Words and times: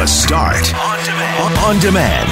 The 0.00 0.06
Start. 0.06 0.74
On 0.74 1.04
demand. 1.04 1.58
On 1.58 1.78
demand. 1.78 2.28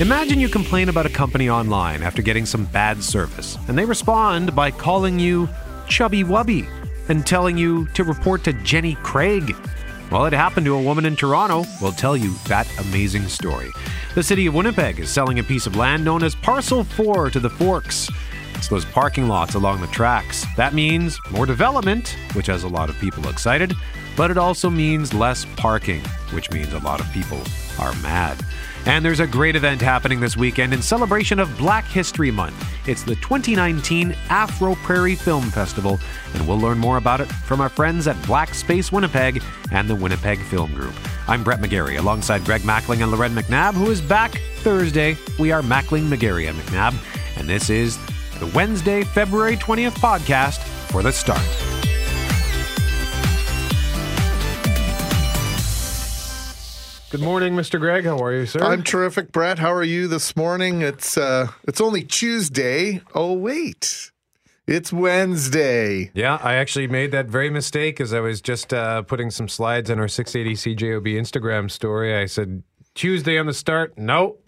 Imagine 0.00 0.38
you 0.38 0.48
complain 0.48 0.88
about 0.88 1.04
a 1.04 1.08
company 1.08 1.50
online 1.50 2.04
after 2.04 2.22
getting 2.22 2.46
some 2.46 2.66
bad 2.66 3.02
service, 3.02 3.58
and 3.66 3.76
they 3.76 3.84
respond 3.84 4.54
by 4.54 4.70
calling 4.70 5.18
you 5.18 5.48
Chubby 5.88 6.22
Wubby 6.22 6.68
and 7.08 7.26
telling 7.26 7.58
you 7.58 7.88
to 7.94 8.04
report 8.04 8.44
to 8.44 8.52
Jenny 8.52 8.94
Craig. 9.02 9.52
Well, 10.12 10.26
it 10.26 10.32
happened 10.32 10.66
to 10.66 10.76
a 10.76 10.80
woman 10.80 11.04
in 11.04 11.16
Toronto. 11.16 11.64
We'll 11.80 11.90
tell 11.90 12.16
you 12.16 12.36
that 12.46 12.68
amazing 12.78 13.26
story. 13.26 13.72
The 14.14 14.22
city 14.22 14.46
of 14.46 14.54
Winnipeg 14.54 15.00
is 15.00 15.10
selling 15.10 15.40
a 15.40 15.42
piece 15.42 15.66
of 15.66 15.74
land 15.74 16.04
known 16.04 16.22
as 16.22 16.36
Parcel 16.36 16.84
4 16.84 17.30
to 17.30 17.40
the 17.40 17.50
Forks. 17.50 18.08
Those 18.68 18.84
parking 18.84 19.28
lots 19.28 19.54
along 19.54 19.80
the 19.80 19.86
tracks. 19.88 20.46
That 20.56 20.74
means 20.74 21.18
more 21.30 21.46
development, 21.46 22.16
which 22.34 22.46
has 22.46 22.64
a 22.64 22.68
lot 22.68 22.88
of 22.88 22.98
people 22.98 23.28
excited, 23.28 23.74
but 24.16 24.30
it 24.30 24.38
also 24.38 24.70
means 24.70 25.12
less 25.12 25.46
parking, 25.56 26.00
which 26.32 26.50
means 26.50 26.72
a 26.72 26.78
lot 26.78 27.00
of 27.00 27.10
people 27.12 27.40
are 27.78 27.94
mad. 27.96 28.38
And 28.84 29.04
there's 29.04 29.20
a 29.20 29.26
great 29.26 29.54
event 29.54 29.80
happening 29.80 30.18
this 30.18 30.36
weekend 30.36 30.74
in 30.74 30.82
celebration 30.82 31.38
of 31.38 31.56
Black 31.56 31.84
History 31.84 32.30
Month. 32.32 32.66
It's 32.88 33.04
the 33.04 33.14
2019 33.16 34.16
Afro 34.28 34.74
Prairie 34.76 35.14
Film 35.14 35.44
Festival, 35.50 36.00
and 36.34 36.48
we'll 36.48 36.58
learn 36.58 36.78
more 36.78 36.96
about 36.96 37.20
it 37.20 37.26
from 37.26 37.60
our 37.60 37.68
friends 37.68 38.08
at 38.08 38.20
Black 38.26 38.54
Space 38.54 38.90
Winnipeg 38.90 39.40
and 39.70 39.88
the 39.88 39.94
Winnipeg 39.94 40.40
Film 40.40 40.74
Group. 40.74 40.94
I'm 41.28 41.44
Brett 41.44 41.60
McGarry 41.60 41.98
alongside 41.98 42.44
Greg 42.44 42.62
Mackling 42.62 43.02
and 43.02 43.12
Loren 43.12 43.34
McNabb, 43.34 43.74
who 43.74 43.88
is 43.90 44.00
back 44.00 44.32
Thursday. 44.56 45.16
We 45.38 45.52
are 45.52 45.62
Mackling, 45.62 46.08
McGarry, 46.08 46.48
and 46.48 46.58
McNabb, 46.58 46.94
and 47.38 47.48
this 47.48 47.70
is 47.70 47.98
the 48.42 48.56
Wednesday, 48.56 49.04
February 49.04 49.56
20th 49.56 49.92
podcast 49.92 50.58
for 50.90 51.00
the 51.00 51.12
start. 51.12 51.38
Good 57.10 57.20
morning, 57.20 57.54
Mr. 57.54 57.78
Greg. 57.78 58.04
How 58.04 58.18
are 58.18 58.32
you, 58.34 58.46
sir? 58.46 58.58
I'm 58.60 58.82
terrific, 58.82 59.30
Brett. 59.30 59.60
How 59.60 59.72
are 59.72 59.84
you 59.84 60.08
this 60.08 60.34
morning? 60.34 60.82
It's 60.82 61.16
uh 61.16 61.52
it's 61.68 61.80
only 61.80 62.02
Tuesday. 62.02 63.02
Oh 63.14 63.32
wait. 63.32 64.10
It's 64.66 64.92
Wednesday. 64.92 66.10
Yeah, 66.12 66.40
I 66.42 66.54
actually 66.54 66.88
made 66.88 67.12
that 67.12 67.26
very 67.26 67.50
mistake 67.50 68.00
as 68.00 68.12
I 68.12 68.20
was 68.20 68.40
just 68.40 68.72
uh, 68.72 69.02
putting 69.02 69.30
some 69.30 69.48
slides 69.48 69.90
on 69.90 69.98
our 69.98 70.06
680 70.06 70.76
CJOB 70.76 71.14
Instagram 71.14 71.68
story. 71.68 72.16
I 72.16 72.26
said 72.26 72.62
Tuesday 72.94 73.38
on 73.38 73.46
the 73.46 73.54
start. 73.54 73.98
No, 73.98 74.38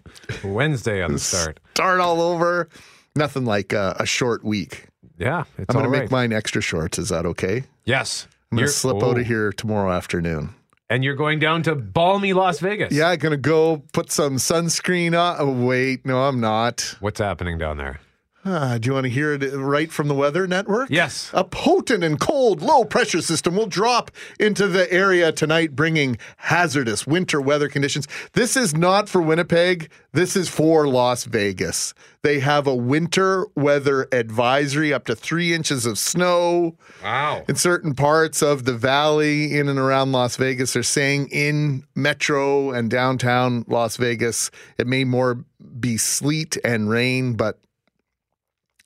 Wednesday 0.43 1.03
on 1.03 1.13
the 1.13 1.19
start. 1.19 1.59
Start 1.75 2.01
all 2.01 2.21
over. 2.23 2.69
Nothing 3.17 3.45
like 3.45 3.73
uh, 3.73 3.95
a 3.99 4.07
short 4.07 4.45
week. 4.45 4.87
Yeah, 5.19 5.45
it's 5.57 5.69
I'm 5.69 5.75
going 5.75 5.87
all 5.87 5.93
to 5.93 5.99
right. 5.99 6.03
make 6.03 6.11
mine 6.11 6.33
extra 6.33 6.61
short. 6.61 6.99
Is 6.99 7.11
that 7.11 7.25
okay? 7.27 7.65
Yes. 7.85 8.27
I'm 8.51 8.59
going 8.59 8.67
to 8.67 8.73
slip 8.73 9.03
oh. 9.03 9.11
out 9.11 9.19
of 9.19 9.27
here 9.27 9.53
tomorrow 9.53 9.93
afternoon. 9.93 10.55
And 10.91 11.03
you're 11.03 11.15
going 11.15 11.39
down 11.39 11.63
to 11.65 11.75
balmy 11.75 12.33
Las 12.33 12.61
Vegas. 12.61 12.93
Yeah, 12.93 13.09
I'm 13.09 13.19
going 13.19 13.33
to 13.33 13.37
go 13.37 13.83
put 13.93 14.13
some 14.13 14.37
sunscreen 14.37 15.19
on. 15.19 15.37
Oh, 15.39 15.51
wait. 15.51 16.05
No, 16.05 16.23
I'm 16.23 16.41
not. 16.41 16.97
What's 17.01 17.21
happening 17.21 17.59
down 17.59 17.79
there? 17.79 18.01
Ah, 18.47 18.77
do 18.79 18.89
you 18.89 18.93
want 18.93 19.05
to 19.05 19.11
hear 19.11 19.33
it 19.33 19.43
right 19.57 19.91
from 19.91 20.07
the 20.09 20.15
Weather 20.15 20.47
Network? 20.47 20.91
Yes. 20.91 21.31
A 21.33 21.45
potent 21.45 22.05
and 22.05 22.21
cold 22.21 22.61
low 22.61 22.85
pressure 22.85 23.23
system 23.23 23.57
will 23.57 23.67
drop 23.67 24.11
into 24.39 24.69
the 24.69 24.93
area 24.93 25.33
tonight, 25.33 25.75
bringing 25.75 26.19
hazardous 26.37 27.07
winter 27.07 27.41
weather 27.41 27.69
conditions. 27.69 28.07
This 28.35 28.55
is 28.55 28.75
not 28.75 29.09
for 29.09 29.23
Winnipeg. 29.23 29.91
This 30.13 30.37
is 30.37 30.51
for 30.51 30.87
Las 30.87 31.25
Vegas. 31.25 31.95
They 32.23 32.41
have 32.41 32.67
a 32.67 32.75
winter 32.75 33.47
weather 33.57 34.09
advisory 34.13 34.93
up 34.93 35.07
to 35.07 35.17
three 35.17 35.55
inches 35.55 35.87
of 35.87 35.97
snow 35.99 36.77
Wow. 37.03 37.45
in 37.49 37.57
certain 37.57 37.95
parts 37.95 38.43
of 38.43 38.67
the 38.67 38.75
valley 38.75 39.57
in 39.59 39.69
and 39.71 39.79
around 39.79 40.13
Las 40.13 40.37
Vegas. 40.37 40.75
They're 40.75 40.83
saying 40.83 41.29
in 41.31 41.85
metro 41.95 42.73
and 42.73 42.91
downtown 42.91 43.65
Las 43.69 43.97
Vegas, 43.97 44.51
it 44.77 44.87
may 44.87 45.05
more 45.05 45.45
be 45.81 45.97
sleet 45.97 46.59
and 46.63 46.91
rain, 46.91 47.35
but 47.35 47.59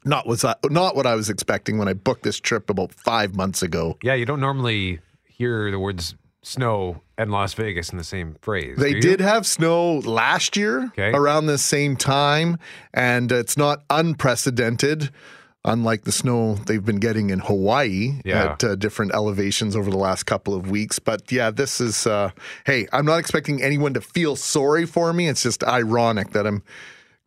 not 0.08 0.26
was 0.26 0.44
I, 0.44 0.54
not 0.64 0.96
what 0.96 1.06
I 1.06 1.14
was 1.14 1.28
expecting 1.30 1.78
when 1.78 1.86
I 1.88 1.92
booked 1.92 2.22
this 2.24 2.40
trip 2.40 2.70
about 2.70 2.92
five 2.92 3.36
months 3.36 3.62
ago. 3.62 3.96
Yeah, 4.02 4.14
you 4.14 4.24
don't 4.26 4.40
normally 4.40 4.98
hear 5.24 5.70
the 5.70 5.78
words 5.78 6.14
snow 6.42 7.02
and 7.18 7.30
Las 7.30 7.52
Vegas 7.54 7.90
in 7.90 7.98
the 7.98 8.04
same 8.04 8.36
phrase. 8.42 8.76
They 8.78 8.98
did 9.00 9.20
have 9.20 9.44
snow 9.46 9.98
last 9.98 10.56
year 10.56 10.84
Okay. 10.86 11.10
around 11.12 11.46
the 11.46 11.58
same 11.58 11.96
time, 11.96 12.58
and 12.94 13.30
it's 13.30 13.56
not 13.56 13.82
unprecedented. 13.90 15.10
Unlike 15.64 16.04
the 16.04 16.12
snow 16.12 16.54
they've 16.54 16.84
been 16.84 17.00
getting 17.00 17.30
in 17.30 17.40
Hawaii 17.40 18.20
Yeah. 18.24 18.52
at 18.52 18.64
uh, 18.64 18.76
different 18.76 19.12
elevations 19.12 19.74
over 19.76 19.90
the 19.90 19.98
last 19.98 20.24
couple 20.24 20.54
of 20.54 20.70
weeks. 20.70 20.98
But 21.00 21.30
yeah, 21.32 21.50
this 21.50 21.80
is, 21.80 22.06
uh, 22.06 22.30
hey, 22.64 22.86
I'm 22.92 23.04
not 23.04 23.18
expecting 23.18 23.60
anyone 23.62 23.92
to 23.94 24.00
feel 24.00 24.36
sorry 24.36 24.86
for 24.86 25.12
me. 25.12 25.28
It's 25.28 25.42
just 25.42 25.64
ironic 25.64 26.30
that 26.30 26.46
I'm 26.46 26.62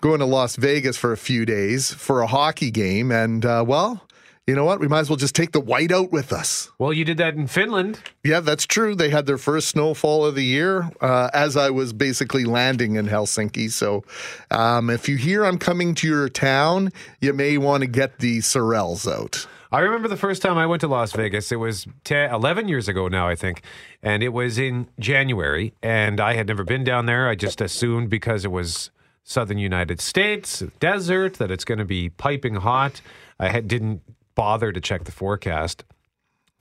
going 0.01 0.19
to 0.19 0.25
Las 0.25 0.55
Vegas 0.55 0.97
for 0.97 1.11
a 1.11 1.17
few 1.17 1.45
days 1.45 1.93
for 1.93 2.21
a 2.21 2.27
hockey 2.27 2.71
game. 2.71 3.11
And, 3.11 3.45
uh, 3.45 3.63
well, 3.65 4.05
you 4.47 4.55
know 4.55 4.65
what? 4.65 4.79
We 4.79 4.87
might 4.87 5.01
as 5.01 5.09
well 5.09 5.17
just 5.17 5.35
take 5.35 5.51
the 5.51 5.61
white 5.61 5.91
out 5.91 6.11
with 6.11 6.33
us. 6.33 6.71
Well, 6.79 6.91
you 6.91 7.05
did 7.05 7.17
that 7.17 7.35
in 7.35 7.45
Finland. 7.45 8.01
Yeah, 8.23 8.39
that's 8.39 8.65
true. 8.65 8.95
They 8.95 9.09
had 9.09 9.27
their 9.27 9.37
first 9.37 9.69
snowfall 9.69 10.25
of 10.25 10.33
the 10.33 10.43
year 10.43 10.89
uh, 10.99 11.29
as 11.33 11.55
I 11.55 11.69
was 11.69 11.93
basically 11.93 12.43
landing 12.43 12.95
in 12.95 13.07
Helsinki. 13.07 13.71
So 13.71 14.03
um, 14.49 14.89
if 14.89 15.07
you 15.07 15.15
hear 15.15 15.45
I'm 15.45 15.59
coming 15.59 15.93
to 15.95 16.07
your 16.07 16.27
town, 16.27 16.91
you 17.21 17.33
may 17.33 17.57
want 17.59 17.81
to 17.81 17.87
get 17.87 18.17
the 18.17 18.39
sorels 18.39 19.09
out. 19.09 19.47
I 19.71 19.79
remember 19.79 20.09
the 20.09 20.17
first 20.17 20.41
time 20.41 20.57
I 20.57 20.65
went 20.65 20.81
to 20.81 20.87
Las 20.87 21.13
Vegas. 21.13 21.51
It 21.51 21.57
was 21.57 21.87
10, 22.03 22.33
11 22.33 22.67
years 22.67 22.89
ago 22.89 23.07
now, 23.07 23.27
I 23.27 23.35
think. 23.35 23.61
And 24.03 24.21
it 24.21 24.33
was 24.33 24.57
in 24.57 24.89
January. 24.99 25.73
And 25.81 26.19
I 26.19 26.33
had 26.33 26.47
never 26.47 26.65
been 26.65 26.83
down 26.83 27.05
there. 27.05 27.29
I 27.29 27.35
just 27.35 27.61
assumed 27.61 28.09
because 28.09 28.43
it 28.43 28.51
was 28.51 28.89
southern 29.23 29.57
United 29.57 30.01
States, 30.01 30.63
desert, 30.79 31.35
that 31.35 31.51
it's 31.51 31.65
going 31.65 31.79
to 31.79 31.85
be 31.85 32.09
piping 32.09 32.55
hot. 32.55 33.01
I 33.39 33.49
had, 33.49 33.67
didn't 33.67 34.01
bother 34.35 34.71
to 34.71 34.81
check 34.81 35.03
the 35.03 35.11
forecast. 35.11 35.83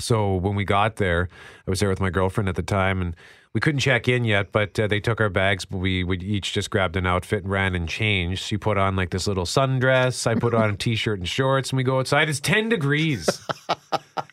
So 0.01 0.35
when 0.35 0.55
we 0.55 0.65
got 0.65 0.97
there, 0.97 1.29
I 1.67 1.71
was 1.71 1.81
there 1.81 1.89
with 1.89 2.01
my 2.01 2.11
girlfriend 2.11 2.49
at 2.49 2.57
the 2.57 2.63
time, 2.63 3.03
and 3.03 3.15
we 3.53 3.61
couldn't 3.61 3.81
check 3.81 4.09
in 4.09 4.25
yet. 4.25 4.51
But 4.51 4.79
uh, 4.79 4.87
they 4.87 5.01
took 5.01 5.21
our 5.21 5.29
bags, 5.29 5.67
but 5.67 5.79
we 5.79 6.05
we 6.05 6.17
each 6.19 6.53
just 6.53 6.71
grabbed 6.71 6.97
an 6.97 7.07
outfit 7.07 7.43
and 7.43 7.51
ran 7.51 7.75
and 7.75 7.89
changed. 7.89 8.43
She 8.43 8.57
put 8.57 8.79
on 8.79 8.97
like 8.97 9.11
this 9.11 9.27
little 9.27 9.45
sundress. 9.45 10.27
I 10.27 10.37
put 10.37 10.55
on 10.55 10.71
a 10.71 10.77
t-shirt 10.79 11.19
and 11.19 11.29
shorts, 11.29 11.71
and 11.71 11.77
we 11.77 11.83
go 11.83 11.99
outside. 11.99 12.31
It's 12.31 12.41
ten 12.41 12.71
degrees. 12.71 13.43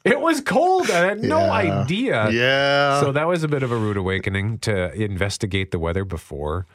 it 0.05 0.21
was 0.21 0.39
cold. 0.41 0.89
I 0.89 1.05
had 1.05 1.19
no 1.19 1.39
idea. 1.39 2.29
Yeah. 2.29 3.01
So 3.01 3.11
that 3.11 3.27
was 3.27 3.43
a 3.43 3.47
bit 3.47 3.63
of 3.63 3.71
a 3.71 3.77
rude 3.77 3.97
awakening 3.97 4.59
to 4.59 4.93
investigate 4.93 5.71
the 5.71 5.79
weather 5.79 6.05
before 6.05 6.65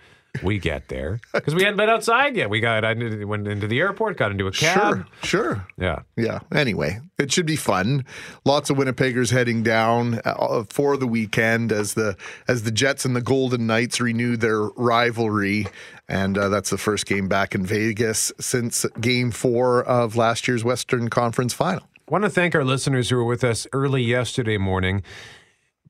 we 0.43 0.59
get 0.59 0.89
there 0.89 1.21
because 1.33 1.55
we 1.55 1.63
hadn't 1.63 1.77
been 1.77 1.91
outside 1.91 2.37
yet. 2.37 2.49
We 2.49 2.61
got 2.61 2.85
I 2.85 2.95
went 3.25 3.47
into 3.47 3.67
the 3.67 3.81
airport, 3.81 4.17
got 4.17 4.31
into 4.31 4.47
a 4.47 4.53
cab. 4.53 5.07
Sure, 5.23 5.45
sure. 5.45 5.67
Yeah. 5.79 6.01
Yeah. 6.17 6.41
Anyway, 6.55 7.01
it 7.19 7.31
should 7.31 7.45
be 7.45 7.57
fun. 7.57 8.07
Lots 8.45 8.71
of 8.71 8.79
Winnipeggers 8.79 9.31
heading 9.31 9.63
down 9.63 10.21
uh, 10.25 10.65
for 10.69 10.97
the 10.97 11.07
weekend 11.07 11.71
as 11.71 11.95
the 11.95 12.17
as 12.49 12.63
the 12.63 12.71
Jets 12.71 13.05
and 13.05 13.15
the 13.15 13.21
Golden 13.21 13.67
Knights 13.67 14.01
renew 14.01 14.37
their 14.37 14.63
rivalry, 14.63 15.67
and 16.09 16.39
uh, 16.39 16.49
that's 16.49 16.71
the 16.71 16.79
first 16.79 17.07
game 17.07 17.29
back 17.29 17.55
in 17.55 17.67
Vegas 17.67 18.33
since 18.41 18.87
Game 19.01 19.31
Four 19.31 19.85
of 19.85 20.17
last 20.17 20.49
year's 20.49 20.65
Western 20.65 21.11
Conference 21.11 21.53
Final. 21.53 21.83
I 22.09 22.11
want 22.11 22.25
to 22.25 22.31
thank 22.31 22.55
our 22.55 22.65
listeners 22.65 23.11
who 23.11 23.17
were 23.17 23.25
with 23.25 23.45
us 23.45 23.67
early 23.73 24.03
yesterday 24.03 24.59
morning 24.59 25.03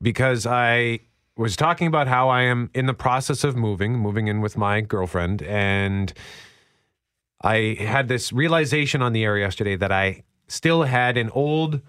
because 0.01 0.45
I 0.45 0.99
was 1.35 1.55
talking 1.55 1.87
about 1.87 2.07
how 2.07 2.29
I 2.29 2.43
am 2.43 2.69
in 2.73 2.85
the 2.85 2.93
process 2.93 3.43
of 3.43 3.55
moving, 3.55 3.97
moving 3.97 4.27
in 4.27 4.41
with 4.41 4.55
my 4.55 4.81
girlfriend, 4.81 5.41
and 5.43 6.13
I 7.41 7.77
had 7.79 8.07
this 8.07 8.31
realization 8.31 9.01
on 9.01 9.13
the 9.13 9.23
air 9.23 9.37
yesterday 9.37 9.75
that 9.75 9.91
I 9.91 10.23
still 10.47 10.83
had 10.83 11.17
an 11.17 11.29
old 11.31 11.81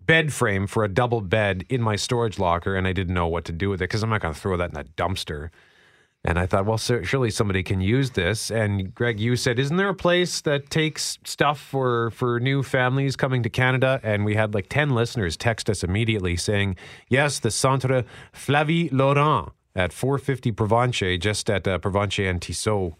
bed 0.00 0.32
frame 0.32 0.66
for 0.66 0.84
a 0.84 0.88
double 0.88 1.20
bed 1.20 1.64
in 1.68 1.80
my 1.80 1.96
storage 1.96 2.38
locker, 2.38 2.74
and 2.74 2.86
I 2.86 2.92
didn't 2.92 3.14
know 3.14 3.28
what 3.28 3.44
to 3.46 3.52
do 3.52 3.70
with 3.70 3.80
it 3.80 3.84
because 3.84 4.02
I'm 4.02 4.10
not 4.10 4.20
going 4.20 4.34
to 4.34 4.40
throw 4.40 4.56
that 4.56 4.70
in 4.70 4.76
a 4.76 4.84
dumpster. 4.84 5.50
And 6.24 6.38
I 6.38 6.46
thought, 6.46 6.66
well, 6.66 6.78
sur- 6.78 7.02
surely 7.02 7.30
somebody 7.30 7.64
can 7.64 7.80
use 7.80 8.12
this. 8.12 8.50
And 8.50 8.94
Greg, 8.94 9.18
you 9.18 9.34
said, 9.34 9.58
isn't 9.58 9.76
there 9.76 9.88
a 9.88 9.94
place 9.94 10.40
that 10.42 10.70
takes 10.70 11.18
stuff 11.24 11.58
for 11.58 12.10
for 12.10 12.38
new 12.38 12.62
families 12.62 13.16
coming 13.16 13.42
to 13.42 13.50
Canada? 13.50 13.98
And 14.04 14.24
we 14.24 14.36
had 14.36 14.54
like 14.54 14.68
ten 14.68 14.90
listeners 14.90 15.36
text 15.36 15.68
us 15.68 15.82
immediately 15.82 16.36
saying, 16.36 16.76
yes, 17.08 17.40
the 17.40 17.50
Centre 17.50 18.04
Flavie 18.32 18.88
Laurent 18.92 19.52
at 19.74 19.92
450 19.92 20.52
Provencher, 20.52 21.18
just 21.18 21.48
at 21.50 21.66
uh, 21.66 21.78
Provencher 21.78 22.28
and 22.28 22.40
Tissot, 22.40 22.92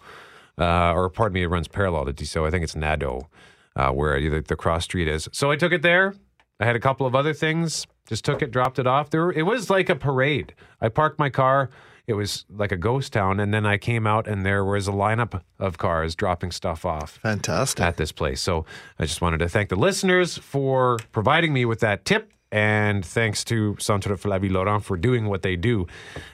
uh, 0.59 0.93
or 0.93 1.09
pardon 1.11 1.35
me, 1.35 1.43
it 1.43 1.49
runs 1.49 1.69
parallel 1.69 2.07
to 2.07 2.13
Tissot. 2.13 2.47
I 2.47 2.51
think 2.51 2.65
it's 2.65 2.75
Nadeau, 2.75 3.29
uh, 3.77 3.91
where 3.91 4.21
the, 4.21 4.41
the 4.41 4.57
cross 4.57 4.85
street 4.85 5.07
is. 5.09 5.29
So 5.33 5.51
I 5.51 5.57
took 5.57 5.73
it 5.73 5.83
there. 5.83 6.15
I 6.59 6.65
had 6.65 6.77
a 6.77 6.81
couple 6.81 7.07
of 7.07 7.15
other 7.15 7.35
things. 7.35 7.87
Just 8.09 8.25
took 8.25 8.43
it, 8.43 8.51
dropped 8.51 8.79
it 8.79 8.87
off. 8.87 9.11
There, 9.11 9.31
it 9.31 9.43
was 9.43 9.71
like 9.71 9.89
a 9.89 9.95
parade. 9.97 10.55
I 10.81 10.89
parked 10.89 11.19
my 11.19 11.31
car. 11.31 11.71
It 12.12 12.17
was 12.17 12.44
like 12.50 12.73
a 12.73 12.76
ghost 12.76 13.14
town, 13.14 13.41
and 13.41 13.55
then 13.55 13.64
I 13.64 13.79
came 13.79 14.06
out, 14.06 14.29
and 14.29 14.44
there 14.44 14.67
was 14.67 14.87
a 14.87 14.93
lineup 14.93 15.41
of 15.59 15.79
cars 15.79 16.14
dropping 16.14 16.50
stuff 16.50 16.85
off 16.85 17.19
Fantastic. 17.23 17.82
at 17.82 17.97
this 17.97 18.12
place. 18.12 18.43
So 18.43 18.67
I 18.99 19.06
just 19.06 19.23
wanted 19.23 19.38
to 19.38 19.49
thank 19.49 19.70
the 19.70 19.76
listeners 19.76 20.37
for 20.37 20.99
providing 21.11 21.55
me 21.55 21.64
with 21.64 21.81
that 21.81 22.05
tip 22.05 22.31
and 22.53 23.03
thanks 23.03 23.44
to 23.44 23.76
Centre 23.79 24.14
Flavie 24.14 24.50
Laurent 24.50 24.85
for 24.85 24.99
doing 24.99 25.25
what 25.26 25.41
they 25.41 25.56
do. 25.56 25.87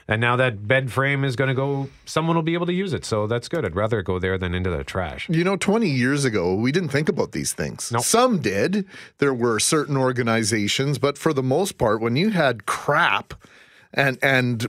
And 0.05 0.19
now 0.19 0.35
that 0.35 0.67
bed 0.67 0.91
frame 0.91 1.23
is 1.23 1.37
going 1.37 1.47
to 1.47 1.53
go, 1.53 1.87
someone 2.03 2.35
will 2.35 2.43
be 2.43 2.55
able 2.55 2.65
to 2.65 2.73
use 2.73 2.91
it. 2.91 3.05
So 3.05 3.25
that's 3.25 3.47
good. 3.47 3.63
I'd 3.63 3.73
rather 3.73 4.01
go 4.01 4.19
there 4.19 4.37
than 4.37 4.53
into 4.53 4.69
the 4.69 4.83
trash. 4.83 5.29
You 5.29 5.45
know, 5.45 5.55
20 5.55 5.87
years 5.87 6.25
ago, 6.25 6.55
we 6.55 6.73
didn't 6.73 6.89
think 6.89 7.07
about 7.07 7.31
these 7.31 7.53
things. 7.53 7.89
Nope. 7.89 8.03
Some 8.03 8.39
did. 8.39 8.85
There 9.19 9.33
were 9.33 9.61
certain 9.61 9.95
organizations, 9.95 10.97
but 10.99 11.17
for 11.17 11.31
the 11.31 11.41
most 11.41 11.77
part, 11.77 12.01
when 12.01 12.17
you 12.17 12.31
had 12.31 12.65
crap 12.65 13.33
and 13.93 14.17
and 14.21 14.67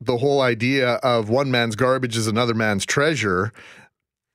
the 0.00 0.18
whole 0.18 0.40
idea 0.40 0.94
of 0.96 1.28
one 1.28 1.50
man's 1.50 1.76
garbage 1.76 2.16
is 2.16 2.26
another 2.26 2.54
man's 2.54 2.84
treasure, 2.84 3.52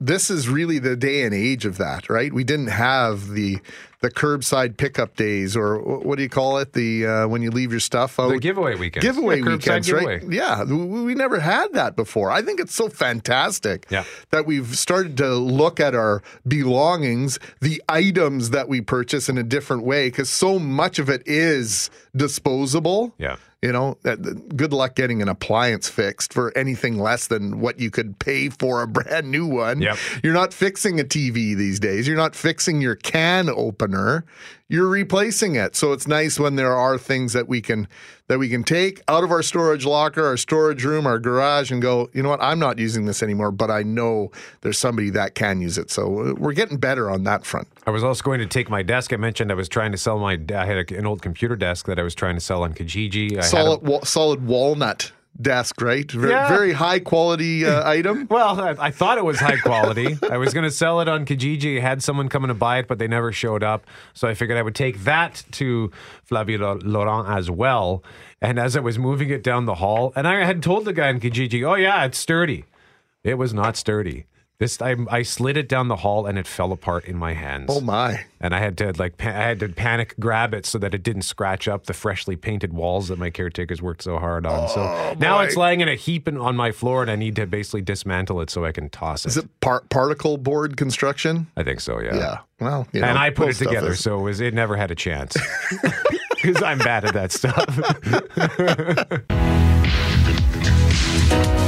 this 0.01 0.29
is 0.29 0.47
really 0.47 0.79
the 0.79 0.95
day 0.95 1.23
and 1.23 1.33
age 1.35 1.65
of 1.65 1.77
that, 1.77 2.09
right? 2.09 2.31
We 2.33 2.43
didn't 2.45 2.67
have 2.67 3.29
the 3.29 3.59
the 4.01 4.09
curbside 4.09 4.77
pickup 4.77 5.17
days, 5.17 5.57
or 5.57 5.77
what 5.77 6.15
do 6.15 6.23
you 6.23 6.29
call 6.29 6.57
it? 6.59 6.71
The 6.71 7.05
uh, 7.05 7.27
when 7.27 7.41
you 7.41 7.51
leave 7.51 7.71
your 7.71 7.81
stuff 7.81 8.17
out. 8.17 8.29
The 8.29 8.39
giveaway 8.39 8.75
weekends. 8.75 9.05
Giveaway 9.05 9.39
Yeah, 9.41 9.45
weekends, 9.57 9.87
giveaway. 9.87 10.19
right? 10.23 10.31
Yeah, 10.31 10.63
we, 10.63 11.03
we 11.03 11.15
never 11.15 11.37
had 11.41 11.73
that 11.73 11.97
before. 11.97 12.31
I 12.31 12.41
think 12.41 12.61
it's 12.61 12.73
so 12.73 12.87
fantastic 12.87 13.87
Yeah. 13.89 14.05
that 14.29 14.45
we've 14.45 14.73
started 14.77 15.17
to 15.17 15.35
look 15.35 15.81
at 15.81 15.95
our 15.95 16.23
belongings, 16.47 17.39
the 17.59 17.83
items 17.89 18.51
that 18.51 18.69
we 18.69 18.79
purchase 18.79 19.27
in 19.27 19.37
a 19.37 19.43
different 19.43 19.83
way, 19.83 20.07
because 20.07 20.29
so 20.29 20.59
much 20.59 20.97
of 20.97 21.09
it 21.09 21.21
is 21.25 21.89
disposable. 22.15 23.13
Yeah. 23.17 23.35
You 23.61 23.73
know, 23.73 23.97
good 24.55 24.71
luck 24.71 24.95
getting 24.95 25.21
an 25.21 25.27
appliance 25.27 25.89
fixed 25.89 26.31
for 26.31 26.57
anything 26.57 26.97
less 26.97 27.27
than 27.27 27.59
what 27.59 27.77
you 27.77 27.91
could 27.91 28.17
pay 28.17 28.47
for 28.47 28.81
a 28.81 28.87
brand 28.87 29.29
new 29.29 29.45
one. 29.45 29.81
Yep. 29.81 29.97
You're 30.23 30.33
not 30.33 30.53
fixing 30.53 30.97
a 30.99 31.03
TV 31.03 31.57
these 31.57 31.77
days. 31.79 32.07
You're 32.07 32.15
not 32.15 32.35
fixing 32.35 32.79
your 32.79 32.95
can 32.95 33.49
opener. 33.49 34.23
You're 34.69 34.87
replacing 34.87 35.55
it. 35.55 35.75
So 35.75 35.91
it's 35.91 36.07
nice 36.07 36.39
when 36.39 36.55
there 36.55 36.73
are 36.73 36.97
things 36.97 37.33
that 37.33 37.49
we 37.49 37.59
can 37.59 37.87
that 38.27 38.37
we 38.37 38.47
can 38.47 38.63
take 38.63 39.01
out 39.07 39.23
of 39.23 39.31
our 39.31 39.41
storage 39.41 39.85
locker, 39.85 40.23
our 40.23 40.37
storage 40.37 40.85
room, 40.85 41.07
our 41.07 41.17
garage 41.17 41.71
and 41.71 41.81
go, 41.81 42.09
you 42.13 42.21
know 42.21 42.29
what, 42.29 42.41
I'm 42.41 42.59
not 42.59 42.77
using 42.77 43.05
this 43.05 43.23
anymore, 43.23 43.51
but 43.51 43.71
I 43.71 43.81
know 43.81 44.31
there's 44.61 44.77
somebody 44.77 45.09
that 45.09 45.33
can 45.33 45.59
use 45.59 45.79
it. 45.79 45.89
So 45.89 46.35
we're 46.37 46.53
getting 46.53 46.77
better 46.77 47.09
on 47.09 47.23
that 47.23 47.43
front. 47.43 47.67
I 47.89 47.91
was 47.91 48.03
also 48.03 48.23
going 48.23 48.39
to 48.39 48.45
take 48.45 48.69
my 48.69 48.83
desk. 48.83 49.11
I 49.13 49.17
mentioned 49.17 49.51
I 49.51 49.55
was 49.55 49.67
trying 49.67 49.91
to 49.93 49.97
sell 49.97 50.19
my. 50.19 50.39
I 50.55 50.65
had 50.65 50.91
a, 50.91 50.97
an 50.97 51.07
old 51.07 51.23
computer 51.23 51.55
desk 51.55 51.87
that 51.87 51.97
I 51.97 52.03
was 52.03 52.13
trying 52.13 52.35
to 52.35 52.41
sell 52.41 52.61
on 52.63 52.73
Kijiji. 52.75 53.31
I 53.31 53.35
had 53.37 53.43
a- 53.45 53.47
Solid 53.47 53.81
wa- 53.81 54.03
solid 54.03 54.45
walnut 54.45 55.11
desk, 55.41 55.81
right? 55.81 56.09
Very, 56.11 56.31
Yeah. 56.33 56.49
very 56.49 56.73
high 56.73 56.99
quality 56.99 57.65
uh, 57.65 57.89
item. 57.89 58.27
Well, 58.29 58.59
I, 58.61 58.75
I 58.87 58.91
thought 58.91 59.17
it 59.17 59.25
was 59.25 59.39
high 59.39 59.57
quality. 59.57 60.17
I 60.29 60.37
was 60.37 60.53
going 60.53 60.65
to 60.65 60.71
sell 60.71 60.99
it 61.01 61.07
on 61.09 61.25
Kijiji. 61.25 61.81
Had 61.81 62.03
someone 62.03 62.29
coming 62.29 62.49
to 62.49 62.53
buy 62.53 62.77
it, 62.77 62.87
but 62.87 62.99
they 62.99 63.07
never 63.07 63.31
showed 63.31 63.63
up. 63.63 63.87
So 64.13 64.27
I 64.27 64.33
figured 64.35 64.57
I 64.57 64.61
would 64.61 64.75
take 64.75 64.99
that 65.05 65.43
to 65.53 65.91
Flavio 66.25 66.75
Laurent 66.83 67.27
as 67.29 67.49
well. 67.49 68.03
And 68.41 68.59
as 68.59 68.75
I 68.77 68.81
was 68.81 68.99
moving 68.99 69.29
it 69.31 69.41
down 69.43 69.65
the 69.65 69.75
hall, 69.75 70.13
and 70.15 70.27
I 70.27 70.45
had 70.45 70.61
told 70.61 70.85
the 70.85 70.93
guy 70.93 71.09
in 71.09 71.19
Kijiji, 71.19 71.67
"Oh 71.67 71.75
yeah, 71.75 72.05
it's 72.05 72.19
sturdy." 72.19 72.65
It 73.23 73.35
was 73.39 73.51
not 73.53 73.75
sturdy. 73.77 74.25
This 74.59 74.75
time 74.75 75.07
I 75.09 75.21
slid 75.21 75.55
it 75.55 75.69
down 75.69 75.87
the 75.87 75.95
hall 75.95 76.25
and 76.25 76.37
it 76.37 76.45
fell 76.45 76.73
apart 76.73 77.05
in 77.05 77.15
my 77.15 77.31
hands. 77.31 77.67
Oh 77.69 77.79
my. 77.79 78.25
And 78.41 78.53
I 78.53 78.59
had 78.59 78.77
to 78.79 78.91
like 78.97 79.17
pa- 79.17 79.29
I 79.29 79.31
had 79.31 79.61
to 79.61 79.69
panic 79.69 80.15
grab 80.19 80.53
it 80.53 80.65
so 80.65 80.77
that 80.79 80.93
it 80.93 81.01
didn't 81.01 81.21
scratch 81.21 81.69
up 81.69 81.85
the 81.85 81.93
freshly 81.93 82.35
painted 82.35 82.73
walls 82.73 83.07
that 83.07 83.17
my 83.17 83.29
caretakers 83.29 83.81
worked 83.81 84.03
so 84.03 84.19
hard 84.19 84.45
on. 84.45 84.67
so 84.67 84.81
oh, 84.81 85.15
now 85.17 85.37
boy. 85.37 85.45
it's 85.45 85.55
lying 85.55 85.79
in 85.79 85.87
a 85.87 85.95
heap 85.95 86.27
in, 86.27 86.37
on 86.37 86.57
my 86.57 86.73
floor, 86.73 87.01
and 87.01 87.09
I 87.09 87.15
need 87.15 87.37
to 87.37 87.47
basically 87.47 87.81
dismantle 87.81 88.41
it 88.41 88.49
so 88.49 88.65
I 88.65 88.73
can 88.73 88.89
toss 88.89 89.23
it. 89.25 89.29
Is 89.29 89.37
it 89.37 89.47
par- 89.61 89.85
particle 89.89 90.35
board 90.35 90.75
construction? 90.75 91.47
I 91.55 91.63
think 91.63 91.79
so, 91.79 92.01
yeah. 92.01 92.15
Yeah. 92.17 92.39
Well, 92.59 92.85
you 92.91 92.99
know, 92.99 93.07
and 93.07 93.17
I 93.17 93.29
put 93.29 93.43
it 93.43 93.45
most 93.47 93.55
stuff 93.59 93.69
together, 93.69 93.91
is. 93.91 94.01
so 94.01 94.19
it, 94.19 94.23
was, 94.23 94.41
it 94.41 94.53
never 94.53 94.75
had 94.75 94.91
a 94.91 94.95
chance 94.95 95.37
because 96.31 96.61
I'm 96.61 96.79
bad 96.79 97.05
at 97.05 97.13
that 97.13 97.31
stuff. 97.31 97.65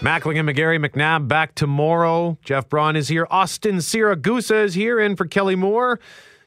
Mackling 0.00 0.38
and 0.40 0.48
McGarry 0.48 0.82
McNabb 0.82 1.28
back 1.28 1.54
tomorrow. 1.54 2.38
Jeff 2.42 2.70
Braun 2.70 2.96
is 2.96 3.08
here. 3.08 3.26
Austin 3.30 3.76
Siragusa 3.76 4.64
is 4.64 4.72
here 4.72 4.98
in 4.98 5.14
for 5.14 5.26
Kelly 5.26 5.56
Moore. 5.56 6.00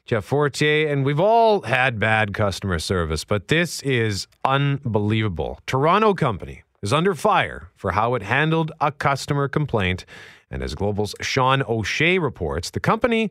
Jeff 0.06 0.24
Fortier, 0.24 0.88
and 0.88 1.04
we've 1.04 1.20
all 1.20 1.60
had 1.60 2.00
bad 2.00 2.34
customer 2.34 2.80
service, 2.80 3.24
but 3.24 3.46
this 3.46 3.80
is 3.82 4.26
unbelievable. 4.44 5.60
Toronto 5.66 6.14
company 6.14 6.64
is 6.82 6.92
under 6.92 7.14
fire 7.14 7.70
for 7.76 7.92
how 7.92 8.16
it 8.16 8.22
handled 8.22 8.72
a 8.80 8.90
customer 8.90 9.46
complaint. 9.46 10.04
And 10.50 10.60
as 10.60 10.74
Global's 10.74 11.14
Sean 11.20 11.62
O'Shea 11.68 12.18
reports, 12.18 12.70
the 12.70 12.80
company 12.80 13.30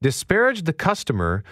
disparaged 0.00 0.66
the 0.66 0.72
customer 0.72 1.42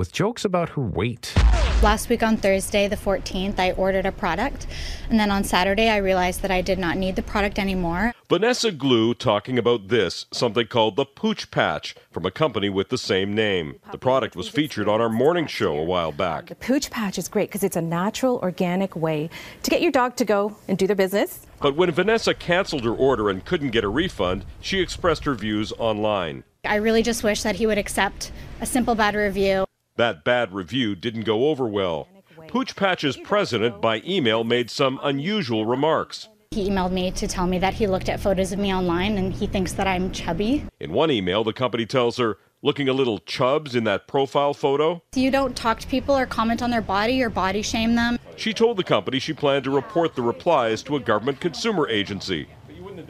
with 0.00 0.12
jokes 0.12 0.46
about 0.46 0.70
her 0.70 0.80
weight. 0.80 1.34
Last 1.82 2.08
week 2.08 2.22
on 2.22 2.38
Thursday, 2.38 2.88
the 2.88 2.96
14th, 2.96 3.58
I 3.58 3.72
ordered 3.72 4.06
a 4.06 4.12
product, 4.12 4.66
and 5.10 5.20
then 5.20 5.30
on 5.30 5.44
Saturday, 5.44 5.90
I 5.90 5.98
realized 5.98 6.40
that 6.40 6.50
I 6.50 6.62
did 6.62 6.78
not 6.78 6.96
need 6.96 7.16
the 7.16 7.22
product 7.22 7.58
anymore. 7.58 8.14
Vanessa 8.30 8.72
Glue 8.72 9.12
talking 9.12 9.58
about 9.58 9.88
this, 9.88 10.24
something 10.32 10.66
called 10.66 10.96
the 10.96 11.04
Pooch 11.04 11.50
Patch 11.50 11.94
from 12.10 12.24
a 12.24 12.30
company 12.30 12.70
with 12.70 12.88
the 12.88 12.96
same 12.96 13.34
name. 13.34 13.78
The 13.92 13.98
product 13.98 14.36
was 14.36 14.48
featured 14.48 14.88
on 14.88 15.02
our 15.02 15.10
morning 15.10 15.46
show 15.46 15.78
a 15.78 15.84
while 15.84 16.12
back. 16.12 16.46
The 16.46 16.54
Pooch 16.54 16.90
Patch 16.90 17.18
is 17.18 17.28
great 17.28 17.50
because 17.50 17.62
it's 17.62 17.76
a 17.76 17.82
natural, 17.82 18.38
organic 18.38 18.96
way 18.96 19.28
to 19.62 19.70
get 19.70 19.82
your 19.82 19.92
dog 19.92 20.16
to 20.16 20.24
go 20.24 20.56
and 20.66 20.78
do 20.78 20.86
their 20.86 20.96
business. 20.96 21.46
But 21.60 21.76
when 21.76 21.90
Vanessa 21.90 22.32
canceled 22.32 22.84
her 22.84 22.94
order 22.94 23.28
and 23.28 23.44
couldn't 23.44 23.70
get 23.70 23.84
a 23.84 23.88
refund, 23.88 24.46
she 24.62 24.80
expressed 24.80 25.24
her 25.24 25.34
views 25.34 25.74
online. 25.78 26.44
I 26.64 26.76
really 26.76 27.02
just 27.02 27.22
wish 27.22 27.42
that 27.42 27.56
he 27.56 27.66
would 27.66 27.78
accept 27.78 28.32
a 28.62 28.66
simple 28.66 28.94
bad 28.94 29.14
review. 29.14 29.66
That 30.00 30.24
bad 30.24 30.54
review 30.54 30.96
didn't 30.96 31.24
go 31.24 31.50
over 31.50 31.66
well. 31.66 32.08
Pooch 32.48 32.74
Patch's 32.74 33.18
president, 33.18 33.82
by 33.82 34.00
email, 34.02 34.44
made 34.44 34.70
some 34.70 34.98
unusual 35.02 35.66
remarks. 35.66 36.30
He 36.52 36.70
emailed 36.70 36.92
me 36.92 37.10
to 37.10 37.28
tell 37.28 37.46
me 37.46 37.58
that 37.58 37.74
he 37.74 37.86
looked 37.86 38.08
at 38.08 38.18
photos 38.18 38.50
of 38.50 38.58
me 38.58 38.72
online 38.72 39.18
and 39.18 39.30
he 39.30 39.46
thinks 39.46 39.74
that 39.74 39.86
I'm 39.86 40.10
chubby. 40.10 40.64
In 40.80 40.94
one 40.94 41.10
email, 41.10 41.44
the 41.44 41.52
company 41.52 41.84
tells 41.84 42.16
her, 42.16 42.38
looking 42.62 42.88
a 42.88 42.94
little 42.94 43.18
chubs 43.18 43.74
in 43.76 43.84
that 43.84 44.08
profile 44.08 44.54
photo. 44.54 45.02
You 45.14 45.30
don't 45.30 45.54
talk 45.54 45.80
to 45.80 45.86
people 45.86 46.16
or 46.16 46.24
comment 46.24 46.62
on 46.62 46.70
their 46.70 46.80
body 46.80 47.22
or 47.22 47.28
body 47.28 47.60
shame 47.60 47.94
them. 47.94 48.18
She 48.36 48.54
told 48.54 48.78
the 48.78 48.84
company 48.84 49.18
she 49.18 49.34
planned 49.34 49.64
to 49.64 49.70
report 49.70 50.14
the 50.14 50.22
replies 50.22 50.82
to 50.84 50.96
a 50.96 51.00
government 51.00 51.40
consumer 51.40 51.86
agency. 51.86 52.48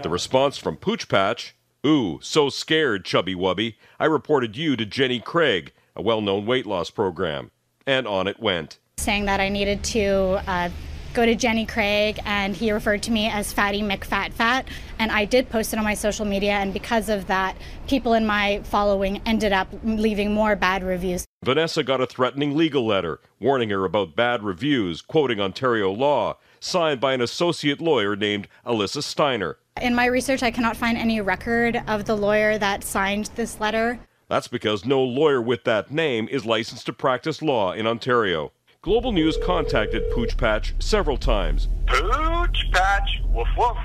The 0.03 0.11
response 0.11 0.59
from 0.59 0.77
Pooch 0.77 1.09
Patch 1.09 1.55
Ooh, 1.87 2.19
so 2.21 2.51
scared, 2.51 3.07
chubby 3.07 3.35
wubby. 3.35 3.77
I 3.99 4.05
reported 4.05 4.55
you 4.55 4.77
to 4.77 4.85
Jenny 4.85 5.19
Craig, 5.19 5.73
a 5.97 6.03
well 6.03 6.21
known 6.21 6.47
weight 6.47 6.67
loss 6.67 6.91
program. 6.91 7.51
And 7.87 8.07
on 8.07 8.29
it 8.29 8.41
went. 8.41 8.79
saying 8.99 9.25
that 9.25 9.41
I 9.41 9.49
needed 9.49 9.83
to 9.85 10.41
uh, 10.47 10.69
go 11.13 11.27
to 11.27 11.35
Jenny 11.35 11.67
Craig, 11.67 12.21
and 12.25 12.55
he 12.55 12.71
referred 12.71 13.03
to 13.05 13.11
me 13.11 13.29
as 13.29 13.53
Fatty 13.53 13.83
McFatFat. 13.83 14.67
And 14.99 15.11
I 15.11 15.25
did 15.25 15.49
post 15.49 15.73
it 15.73 15.79
on 15.79 15.85
my 15.85 15.95
social 15.95 16.25
media, 16.25 16.53
and 16.53 16.73
because 16.73 17.09
of 17.09 17.27
that, 17.27 17.57
people 17.89 18.13
in 18.13 18.27
my 18.27 18.61
following 18.65 19.21
ended 19.27 19.53
up 19.53 19.69
leaving 19.83 20.33
more 20.33 20.57
bad 20.57 20.85
reviews. 20.85 21.25
Vanessa 21.43 21.83
got 21.83 22.01
a 22.01 22.07
threatening 22.07 22.57
legal 22.57 22.87
letter 22.87 23.21
warning 23.41 23.71
her 23.71 23.85
about 23.85 24.15
bad 24.15 24.43
reviews, 24.43 25.01
quoting 25.01 25.41
Ontario 25.41 25.91
law, 25.91 26.37
signed 26.61 27.01
by 27.01 27.15
an 27.15 27.23
associate 27.23 27.81
lawyer 27.81 28.15
named 28.15 28.47
Alyssa 28.67 29.03
Steiner. 29.03 29.57
In 29.81 29.95
my 29.95 30.05
research, 30.05 30.43
I 30.43 30.51
cannot 30.51 30.77
find 30.77 30.99
any 30.99 31.21
record 31.23 31.83
of 31.87 32.05
the 32.05 32.15
lawyer 32.15 32.59
that 32.59 32.85
signed 32.85 33.31
this 33.37 33.59
letter. 33.59 33.99
That's 34.31 34.47
because 34.47 34.87
no 34.87 35.03
lawyer 35.03 35.43
with 35.43 35.65
that 35.65 35.91
name 35.91 36.29
is 36.31 36.47
licensed 36.47 36.87
to 36.87 36.93
practice 36.93 37.43
law 37.43 37.73
in 37.73 37.85
Ontario. 37.85 38.53
Global 38.81 39.11
News 39.11 39.37
contacted 39.43 40.09
Pooch 40.13 40.37
Patch 40.37 40.73
several 40.79 41.17
times. 41.17 41.67
Pooch 41.89 42.71
patch, 42.71 43.23
woof 43.25 43.49
woof. 43.59 43.77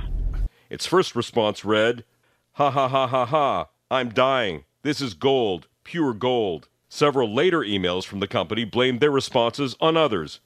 Its 0.70 0.86
first 0.86 1.16
response 1.16 1.66
read, 1.66 2.04
Ha 2.54 2.70
ha 2.70 2.88
ha 2.88 3.08
ha 3.08 3.25
ha, 3.25 3.70
I'm 3.90 4.10
dying. 4.10 4.66
This 4.84 5.02
is 5.02 5.16
gold, 5.16 5.68
pure 5.84 6.14
gold. 6.14 6.70
Several 6.90 7.34
later 7.34 7.62
emails 7.62 8.06
from 8.06 8.20
the 8.20 8.28
company 8.28 8.66
blamed 8.66 9.00
their 9.00 9.10
responses 9.10 9.75
on 9.82 9.98
others. 9.98 10.42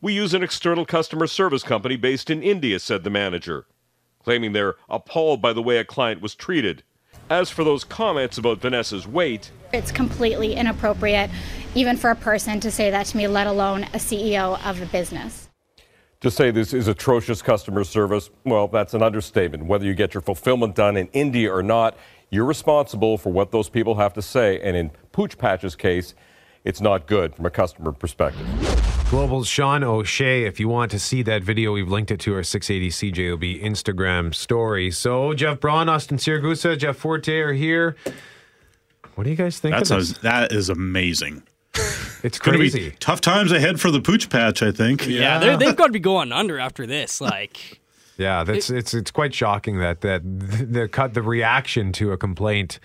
We 0.00 0.12
use 0.12 0.32
an 0.32 0.44
external 0.44 0.86
customer 0.86 1.26
service 1.26 1.64
company 1.64 1.96
based 1.96 2.30
in 2.30 2.44
India, 2.44 2.78
said 2.78 3.02
the 3.02 3.10
manager, 3.10 3.66
claiming 4.22 4.52
they're 4.52 4.76
appalled 4.88 5.42
by 5.42 5.52
the 5.52 5.60
way 5.60 5.78
a 5.78 5.84
client 5.84 6.20
was 6.20 6.36
treated. 6.36 6.84
As 7.30 7.48
for 7.48 7.62
those 7.62 7.84
comments 7.84 8.38
about 8.38 8.60
Vanessa's 8.60 9.06
weight, 9.06 9.52
It's 9.72 9.92
completely 9.92 10.54
inappropriate, 10.56 11.30
even 11.76 11.96
for 11.96 12.10
a 12.10 12.16
person 12.16 12.58
to 12.58 12.72
say 12.72 12.90
that 12.90 13.06
to 13.06 13.16
me, 13.16 13.28
let 13.28 13.46
alone 13.46 13.84
a 13.84 13.98
CEO 13.98 14.60
of 14.66 14.82
a 14.82 14.86
business. 14.86 15.48
To 16.22 16.30
say 16.30 16.50
this 16.50 16.74
is 16.74 16.88
atrocious 16.88 17.40
customer 17.40 17.84
service, 17.84 18.30
well, 18.44 18.66
that's 18.66 18.94
an 18.94 19.02
understatement. 19.04 19.66
Whether 19.66 19.86
you 19.86 19.94
get 19.94 20.12
your 20.12 20.22
fulfillment 20.22 20.74
done 20.74 20.96
in 20.96 21.06
India 21.12 21.54
or 21.54 21.62
not, 21.62 21.96
you're 22.30 22.44
responsible 22.44 23.16
for 23.16 23.30
what 23.30 23.52
those 23.52 23.68
people 23.68 23.94
have 23.94 24.12
to 24.14 24.22
say. 24.22 24.60
And 24.60 24.76
in 24.76 24.90
Pooch 25.12 25.38
Patch's 25.38 25.76
case, 25.76 26.14
it's 26.64 26.80
not 26.80 27.06
good 27.06 27.36
from 27.36 27.46
a 27.46 27.50
customer 27.50 27.92
perspective. 27.92 28.44
Global's 29.10 29.48
Sean 29.48 29.82
O'Shea. 29.82 30.44
If 30.44 30.60
you 30.60 30.68
want 30.68 30.92
to 30.92 30.98
see 31.00 31.22
that 31.22 31.42
video, 31.42 31.72
we've 31.72 31.88
linked 31.90 32.12
it 32.12 32.20
to 32.20 32.34
our 32.34 32.44
680 32.44 33.12
CJOB 33.12 33.60
Instagram 33.60 34.32
story. 34.32 34.92
So, 34.92 35.34
Jeff 35.34 35.58
Braun, 35.58 35.88
Austin 35.88 36.16
Siragusa, 36.16 36.78
Jeff 36.78 36.96
Forte 36.96 37.36
are 37.40 37.52
here. 37.52 37.96
What 39.16 39.24
do 39.24 39.30
you 39.30 39.36
guys 39.36 39.58
think 39.58 39.74
That's 39.74 39.90
of 39.90 39.98
a, 40.18 40.20
that 40.22 40.52
is 40.52 40.68
amazing. 40.68 41.42
It's 42.22 42.38
Going 42.38 42.52
to 42.52 42.58
crazy. 42.58 42.90
be 42.90 42.96
tough 43.00 43.22
times 43.22 43.50
ahead 43.50 43.80
for 43.80 43.90
the 43.90 43.98
pooch 44.02 44.28
patch, 44.28 44.62
I 44.62 44.72
think. 44.72 45.06
Yeah, 45.06 45.38
they're- 45.38 45.56
they've 45.56 45.74
got 45.74 45.86
to 45.86 45.92
be 45.92 46.00
going 46.00 46.32
under 46.32 46.58
after 46.58 46.86
this. 46.86 47.18
Like, 47.18 47.80
Yeah, 48.18 48.44
that's 48.44 48.68
it's 48.68 48.92
it's 48.92 49.10
quite 49.10 49.32
shocking 49.32 49.78
that 49.78 50.02
that 50.02 50.20
the 50.24 50.86
cut 50.86 51.14
the 51.14 51.22
reaction 51.22 51.92
to 51.92 52.12
a 52.12 52.18
complaint 52.18 52.78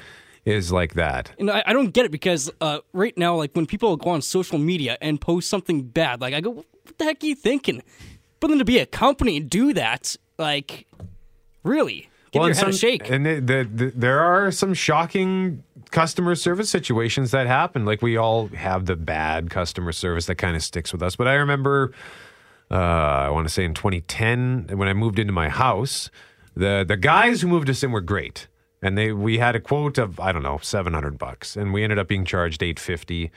is 0.45 0.71
like 0.71 0.93
that. 0.93 1.31
and 1.39 1.49
I, 1.49 1.63
I 1.65 1.73
don't 1.73 1.91
get 1.91 2.05
it 2.05 2.11
because 2.11 2.49
uh, 2.61 2.79
right 2.93 3.17
now, 3.17 3.35
like 3.35 3.51
when 3.53 3.65
people 3.65 3.97
go 3.97 4.11
on 4.11 4.21
social 4.21 4.57
media 4.59 4.97
and 5.01 5.19
post 5.19 5.49
something 5.49 5.81
bad, 5.83 6.21
like 6.21 6.33
I 6.33 6.41
go, 6.41 6.51
"What 6.51 6.65
the 6.97 7.03
heck 7.05 7.23
are 7.23 7.27
you 7.27 7.35
thinking?" 7.35 7.81
But 8.39 8.47
then 8.49 8.59
to 8.59 8.65
be 8.65 8.77
a 8.79 8.85
company 8.85 9.37
and 9.37 9.49
do 9.49 9.73
that, 9.73 10.15
like, 10.37 10.85
really, 11.63 12.09
give 12.31 12.41
your 12.41 12.47
and 12.49 12.55
head 12.55 12.67
a 12.67 12.71
some- 12.73 12.77
shake. 12.77 13.09
And 13.09 13.25
the, 13.25 13.39
the, 13.39 13.69
the, 13.73 13.91
there 13.95 14.19
are 14.19 14.51
some 14.51 14.73
shocking 14.73 15.63
customer 15.91 16.35
service 16.35 16.69
situations 16.69 17.31
that 17.31 17.47
happen. 17.47 17.85
Like 17.85 18.01
we 18.01 18.17
all 18.17 18.47
have 18.49 18.85
the 18.85 18.95
bad 18.95 19.49
customer 19.49 19.91
service 19.93 20.25
that 20.27 20.35
kind 20.35 20.55
of 20.55 20.61
sticks 20.63 20.91
with 20.91 21.01
us. 21.01 21.15
But 21.15 21.27
I 21.27 21.33
remember, 21.35 21.91
uh, 22.69 22.73
I 22.75 23.29
want 23.29 23.47
to 23.47 23.53
say 23.53 23.63
in 23.63 23.73
2010, 23.73 24.69
when 24.73 24.87
I 24.87 24.93
moved 24.93 25.17
into 25.19 25.33
my 25.33 25.49
house, 25.49 26.09
the 26.55 26.83
the 26.87 26.97
guys 26.97 27.41
who 27.41 27.47
moved 27.47 27.69
us 27.69 27.83
in 27.83 27.91
were 27.91 28.01
great, 28.01 28.47
and 28.85 28.95
they 28.95 29.11
we 29.11 29.39
had 29.39 29.55
a 29.55 29.59
quote 29.59 29.97
of 29.97 30.19
I 30.19 30.31
don't 30.31 30.43
know 30.43 30.59
700 30.61 31.17
bucks, 31.17 31.55
and 31.57 31.73
we 31.73 31.83
ended 31.83 31.97
up 31.97 32.07
being 32.07 32.23
charged 32.23 32.61
850. 32.61 33.31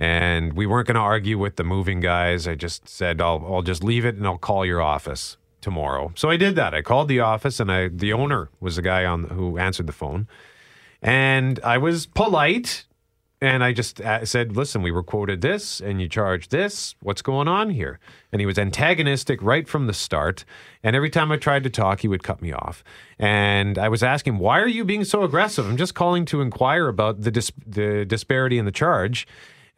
And 0.00 0.52
we 0.52 0.64
weren't 0.64 0.86
going 0.86 0.94
to 0.94 1.00
argue 1.00 1.38
with 1.38 1.56
the 1.56 1.64
moving 1.64 1.98
guys. 1.98 2.46
I 2.46 2.54
just 2.54 2.88
said 2.88 3.20
I'll 3.20 3.44
I'll 3.48 3.62
just 3.62 3.84
leave 3.84 4.04
it 4.04 4.16
and 4.16 4.26
I'll 4.26 4.38
call 4.38 4.66
your 4.66 4.82
office 4.82 5.36
tomorrow. 5.60 6.12
So 6.16 6.30
I 6.30 6.36
did 6.36 6.56
that. 6.56 6.74
I 6.74 6.82
called 6.82 7.08
the 7.08 7.20
office 7.20 7.60
and 7.60 7.70
I 7.70 7.88
the 7.88 8.12
owner 8.12 8.48
was 8.60 8.76
the 8.76 8.82
guy 8.82 9.04
on 9.04 9.24
who 9.24 9.56
answered 9.56 9.86
the 9.86 9.92
phone. 9.92 10.26
And 11.00 11.60
I 11.62 11.78
was 11.78 12.06
polite 12.06 12.84
and 13.40 13.62
I 13.62 13.72
just 13.72 14.00
uh, 14.00 14.24
said, 14.24 14.56
"Listen, 14.56 14.82
we 14.82 14.90
were 14.90 15.02
quoted 15.02 15.40
this 15.40 15.80
and 15.80 16.00
you 16.00 16.08
charged 16.08 16.50
this. 16.50 16.94
What's 17.00 17.22
going 17.22 17.48
on 17.48 17.70
here?" 17.70 18.00
And 18.32 18.40
he 18.40 18.46
was 18.46 18.58
antagonistic 18.58 19.40
right 19.42 19.68
from 19.68 19.86
the 19.86 19.94
start. 19.94 20.44
And 20.82 20.96
every 20.96 21.10
time 21.10 21.30
I 21.30 21.36
tried 21.36 21.64
to 21.64 21.70
talk, 21.70 22.00
he 22.00 22.08
would 22.08 22.22
cut 22.22 22.42
me 22.42 22.52
off. 22.52 22.82
And 23.18 23.78
I 23.78 23.88
was 23.88 24.02
asking, 24.02 24.38
"Why 24.38 24.60
are 24.60 24.68
you 24.68 24.84
being 24.84 25.04
so 25.04 25.22
aggressive?" 25.22 25.66
I'm 25.66 25.76
just 25.76 25.94
calling 25.94 26.24
to 26.26 26.40
inquire 26.40 26.88
about 26.88 27.22
the 27.22 27.30
dis- 27.30 27.52
the 27.66 28.04
disparity 28.04 28.58
in 28.58 28.64
the 28.64 28.72
charge. 28.72 29.26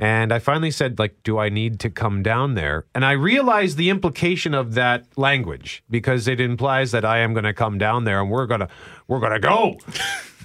And 0.01 0.33
I 0.33 0.39
finally 0.39 0.71
said, 0.71 0.99
like, 0.99 1.23
do 1.25 1.37
I 1.39 1.51
need 1.51 1.79
to 1.81 1.91
come 1.91 2.23
down 2.23 2.55
there? 2.55 2.87
And 2.95 3.05
I 3.05 3.13
realized 3.13 3.77
the 3.77 3.91
implication 3.91 4.55
of 4.55 4.73
that 4.73 5.07
language 5.19 5.85
because 5.91 6.27
it 6.27 6.41
implies 6.41 6.91
that 6.93 7.05
I 7.05 7.19
am 7.19 7.35
going 7.35 7.45
to 7.45 7.53
come 7.53 7.77
down 7.77 8.05
there 8.05 8.19
and 8.19 8.31
we're 8.31 8.47
going 8.47 8.61
to 8.61 8.69
we're 9.09 9.21
going 9.21 9.33
to 9.33 9.39
go. 9.39 9.77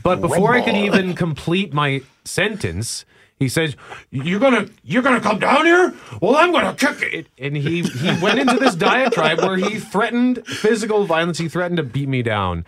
But 0.06 0.22
before 0.22 0.54
I 0.54 0.62
could 0.62 0.76
even 0.76 1.16
complete 1.16 1.74
my 1.74 2.04
sentence, 2.24 3.06
he 3.40 3.50
says, 3.50 3.76
"You're 4.12 4.40
gonna 4.40 4.68
you're 4.84 5.02
gonna 5.02 5.20
come 5.20 5.40
down 5.40 5.66
here? 5.66 5.96
Well, 6.22 6.36
I'm 6.36 6.52
gonna 6.52 6.76
kick 6.76 7.02
it." 7.12 7.28
And 7.40 7.58
he 7.58 7.82
he 7.82 8.22
went 8.22 8.38
into 8.38 8.60
this 8.60 8.76
diatribe 8.76 9.40
where 9.42 9.58
he 9.58 9.80
threatened 9.80 10.46
physical 10.46 11.06
violence. 11.06 11.40
He 11.40 11.50
threatened 11.50 11.78
to 11.78 11.84
beat 11.84 12.08
me 12.08 12.22
down. 12.22 12.66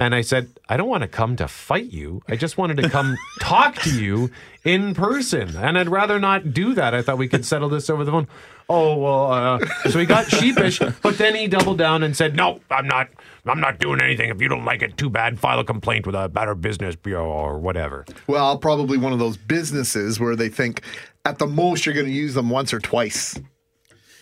And 0.00 0.14
I 0.14 0.22
said, 0.22 0.48
I 0.66 0.78
don't 0.78 0.88
want 0.88 1.02
to 1.02 1.08
come 1.08 1.36
to 1.36 1.46
fight 1.46 1.92
you. 1.92 2.22
I 2.26 2.34
just 2.34 2.56
wanted 2.56 2.78
to 2.78 2.88
come 2.88 3.18
talk 3.40 3.74
to 3.82 3.90
you 3.90 4.30
in 4.64 4.94
person. 4.94 5.54
And 5.54 5.78
I'd 5.78 5.90
rather 5.90 6.18
not 6.18 6.54
do 6.54 6.72
that. 6.72 6.94
I 6.94 7.02
thought 7.02 7.18
we 7.18 7.28
could 7.28 7.44
settle 7.44 7.68
this 7.68 7.90
over 7.90 8.02
the 8.02 8.10
phone. 8.10 8.26
Oh, 8.70 8.96
well, 8.96 9.30
uh, 9.30 9.66
so 9.90 9.98
he 9.98 10.06
got 10.06 10.30
sheepish, 10.30 10.78
but 11.02 11.18
then 11.18 11.34
he 11.34 11.48
doubled 11.48 11.76
down 11.76 12.02
and 12.02 12.16
said, 12.16 12.34
No, 12.34 12.60
I'm 12.70 12.86
not 12.86 13.08
I'm 13.44 13.60
not 13.60 13.78
doing 13.78 14.00
anything. 14.00 14.30
If 14.30 14.40
you 14.40 14.48
don't 14.48 14.64
like 14.64 14.80
it, 14.80 14.96
too 14.96 15.10
bad. 15.10 15.38
File 15.38 15.58
a 15.58 15.64
complaint 15.64 16.06
with 16.06 16.14
a 16.14 16.30
Better 16.30 16.54
Business 16.54 16.96
Bureau 16.96 17.28
or 17.28 17.58
whatever. 17.58 18.06
Well, 18.26 18.56
probably 18.56 18.96
one 18.96 19.12
of 19.12 19.18
those 19.18 19.36
businesses 19.36 20.18
where 20.18 20.34
they 20.34 20.48
think 20.48 20.82
at 21.26 21.38
the 21.38 21.46
most 21.46 21.84
you're 21.84 21.94
going 21.94 22.06
to 22.06 22.12
use 22.12 22.32
them 22.32 22.48
once 22.48 22.72
or 22.72 22.78
twice. 22.80 23.38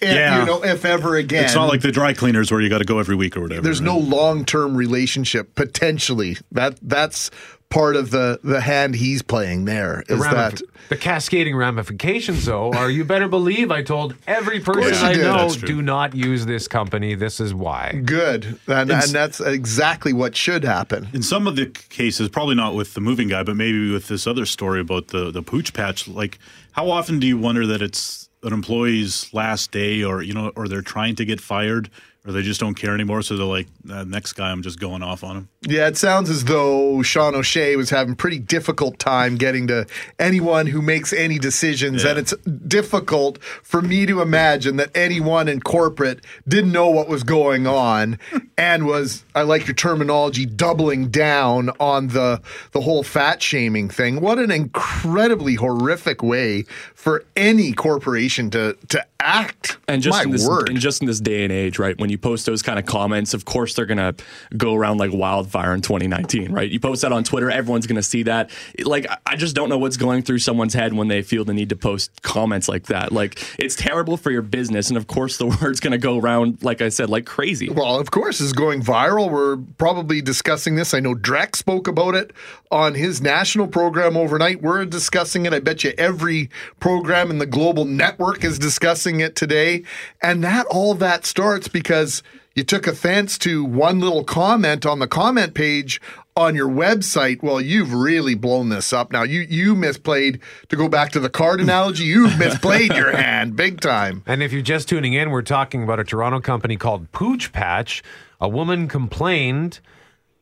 If, 0.01 0.15
Yeah. 0.15 0.41
You 0.41 0.47
know, 0.47 0.65
if 0.65 0.85
ever 0.85 1.17
again. 1.17 1.45
It's 1.45 1.55
not 1.55 1.69
like 1.69 1.81
the 1.81 1.93
dry 1.93 2.13
cleaners 2.13 2.51
where 2.51 2.61
you 2.61 2.69
got 2.69 2.79
to 2.79 2.85
go 2.85 2.99
every 2.99 3.17
week 3.17 3.37
or 3.37 3.43
whatever. 3.43 3.63
there's 3.63 3.81
right? 3.81 3.87
no 3.87 3.99
long-term 3.99 4.77
relationship 4.77 5.55
potentially. 5.55 6.37
That 6.53 6.79
that's 6.83 7.31
part 7.71 7.97
of 7.97 8.11
the 8.11 8.41
the 8.43 8.63
hand 8.63 8.95
he's 8.95 9.21
playing 9.21 9.67
there 9.67 10.03
The, 10.09 10.15
is 10.15 10.21
ramif- 10.23 10.31
that 10.33 10.63
the 10.89 10.97
cascading 10.97 11.55
ramifications, 11.55 12.47
though, 12.47 12.73
are 12.73 12.89
you 12.91 13.05
better 13.05 13.29
believe 13.29 13.71
I 13.71 13.83
told 13.83 14.15
every 14.27 14.59
person 14.61 14.83
course 14.85 15.03
I 15.03 15.13
did. 15.13 15.23
know 15.23 15.51
do 15.51 15.83
not 15.83 16.15
use 16.15 16.47
this 16.47 16.67
company. 16.67 17.15
This 17.15 17.41
is 17.41 17.53
why. 17.53 18.01
good 18.07 18.59
and, 18.67 18.91
and 18.91 19.11
that's 19.11 19.41
exactly 19.41 20.15
what 20.15 20.35
should 20.35 20.65
happen. 20.65 21.09
in 21.13 21.23
some 21.23 21.47
of 21.47 21.57
the 21.57 21.67
cases, 21.67 22.31
probably 22.31 22.55
not 22.55 22.75
with 22.75 22.95
the 22.95 23.01
moving 23.03 23.29
guy, 23.29 23.43
but 23.43 23.55
maybe 23.57 23.93
with 23.93 24.09
this 24.09 24.27
other 24.27 24.47
story 24.47 24.81
about 24.81 25.09
the 25.09 25.31
the 25.31 25.43
pooch 25.43 25.75
patch. 25.75 26.09
Like, 26.09 26.39
how 26.73 26.89
often 26.91 27.19
do 27.19 27.27
you 27.27 27.37
wonder 27.37 27.67
that 27.67 27.83
it's 27.83 28.28
an 28.43 28.53
employee's 28.53 29.33
last 29.35 29.71
day, 29.73 30.03
or 30.05 30.23
you 30.23 30.35
know, 30.35 30.53
or 30.57 30.69
they're 30.69 30.83
trying 30.83 31.17
to 31.17 31.25
get 31.25 31.41
fired, 31.41 31.91
or 32.25 32.33
they 32.33 32.43
just 32.43 32.61
don't 32.61 32.75
care 32.75 32.95
anymore? 32.95 33.23
So 33.23 33.37
they're 33.37 33.47
like, 33.47 33.69
next 33.85 34.35
guy, 34.35 34.51
I'm 34.51 34.63
just 34.63 34.79
going 34.79 35.03
off 35.03 35.25
on 35.25 35.37
him. 35.37 35.49
Yeah, 35.63 35.89
it 35.89 35.97
sounds 35.97 36.31
as 36.31 36.45
though 36.45 37.03
Sean 37.03 37.35
O'Shea 37.35 37.75
was 37.75 37.91
having 37.91 38.15
pretty 38.15 38.39
difficult 38.39 39.01
time 39.01 39.35
getting 39.37 39.67
to 39.67 39.87
anyone 40.17 40.69
who 40.69 40.81
makes 40.81 41.13
any 41.13 41.37
decisions, 41.37 42.05
and 42.05 42.17
it's 42.17 42.33
difficult 42.47 43.43
for 43.43 43.83
me 43.83 44.07
to 44.07 44.23
imagine 44.23 44.77
that 44.77 44.97
anyone 44.97 45.49
in 45.49 45.61
corporate 45.61 46.21
didn't 46.47 46.71
know 46.71 46.89
what 46.91 47.09
was 47.09 47.25
going 47.25 47.67
on 47.67 48.21
and 48.57 48.87
was 48.87 49.25
I 49.35 49.43
like 49.43 49.67
your 49.67 49.75
terminology 49.75 50.47
doubling 50.47 51.09
down 51.11 51.71
on 51.81 52.09
the 52.09 52.41
the 52.71 52.81
whole 52.81 53.03
fat 53.03 53.43
shaming 53.43 53.91
thing. 53.91 54.21
What 54.21 54.39
an 54.39 54.53
incredibly 54.53 55.55
horrific 55.57 56.23
way 56.23 56.63
for 56.95 57.25
any 57.35 57.73
corporation 57.73 58.49
to 58.51 58.77
to 58.91 59.05
act. 59.21 59.79
And 59.89 60.01
just 60.03 60.17
My 60.17 60.23
in 60.23 60.31
this, 60.31 60.47
word. 60.47 60.69
and 60.69 60.79
just 60.79 61.01
in 61.01 61.09
this 61.09 61.19
day 61.21 61.43
and 61.43 61.53
age, 61.53 61.79
right? 61.81 61.99
When 61.99 62.11
you 62.11 62.19
post 62.19 62.47
those 62.47 62.63
kind 62.63 62.79
of 62.79 62.87
comments, 62.87 63.35
of 63.35 63.45
course 63.45 63.75
they're 63.75 63.87
gonna 63.87 64.15
go 64.57 64.75
around 64.75 64.99
like 64.99 65.13
wildfire 65.49 65.75
in 65.75 65.81
2019, 65.81 66.53
right? 66.53 66.71
You 66.71 66.81
post 66.81 67.03
that 67.03 67.13
on 67.13 67.25
Twitter, 67.25 67.51
everyone's 67.51 67.87
gonna 67.87 68.03
see 68.03 68.25
that. 68.25 68.51
Like, 68.85 69.07
I- 69.27 69.37
just 69.39 69.55
don't 69.55 69.69
know 69.69 69.79
what's 69.79 69.97
going 69.97 70.23
through 70.23 70.41
someone's 70.41 70.75
head 70.75 70.93
when 70.95 71.07
they 71.07 71.23
feel 71.23 71.45
the 71.45 71.55
need 71.55 71.69
to 71.69 71.77
post 71.77 72.11
comments 72.23 72.69
like 72.69 72.87
that. 72.87 73.13
Like, 73.13 73.41
it's 73.57 73.77
terrible 73.77 74.17
for 74.17 74.33
your 74.33 74.43
business, 74.43 74.89
and 74.89 74.97
of 74.97 75.07
course 75.07 75.37
the 75.37 75.47
word's 75.63 75.79
gonna 75.79 75.97
go 75.97 76.19
around, 76.19 76.59
like 76.63 76.83
I 76.83 76.89
said, 76.89 77.09
like 77.09 77.25
crazy. 77.25 77.71
Well, 77.71 78.01
of 78.01 78.11
course, 78.11 78.41
it's 78.41 78.53
going 78.53 78.83
viral. 78.83 79.31
We're 79.31 79.59
probably 79.79 80.21
discussing 80.21 80.75
this. 80.75 80.93
I 80.93 80.99
know 81.01 81.15
Drex 81.15 81.57
spoke 81.57 81.87
about 81.87 82.17
it 82.17 82.33
on 82.73 82.95
his 82.95 83.23
national 83.23 83.69
program 83.69 84.17
overnight. 84.17 84.61
We're 84.61 84.85
discussing 84.85 85.47
it. 85.47 85.55
I 85.55 85.61
bet 85.61 85.85
you 85.85 85.93
every 85.97 86.51
program 86.81 87.31
in 87.31 87.39
the 87.39 87.47
global 87.47 87.85
network 87.85 88.43
is 88.45 88.59
discussing 88.59 89.21
it 89.21 89.37
today. 89.37 89.85
And 90.21 90.43
that 90.43 90.67
all 90.67 90.95
that 90.95 91.25
starts 91.25 91.69
because 91.69 92.23
you 92.59 92.65
took 92.65 92.89
offense 92.89 93.39
to 93.39 93.63
one 93.65 94.01
little 94.01 94.25
comment 94.25 94.85
on 94.85 94.99
the 94.99 95.07
comment 95.07 95.55
page 95.55 96.01
on 96.37 96.57
your 96.57 96.69
website. 96.69 97.41
Well, 97.41 97.61
you've 97.61 97.95
really 97.95 98.35
blown 98.35 98.69
this 98.69 98.93
up. 98.93 99.13
Now 99.13 99.23
you 99.23 99.43
you 99.43 99.77
misplayed 99.77 100.41
to 100.69 100.75
go 100.75 100.89
back 100.89 101.13
to 101.13 101.21
the 101.21 101.31
card 101.31 101.61
analogy. 101.61 102.03
You've 102.03 102.33
misplayed 102.33 102.97
your 102.97 103.17
hand 103.17 103.55
big 103.55 103.81
time. 103.81 104.25
And 104.27 104.43
if 104.43 104.53
you're 104.53 104.61
just 104.61 104.89
tuning 104.89 105.13
in, 105.13 105.31
we're 105.31 105.43
talking 105.43 105.85
about 105.85 106.01
a 106.01 106.05
Toronto 106.05 106.41
company 106.41 106.77
called 106.77 107.13
Pooch 107.13 107.53
Patch. 107.53 108.03
A 108.41 108.49
woman 108.49 108.89
complained 108.89 109.79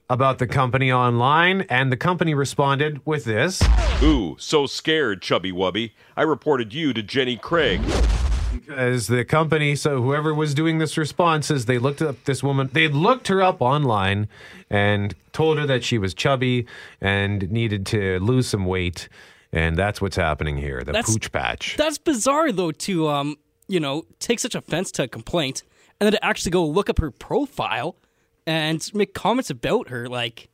about 0.08 0.38
the 0.38 0.46
company 0.46 0.90
online, 0.90 1.66
and 1.68 1.92
the 1.92 1.98
company 1.98 2.32
responded 2.32 3.04
with 3.04 3.24
this. 3.24 3.62
Ooh, 4.02 4.36
so 4.38 4.64
scared, 4.64 5.20
chubby 5.20 5.52
wubby. 5.52 5.92
I 6.16 6.22
reported 6.22 6.72
you 6.72 6.94
to 6.94 7.02
Jenny 7.02 7.36
Craig. 7.36 7.82
As 8.68 9.06
the 9.06 9.24
company, 9.24 9.76
so 9.76 10.02
whoever 10.02 10.34
was 10.34 10.54
doing 10.54 10.78
this 10.78 10.96
response 10.96 11.50
is 11.50 11.66
they 11.66 11.78
looked 11.78 12.02
up 12.02 12.24
this 12.24 12.42
woman, 12.42 12.70
they 12.72 12.88
looked 12.88 13.28
her 13.28 13.42
up 13.42 13.60
online 13.60 14.28
and 14.70 15.14
told 15.32 15.58
her 15.58 15.66
that 15.66 15.84
she 15.84 15.98
was 15.98 16.14
chubby 16.14 16.66
and 17.00 17.50
needed 17.50 17.86
to 17.86 18.18
lose 18.20 18.46
some 18.48 18.64
weight. 18.66 19.08
And 19.52 19.76
that's 19.76 20.00
what's 20.00 20.16
happening 20.16 20.56
here 20.56 20.80
the 20.80 20.92
That's- 20.92 21.12
Pooch 21.12 21.32
Patch. 21.32 21.76
That's 21.76 21.98
bizarre, 21.98 22.52
though, 22.52 22.72
to 22.72 23.08
um, 23.08 23.36
you 23.68 23.80
know, 23.80 24.04
take 24.18 24.40
such 24.40 24.54
offense 24.54 24.90
to 24.92 25.04
a 25.04 25.08
complaint 25.08 25.62
and 25.98 26.06
then 26.06 26.12
to 26.12 26.24
actually 26.24 26.50
go 26.50 26.66
look 26.66 26.90
up 26.90 26.98
her 26.98 27.10
profile 27.10 27.96
and 28.46 28.88
make 28.94 29.14
comments 29.14 29.50
about 29.50 29.88
her. 29.88 30.08
Like, 30.08 30.48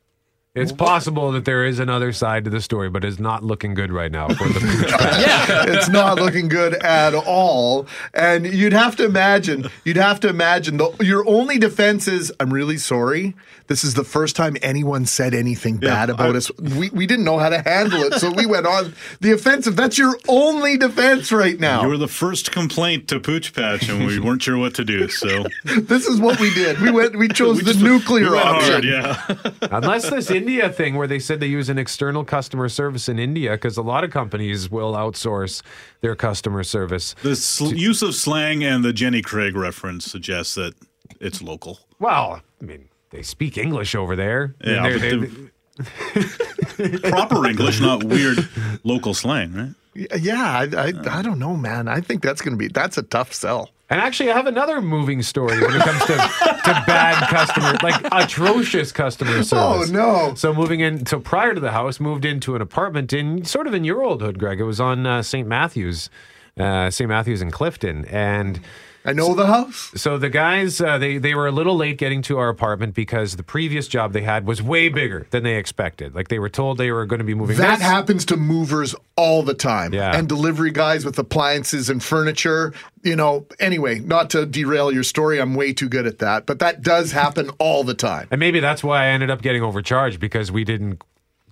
It's 0.55 0.71
possible 0.71 1.31
that 1.31 1.45
there 1.45 1.65
is 1.65 1.79
another 1.79 2.13
side 2.13 2.43
to 2.43 2.51
the 2.51 2.61
story, 2.61 2.87
but 2.87 3.03
it's 3.03 3.17
not 3.17 3.43
looking 3.43 3.73
good 3.73 3.91
right 3.91 4.11
now 4.11 4.27
for 4.27 4.47
the 4.47 4.59
Pooch 4.59 4.91
yeah, 4.91 5.63
it's 5.67 5.89
not 5.89 6.17
looking 6.19 6.47
good 6.47 6.75
at 6.75 7.15
all. 7.15 7.87
And 8.13 8.45
you'd 8.45 8.71
have 8.71 8.95
to 8.97 9.05
imagine, 9.05 9.65
you'd 9.83 9.97
have 9.97 10.19
to 10.19 10.29
imagine 10.29 10.77
the, 10.77 10.95
your 10.99 11.27
only 11.27 11.57
defense 11.57 12.07
is, 12.07 12.31
I'm 12.39 12.53
really 12.53 12.77
sorry. 12.77 13.33
This 13.65 13.83
is 13.83 13.95
the 13.95 14.03
first 14.03 14.35
time 14.35 14.55
anyone 14.61 15.05
said 15.07 15.33
anything 15.33 15.77
bad 15.77 16.11
about 16.11 16.35
us. 16.35 16.51
We, 16.59 16.89
we 16.91 17.07
didn't 17.07 17.25
know 17.25 17.39
how 17.39 17.49
to 17.49 17.61
handle 17.61 18.03
it. 18.03 18.13
So 18.19 18.29
we 18.29 18.45
went 18.45 18.67
on 18.67 18.93
the 19.21 19.31
offensive. 19.31 19.75
That's 19.75 19.97
your 19.97 20.17
only 20.27 20.77
defense 20.77 21.31
right 21.31 21.59
now. 21.59 21.81
You 21.81 21.87
were 21.87 21.97
the 21.97 22.07
first 22.09 22.51
complaint 22.51 23.07
to 23.07 23.19
Pooch 23.19 23.53
Patch, 23.53 23.87
and 23.89 24.05
we 24.05 24.19
weren't 24.19 24.43
sure 24.43 24.57
what 24.57 24.75
to 24.75 24.83
do. 24.83 25.07
So 25.07 25.45
this 25.63 26.05
is 26.05 26.19
what 26.19 26.39
we 26.39 26.53
did. 26.53 26.79
We 26.81 26.91
went, 26.91 27.15
we 27.17 27.29
chose 27.29 27.57
we 27.57 27.63
the 27.63 27.71
just- 27.71 27.83
nuclear 27.83 28.25
we 28.31 28.35
went 28.35 28.47
option. 28.47 28.71
hard, 28.71 28.83
yeah. 28.83 29.67
Unless 29.71 30.09
this 30.09 30.29
India 30.43 30.69
thing 30.69 30.95
where 30.95 31.07
they 31.07 31.19
said 31.19 31.39
they 31.39 31.47
use 31.47 31.69
an 31.69 31.77
external 31.77 32.25
customer 32.25 32.67
service 32.69 33.07
in 33.07 33.17
India 33.17 33.51
because 33.51 33.77
a 33.77 33.81
lot 33.81 34.03
of 34.03 34.11
companies 34.11 34.69
will 34.69 34.93
outsource 34.93 35.61
their 36.01 36.15
customer 36.15 36.63
service. 36.63 37.15
The 37.23 37.35
sl- 37.35 37.73
use 37.73 38.01
of 38.01 38.13
slang 38.13 38.63
and 38.63 38.83
the 38.83 38.91
Jenny 38.93 39.21
Craig 39.21 39.55
reference 39.55 40.05
suggests 40.05 40.55
that 40.55 40.73
it's 41.21 41.41
local. 41.41 41.79
Well, 41.99 42.41
I 42.61 42.65
mean, 42.65 42.89
they 43.11 43.21
speak 43.21 43.57
English 43.57 43.95
over 43.95 44.15
there. 44.15 44.53
Yeah, 44.63 44.89
They're- 44.89 44.93
but 44.93 45.01
they're- 45.01 45.19
the- 45.19 46.99
Proper 47.09 47.47
English, 47.47 47.79
not 47.79 48.03
weird 48.03 48.47
local 48.83 49.13
slang, 49.13 49.53
right? 49.53 49.73
Yeah, 49.95 50.43
I, 50.43 50.63
I, 50.75 51.19
I 51.19 51.21
don't 51.21 51.39
know, 51.39 51.55
man. 51.55 51.87
I 51.87 52.01
think 52.01 52.23
that's 52.23 52.41
going 52.41 52.53
to 52.53 52.57
be 52.57 52.67
that's 52.67 52.97
a 52.97 53.03
tough 53.03 53.33
sell. 53.33 53.69
And 53.89 54.01
actually, 54.01 54.31
I 54.31 54.35
have 54.35 54.47
another 54.47 54.81
moving 54.81 55.21
story 55.21 55.61
when 55.61 55.75
it 55.75 55.81
comes 55.83 55.99
to, 56.05 56.15
to 56.15 56.83
bad 56.87 57.27
customer, 57.29 57.75
like 57.83 58.03
atrocious 58.11 58.91
customer 58.91 59.43
service. 59.43 59.89
Oh, 59.89 59.93
no. 59.93 60.33
So 60.35 60.51
moving 60.51 60.79
in, 60.79 61.05
so 61.05 61.19
prior 61.19 61.53
to 61.53 61.59
the 61.59 61.71
house, 61.71 61.99
moved 61.99 62.25
into 62.25 62.55
an 62.55 62.61
apartment 62.61 63.13
in 63.13 63.45
sort 63.45 63.67
of 63.67 63.73
in 63.75 63.83
your 63.83 64.03
old 64.03 64.21
hood, 64.21 64.39
Greg. 64.39 64.59
It 64.59 64.63
was 64.63 64.79
on 64.79 65.05
uh, 65.05 65.21
St. 65.21 65.47
Matthews, 65.47 66.09
uh, 66.57 66.89
St. 66.89 67.07
Matthews 67.07 67.41
in 67.41 67.51
Clifton, 67.51 68.05
and 68.05 68.59
I 69.05 69.13
know 69.13 69.35
the 69.35 69.47
house. 69.47 69.91
So 69.95 70.17
the 70.17 70.29
guys, 70.29 70.79
uh, 70.79 70.97
they 70.97 71.17
they 71.17 71.35
were 71.35 71.47
a 71.47 71.51
little 71.51 71.75
late 71.75 71.97
getting 71.97 72.21
to 72.23 72.37
our 72.37 72.49
apartment 72.49 72.93
because 72.95 73.35
the 73.35 73.43
previous 73.43 73.87
job 73.87 74.13
they 74.13 74.21
had 74.21 74.45
was 74.45 74.61
way 74.61 74.89
bigger 74.89 75.27
than 75.31 75.43
they 75.43 75.55
expected. 75.55 76.15
Like 76.15 76.29
they 76.29 76.39
were 76.39 76.49
told 76.49 76.77
they 76.77 76.91
were 76.91 77.05
going 77.05 77.19
to 77.19 77.25
be 77.25 77.33
moving. 77.33 77.57
That 77.57 77.81
happens 77.81 78.25
to 78.25 78.37
movers 78.37 78.95
all 79.17 79.43
the 79.43 79.53
time. 79.53 79.93
Yeah. 79.93 80.15
And 80.15 80.29
delivery 80.29 80.71
guys 80.71 81.05
with 81.05 81.19
appliances 81.19 81.89
and 81.89 82.01
furniture. 82.01 82.73
You 83.03 83.17
know, 83.17 83.45
anyway, 83.59 83.99
not 83.99 84.29
to 84.31 84.45
derail 84.45 84.91
your 84.91 85.03
story, 85.03 85.41
I'm 85.41 85.55
way 85.55 85.73
too 85.73 85.89
good 85.89 86.07
at 86.07 86.19
that, 86.19 86.45
but 86.45 86.59
that 86.59 86.81
does 86.81 87.11
happen 87.11 87.49
all 87.59 87.83
the 87.83 87.93
time. 87.93 88.27
And 88.31 88.39
maybe 88.39 88.61
that's 88.61 88.83
why 88.83 89.03
I 89.03 89.07
ended 89.07 89.29
up 89.29 89.41
getting 89.41 89.61
overcharged 89.61 90.21
because 90.21 90.51
we 90.51 90.63
didn't 90.63 91.01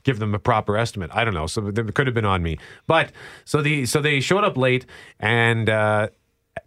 give 0.03 0.19
them 0.19 0.33
a 0.33 0.39
proper 0.39 0.77
estimate. 0.77 1.11
I 1.13 1.25
don't 1.25 1.33
know. 1.33 1.47
So 1.47 1.67
it 1.67 1.93
could 1.93 2.07
have 2.07 2.13
been 2.13 2.25
on 2.25 2.41
me. 2.41 2.57
But 2.87 3.11
so 3.45 3.61
the 3.61 3.85
so 3.85 4.01
they 4.01 4.19
showed 4.19 4.43
up 4.43 4.57
late 4.57 4.85
and 5.19 5.69
uh 5.69 6.09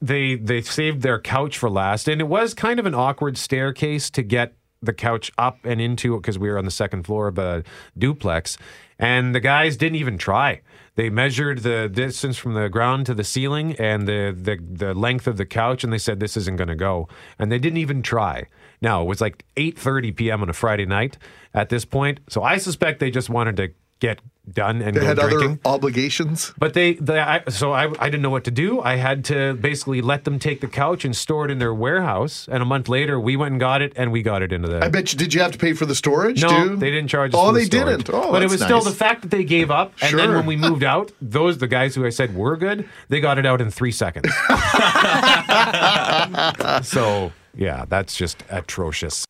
they 0.00 0.36
they 0.36 0.62
saved 0.62 1.02
their 1.02 1.20
couch 1.20 1.58
for 1.58 1.70
last. 1.70 2.08
And 2.08 2.20
it 2.20 2.28
was 2.28 2.54
kind 2.54 2.78
of 2.78 2.86
an 2.86 2.94
awkward 2.94 3.36
staircase 3.36 4.10
to 4.10 4.22
get 4.22 4.54
the 4.82 4.92
couch 4.92 5.32
up 5.38 5.58
and 5.64 5.80
into 5.80 6.14
it 6.14 6.20
because 6.20 6.38
we 6.38 6.48
were 6.48 6.58
on 6.58 6.64
the 6.64 6.70
second 6.70 7.04
floor 7.04 7.28
of 7.28 7.38
a 7.38 7.64
duplex. 7.96 8.58
And 8.98 9.34
the 9.34 9.40
guys 9.40 9.76
didn't 9.76 9.96
even 9.96 10.18
try. 10.18 10.60
They 10.96 11.10
measured 11.10 11.60
the 11.60 11.88
distance 11.88 12.38
from 12.38 12.54
the 12.54 12.68
ground 12.68 13.06
to 13.06 13.14
the 13.14 13.24
ceiling 13.24 13.74
and 13.76 14.06
the 14.06 14.36
the, 14.36 14.58
the 14.62 14.94
length 14.94 15.26
of 15.26 15.36
the 15.36 15.46
couch 15.46 15.84
and 15.84 15.92
they 15.92 15.98
said 15.98 16.20
this 16.20 16.36
isn't 16.36 16.56
going 16.56 16.68
to 16.68 16.76
go. 16.76 17.08
And 17.38 17.50
they 17.50 17.58
didn't 17.58 17.78
even 17.78 18.02
try. 18.02 18.46
Now 18.80 19.02
it 19.02 19.06
was 19.06 19.20
like 19.20 19.44
8:30 19.56 20.16
p.m. 20.16 20.42
on 20.42 20.48
a 20.48 20.52
Friday 20.52 20.86
night 20.86 21.18
at 21.52 21.68
this 21.68 21.84
point 21.84 22.20
so 22.28 22.42
I 22.42 22.58
suspect 22.58 23.00
they 23.00 23.10
just 23.10 23.30
wanted 23.30 23.56
to 23.56 23.70
get 24.04 24.20
done 24.52 24.82
and 24.82 24.94
They 24.94 25.00
go 25.00 25.06
had 25.06 25.16
drinking 25.18 25.58
other 25.64 25.74
obligations. 25.76 26.52
but 26.58 26.74
they, 26.74 26.92
they 26.94 27.18
I, 27.18 27.42
so 27.48 27.72
I, 27.72 27.84
I 27.98 28.10
didn't 28.10 28.20
know 28.20 28.28
what 28.36 28.44
to 28.44 28.50
do. 28.50 28.82
I 28.82 28.96
had 28.96 29.24
to 29.26 29.54
basically 29.54 30.02
let 30.02 30.24
them 30.24 30.38
take 30.38 30.60
the 30.60 30.66
couch 30.68 31.06
and 31.06 31.16
store 31.16 31.46
it 31.46 31.50
in 31.50 31.58
their 31.58 31.72
warehouse. 31.72 32.46
And 32.52 32.62
a 32.62 32.66
month 32.66 32.90
later, 32.90 33.18
we 33.18 33.36
went 33.36 33.52
and 33.52 33.60
got 33.60 33.80
it, 33.80 33.94
and 33.96 34.12
we 34.12 34.20
got 34.22 34.42
it 34.42 34.52
into 34.52 34.68
the. 34.68 34.84
I 34.84 34.88
bet 34.90 35.10
you, 35.12 35.18
did 35.18 35.32
you 35.32 35.40
have 35.40 35.52
to 35.52 35.58
pay 35.58 35.72
for 35.72 35.86
the 35.86 35.94
storage 35.94 36.42
no, 36.42 36.48
too? 36.50 36.76
they 36.76 36.90
didn't 36.90 37.08
charge 37.08 37.32
us. 37.32 37.40
Oh, 37.40 37.52
the 37.52 37.60
they 37.60 37.64
storage. 37.64 38.04
didn't. 38.04 38.14
Oh, 38.14 38.32
but 38.32 38.42
it 38.42 38.50
was 38.50 38.60
still 38.60 38.82
the 38.82 38.90
fact 38.90 39.22
that 39.22 39.30
they 39.30 39.44
gave 39.44 39.70
up, 39.70 39.94
and 40.02 40.18
then 40.18 40.34
when 40.34 40.44
we 40.44 40.56
moved 40.56 40.84
out, 40.84 41.10
those 41.22 41.56
the 41.56 41.68
guys 41.68 41.94
who 41.94 42.04
I 42.04 42.10
said 42.10 42.36
were 42.36 42.58
good, 42.58 42.86
they 43.08 43.20
got 43.20 43.38
it 43.38 43.46
out 43.46 43.62
in 43.62 43.70
three 43.70 43.92
seconds. 43.92 44.28
so 46.86 47.32
yeah, 47.56 47.86
that's 47.88 48.14
just 48.14 48.44
atrocious. 48.50 49.24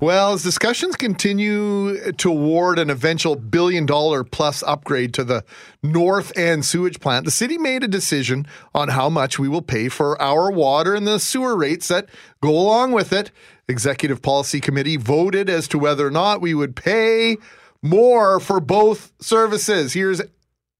Well, 0.00 0.32
as 0.32 0.42
discussions 0.42 0.96
continue 0.96 2.12
toward 2.12 2.78
an 2.78 2.88
eventual 2.88 3.36
billion 3.36 3.84
dollar 3.84 4.24
plus 4.24 4.62
upgrade 4.62 5.12
to 5.12 5.24
the 5.24 5.44
North 5.82 6.34
End 6.38 6.64
sewage 6.64 7.00
plant, 7.00 7.26
the 7.26 7.30
city 7.30 7.58
made 7.58 7.84
a 7.84 7.88
decision 7.88 8.46
on 8.74 8.88
how 8.88 9.10
much 9.10 9.38
we 9.38 9.46
will 9.46 9.60
pay 9.60 9.90
for 9.90 10.20
our 10.20 10.50
water 10.50 10.94
and 10.94 11.06
the 11.06 11.20
sewer 11.20 11.54
rates 11.54 11.88
that 11.88 12.08
go 12.40 12.48
along 12.48 12.92
with 12.92 13.12
it. 13.12 13.30
Executive 13.68 14.22
Policy 14.22 14.58
Committee 14.58 14.96
voted 14.96 15.50
as 15.50 15.68
to 15.68 15.78
whether 15.78 16.06
or 16.06 16.10
not 16.10 16.40
we 16.40 16.54
would 16.54 16.74
pay 16.74 17.36
more 17.82 18.40
for 18.40 18.58
both 18.58 19.12
services. 19.20 19.92
Here's 19.92 20.22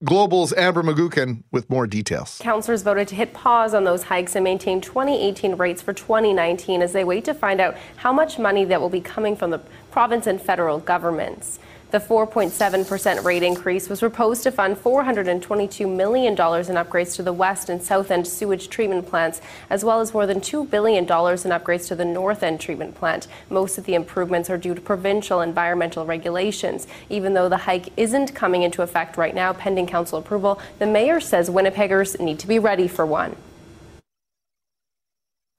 Global's 0.02 0.54
Amber 0.54 0.82
McGuckin 0.82 1.42
with 1.50 1.68
more 1.68 1.86
details. 1.86 2.38
Councillors 2.40 2.80
voted 2.82 3.06
to 3.08 3.14
hit 3.14 3.34
pause 3.34 3.74
on 3.74 3.84
those 3.84 4.04
hikes 4.04 4.34
and 4.34 4.42
maintain 4.42 4.80
2018 4.80 5.56
rates 5.56 5.82
for 5.82 5.92
2019 5.92 6.80
as 6.80 6.94
they 6.94 7.04
wait 7.04 7.22
to 7.26 7.34
find 7.34 7.60
out 7.60 7.76
how 7.96 8.10
much 8.10 8.38
money 8.38 8.64
that 8.64 8.80
will 8.80 8.88
be 8.88 9.02
coming 9.02 9.36
from 9.36 9.50
the 9.50 9.60
province 9.90 10.26
and 10.26 10.40
federal 10.40 10.78
governments. 10.78 11.58
The 11.90 11.98
4.7% 11.98 13.24
rate 13.24 13.42
increase 13.42 13.88
was 13.88 13.98
proposed 13.98 14.44
to 14.44 14.52
fund 14.52 14.76
$422 14.76 15.92
million 15.92 16.34
in 16.34 16.36
upgrades 16.36 17.16
to 17.16 17.24
the 17.24 17.32
West 17.32 17.68
and 17.68 17.82
South 17.82 18.12
End 18.12 18.28
sewage 18.28 18.68
treatment 18.68 19.08
plants, 19.08 19.40
as 19.70 19.84
well 19.84 19.98
as 20.00 20.14
more 20.14 20.24
than 20.24 20.40
$2 20.40 20.70
billion 20.70 21.02
in 21.02 21.08
upgrades 21.08 21.88
to 21.88 21.96
the 21.96 22.04
North 22.04 22.44
End 22.44 22.60
treatment 22.60 22.94
plant. 22.94 23.26
Most 23.48 23.76
of 23.76 23.86
the 23.86 23.94
improvements 23.94 24.48
are 24.48 24.56
due 24.56 24.76
to 24.76 24.80
provincial 24.80 25.40
environmental 25.40 26.06
regulations. 26.06 26.86
Even 27.08 27.34
though 27.34 27.48
the 27.48 27.56
hike 27.56 27.88
isn't 27.96 28.36
coming 28.36 28.62
into 28.62 28.82
effect 28.82 29.16
right 29.16 29.34
now, 29.34 29.52
pending 29.52 29.88
council 29.88 30.20
approval, 30.20 30.60
the 30.78 30.86
mayor 30.86 31.18
says 31.18 31.50
Winnipeggers 31.50 32.20
need 32.20 32.38
to 32.38 32.46
be 32.46 32.60
ready 32.60 32.86
for 32.86 33.04
one. 33.04 33.34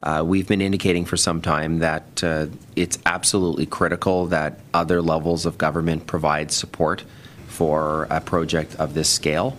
Uh, 0.04 0.24
we've 0.26 0.48
been 0.48 0.62
indicating 0.62 1.06
for 1.06 1.16
some 1.16 1.42
time 1.42 1.80
that 1.80 2.24
uh, 2.24 2.48
it's 2.76 2.98
absolutely 3.06 3.68
critical 3.68 4.26
that 4.28 4.60
other 4.74 5.02
levels 5.02 5.46
of 5.46 5.58
government 5.60 6.08
provide 6.08 6.52
support 6.52 7.04
for 7.48 8.08
a 8.10 8.20
project 8.20 8.76
of 8.76 8.96
this 8.96 9.08
scale. 9.08 9.56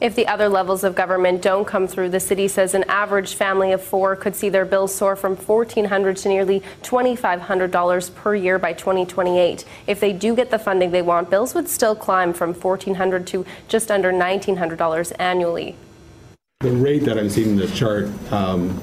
If 0.00 0.14
the 0.14 0.28
other 0.28 0.48
levels 0.48 0.84
of 0.84 0.94
government 0.94 1.42
don't 1.42 1.66
come 1.66 1.88
through, 1.88 2.10
the 2.10 2.20
city 2.20 2.46
says 2.46 2.74
an 2.74 2.84
average 2.84 3.34
family 3.34 3.72
of 3.72 3.82
four 3.82 4.14
could 4.14 4.36
see 4.36 4.48
their 4.48 4.64
bills 4.64 4.94
soar 4.94 5.16
from 5.16 5.34
1,400 5.34 6.16
to 6.18 6.28
nearly 6.28 6.60
$2,500 6.82 8.14
per 8.14 8.34
year 8.36 8.58
by 8.60 8.72
2028. 8.72 9.64
If 9.88 9.98
they 9.98 10.12
do 10.12 10.36
get 10.36 10.50
the 10.50 10.58
funding 10.58 10.92
they 10.92 11.02
want, 11.02 11.30
bills 11.30 11.52
would 11.54 11.68
still 11.68 11.96
climb 11.96 12.32
from 12.32 12.54
1,400 12.54 13.26
to 13.28 13.44
just 13.66 13.90
under 13.90 14.12
$1,900 14.12 15.12
annually. 15.18 15.76
The 16.60 16.72
rate 16.72 17.04
that 17.04 17.16
I'm 17.16 17.30
seeing 17.30 17.50
in 17.50 17.56
the 17.56 17.68
chart, 17.68 18.06
um, 18.32 18.80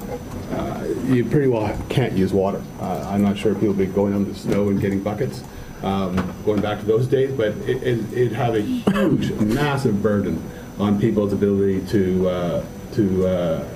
uh, 0.50 0.82
you 1.08 1.26
pretty 1.26 1.48
well 1.48 1.78
can't 1.90 2.14
use 2.14 2.32
water. 2.32 2.62
Uh, 2.80 3.06
I'm 3.06 3.20
not 3.20 3.36
sure 3.36 3.52
if 3.52 3.58
people 3.58 3.74
will 3.74 3.84
be 3.84 3.84
going 3.84 4.14
on 4.14 4.24
the 4.24 4.34
snow 4.34 4.70
and 4.70 4.80
getting 4.80 5.02
buckets, 5.02 5.44
um, 5.82 6.16
going 6.46 6.62
back 6.62 6.80
to 6.80 6.86
those 6.86 7.06
days, 7.06 7.36
but 7.36 7.48
it, 7.68 7.82
it, 7.82 8.12
it 8.14 8.32
had 8.32 8.56
a 8.56 8.62
huge, 8.62 9.30
massive 9.32 10.02
burden 10.02 10.42
on 10.78 10.98
people's 10.98 11.34
ability 11.34 11.84
to 11.88 12.26
uh, 12.30 12.64
to 12.94 13.26
uh, 13.26 13.68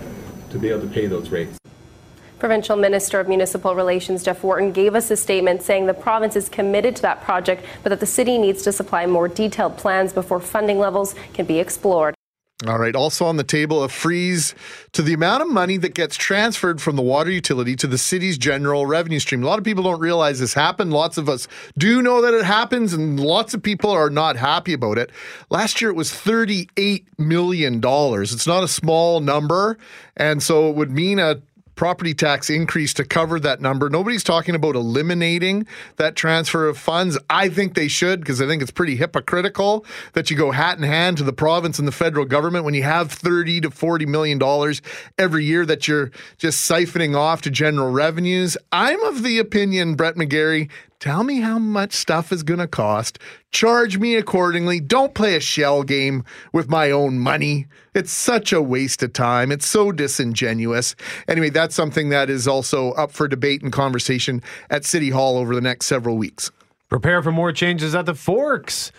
to 0.49 0.59
be 0.59 0.71
able 0.71 0.81
to 0.81 0.89
pay 0.89 1.07
those 1.07 1.29
rates. 1.29 1.59
Provincial 2.39 2.77
Minister 2.77 3.21
of 3.21 3.29
Municipal 3.29 3.75
Relations 3.75 4.23
Jeff 4.23 4.43
Wharton 4.43 4.73
gave 4.73 4.95
us 4.95 5.11
a 5.11 5.17
statement 5.19 5.61
saying 5.61 5.85
the 5.85 5.93
province 5.93 6.37
is 6.37 6.49
committed 6.49 6.97
to 6.97 7.03
that 7.03 7.21
project, 7.21 7.67
but 7.83 7.91
that 7.91 8.01
the 8.01 8.07
city 8.07 8.39
needs 8.39 8.63
to 8.63 8.73
supply 8.73 9.05
more 9.05 9.29
detailed 9.29 9.77
plans 9.77 10.15
before 10.15 10.41
funding 10.41 10.79
levels 10.79 11.15
can 11.35 11.45
be 11.45 11.59
explored. 11.59 12.15
All 12.67 12.79
right. 12.79 12.95
Also 12.95 13.25
on 13.25 13.39
the 13.39 13.45
table, 13.45 13.83
a 13.83 13.89
freeze 13.89 14.55
to 14.93 15.01
the 15.01 15.15
amount 15.15 15.43
of 15.43 15.49
money 15.49 15.79
that 15.79 15.95
gets 15.95 16.15
transferred 16.15 16.83
from 16.83 16.95
the 16.95 17.03
water 17.03 17.31
utility 17.31 17.75
to 17.77 17.87
the 17.87 17.97
city's 17.97 18.37
general 18.37 18.85
revenue 18.85 19.19
stream. 19.19 19.43
A 19.43 19.47
lot 19.47 19.59
of 19.59 19.65
people 19.65 19.85
don't 19.85 20.01
realize 20.01 20.41
this 20.41 20.53
happened. 20.53 20.93
Lots 20.93 21.17
of 21.17 21.27
us 21.27 21.49
do 21.79 22.03
know 22.03 22.21
that 22.21 22.35
it 22.35 22.45
happens, 22.45 22.93
and 22.93 23.19
lots 23.19 23.55
of 23.55 23.63
people 23.63 23.91
are 23.91 24.11
not 24.11 24.37
happy 24.37 24.75
about 24.75 24.99
it. 24.99 25.11
Last 25.49 25.81
year, 25.81 25.91
it 25.91 25.97
was 25.97 26.11
$38 26.11 27.07
million. 27.17 27.81
It's 27.83 28.47
not 28.47 28.63
a 28.63 28.69
small 28.69 29.21
number. 29.21 29.79
And 30.19 30.43
so 30.43 30.69
it 30.69 30.77
would 30.77 30.91
mean 30.91 31.19
a 31.19 31.41
property 31.81 32.13
tax 32.13 32.51
increase 32.51 32.93
to 32.93 33.03
cover 33.03 33.41
that 33.41 33.63
number. 33.63 33.89
Nobody's 33.89 34.23
talking 34.23 34.55
about 34.55 34.77
eliminating 34.77 35.67
that 35.97 36.15
transfer 36.15 36.69
of 36.69 36.77
funds. 36.77 37.17
I 37.31 37.49
think 37.49 37.73
they 37.73 37.89
should 37.89 38.21
because 38.21 38.43
I 38.43 38.47
think 38.47 38.61
it's 38.61 38.71
pretty 38.71 38.97
hypocritical 38.97 39.87
that 40.13 40.31
you 40.31 40.37
go 40.37 40.51
hat 40.51 40.77
in 40.77 40.85
hand 40.85 41.17
to 41.17 41.25
the 41.25 41.33
province 41.33 41.79
and 41.79 41.89
the 41.89 41.93
federal 41.93 42.27
government 42.27 42.67
when 42.67 42.75
you 42.75 42.83
have 42.83 43.11
30 43.11 43.63
to 43.63 43.71
40 43.71 44.05
million 44.05 44.37
dollars 44.37 44.83
every 45.17 45.47
year 45.47 45.65
that 45.65 45.89
you're 45.89 46.11
just 46.37 46.71
siphoning 46.71 47.17
off 47.17 47.41
to 47.41 47.51
general 47.51 47.91
revenues. 47.91 48.59
I'm 48.71 49.03
of 49.05 49.23
the 49.23 49.39
opinion, 49.39 49.95
Brett 49.95 50.17
McGarry, 50.17 50.69
Tell 51.01 51.25
me 51.25 51.41
how 51.41 51.59
much 51.59 51.95
stuff 51.95 52.31
is 52.31 52.43
going 52.43 52.61
to 52.61 52.69
cost. 52.69 53.19
Charge 53.53 53.97
me 53.97 54.17
accordingly. 54.17 54.81
Don't 54.81 55.15
play 55.15 55.35
a 55.35 55.41
shell 55.41 55.83
game 55.83 56.25
with 56.53 56.69
my 56.69 56.91
own 56.91 57.19
money. 57.19 57.67
It's 57.95 58.13
such 58.13 58.53
a 58.53 58.61
waste 58.61 59.03
of 59.03 59.15
time. 59.15 59.51
It's 59.51 59.65
so 59.65 59.93
disingenuous. 59.93 60.95
Anyway, 61.27 61.49
that's 61.49 61.75
something 61.75 62.11
that 62.11 62.29
is 62.29 62.47
also 62.47 62.93
up 62.93 63.13
for 63.13 63.29
debate 63.29 63.63
and 63.63 63.73
conversation 63.73 64.43
at 64.69 64.85
City 64.85 65.09
Hall 65.09 65.39
over 65.39 65.55
the 65.55 65.63
next 65.63 65.87
several 65.87 66.19
weeks. 66.19 66.51
Prepare 66.91 67.23
for 67.23 67.33
more 67.33 67.51
changes 67.51 67.95
at 67.95 68.05
the 68.05 68.15
Forks. 68.15 68.93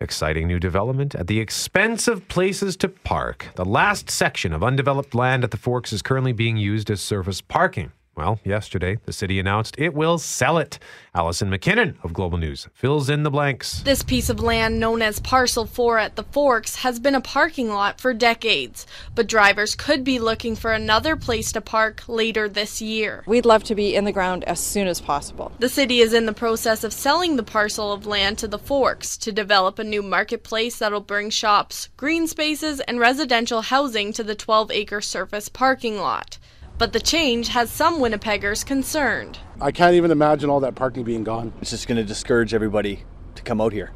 Exciting 0.00 0.48
new 0.48 0.58
development 0.58 1.14
at 1.14 1.26
the 1.26 1.38
expense 1.38 2.08
of 2.08 2.26
places 2.28 2.78
to 2.78 2.88
park. 2.88 3.48
The 3.56 3.66
last 3.66 4.08
section 4.10 4.54
of 4.54 4.64
undeveloped 4.64 5.14
land 5.14 5.44
at 5.44 5.50
the 5.50 5.58
Forks 5.58 5.92
is 5.92 6.00
currently 6.00 6.32
being 6.32 6.56
used 6.56 6.90
as 6.90 7.02
surface 7.02 7.42
parking. 7.42 7.92
Well, 8.20 8.38
yesterday, 8.44 8.98
the 9.06 9.14
city 9.14 9.38
announced 9.38 9.76
it 9.78 9.94
will 9.94 10.18
sell 10.18 10.58
it. 10.58 10.78
Allison 11.14 11.50
McKinnon 11.50 11.94
of 12.04 12.12
Global 12.12 12.36
News 12.36 12.68
fills 12.74 13.08
in 13.08 13.22
the 13.22 13.30
blanks. 13.30 13.80
This 13.80 14.02
piece 14.02 14.28
of 14.28 14.40
land, 14.40 14.78
known 14.78 15.00
as 15.00 15.20
Parcel 15.20 15.64
4 15.64 15.98
at 15.98 16.16
the 16.16 16.24
Forks, 16.24 16.76
has 16.76 17.00
been 17.00 17.14
a 17.14 17.22
parking 17.22 17.70
lot 17.70 17.98
for 17.98 18.12
decades, 18.12 18.86
but 19.14 19.26
drivers 19.26 19.74
could 19.74 20.04
be 20.04 20.18
looking 20.18 20.54
for 20.54 20.70
another 20.70 21.16
place 21.16 21.50
to 21.52 21.62
park 21.62 22.02
later 22.08 22.46
this 22.46 22.82
year. 22.82 23.24
We'd 23.26 23.46
love 23.46 23.64
to 23.64 23.74
be 23.74 23.96
in 23.96 24.04
the 24.04 24.12
ground 24.12 24.44
as 24.44 24.60
soon 24.60 24.86
as 24.86 25.00
possible. 25.00 25.50
The 25.58 25.70
city 25.70 26.00
is 26.00 26.12
in 26.12 26.26
the 26.26 26.34
process 26.34 26.84
of 26.84 26.92
selling 26.92 27.36
the 27.36 27.42
parcel 27.42 27.90
of 27.90 28.04
land 28.04 28.36
to 28.40 28.48
the 28.48 28.58
Forks 28.58 29.16
to 29.16 29.32
develop 29.32 29.78
a 29.78 29.84
new 29.84 30.02
marketplace 30.02 30.78
that'll 30.78 31.00
bring 31.00 31.30
shops, 31.30 31.88
green 31.96 32.26
spaces, 32.26 32.80
and 32.80 33.00
residential 33.00 33.62
housing 33.62 34.12
to 34.12 34.22
the 34.22 34.34
12 34.34 34.70
acre 34.72 35.00
surface 35.00 35.48
parking 35.48 35.96
lot. 35.96 36.36
But 36.80 36.94
the 36.94 37.00
change 37.00 37.48
has 37.48 37.70
some 37.70 38.00
Winnipeggers 38.00 38.64
concerned. 38.64 39.38
I 39.60 39.70
can't 39.70 39.96
even 39.96 40.10
imagine 40.10 40.48
all 40.48 40.60
that 40.60 40.76
parking 40.76 41.04
being 41.04 41.24
gone. 41.24 41.52
It's 41.60 41.68
just 41.68 41.86
going 41.86 41.98
to 41.98 42.04
discourage 42.04 42.54
everybody 42.54 43.04
to 43.34 43.42
come 43.42 43.60
out 43.60 43.74
here, 43.74 43.90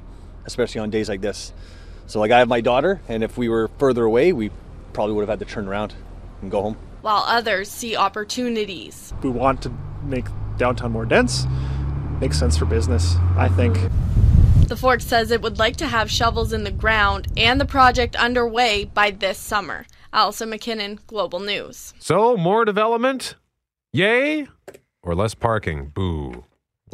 especially 0.45 0.83
on 0.83 0.91
days 0.91 1.09
like 1.09 1.23
this. 1.23 1.55
So, 2.07 2.21
like, 2.21 2.31
I 2.31 2.41
have 2.41 2.49
my 2.49 2.61
daughter, 2.61 3.01
and 3.09 3.25
if 3.25 3.39
we 3.39 3.49
were 3.49 3.71
further 3.79 4.05
away, 4.05 4.35
we 4.35 4.51
probably 4.93 5.15
would 5.15 5.23
have 5.23 5.31
had 5.31 5.39
to 5.39 5.51
turn 5.51 5.67
around 5.67 5.95
and 6.43 6.51
go 6.51 6.61
home. 6.61 6.77
While 7.01 7.25
others 7.27 7.71
see 7.71 7.97
opportunities. 7.97 9.15
We 9.23 9.31
want 9.31 9.63
to 9.63 9.73
make 10.03 10.27
downtown 10.59 10.93
more 10.93 11.07
dense. 11.07 11.47
Makes 12.21 12.39
sense 12.39 12.59
for 12.59 12.67
business, 12.67 13.17
I 13.39 13.49
think. 13.49 13.79
The 14.69 14.77
Forks 14.77 15.07
says 15.07 15.31
it 15.31 15.41
would 15.41 15.59
like 15.59 15.77
to 15.77 15.87
have 15.87 16.11
shovels 16.11 16.53
in 16.53 16.65
the 16.65 16.71
ground 16.71 17.29
and 17.35 17.59
the 17.59 17.65
project 17.65 18.15
underway 18.17 18.85
by 18.85 19.11
this 19.11 19.39
summer. 19.39 19.87
Allison 20.15 20.51
McKinnon, 20.51 21.05
Global 21.09 21.41
News. 21.41 21.93
So, 21.99 22.37
more 22.37 22.65
development? 22.65 23.35
Yay? 23.93 24.47
Or 25.03 25.15
less 25.17 25.35
parking? 25.35 25.89
Boo. 25.89 26.45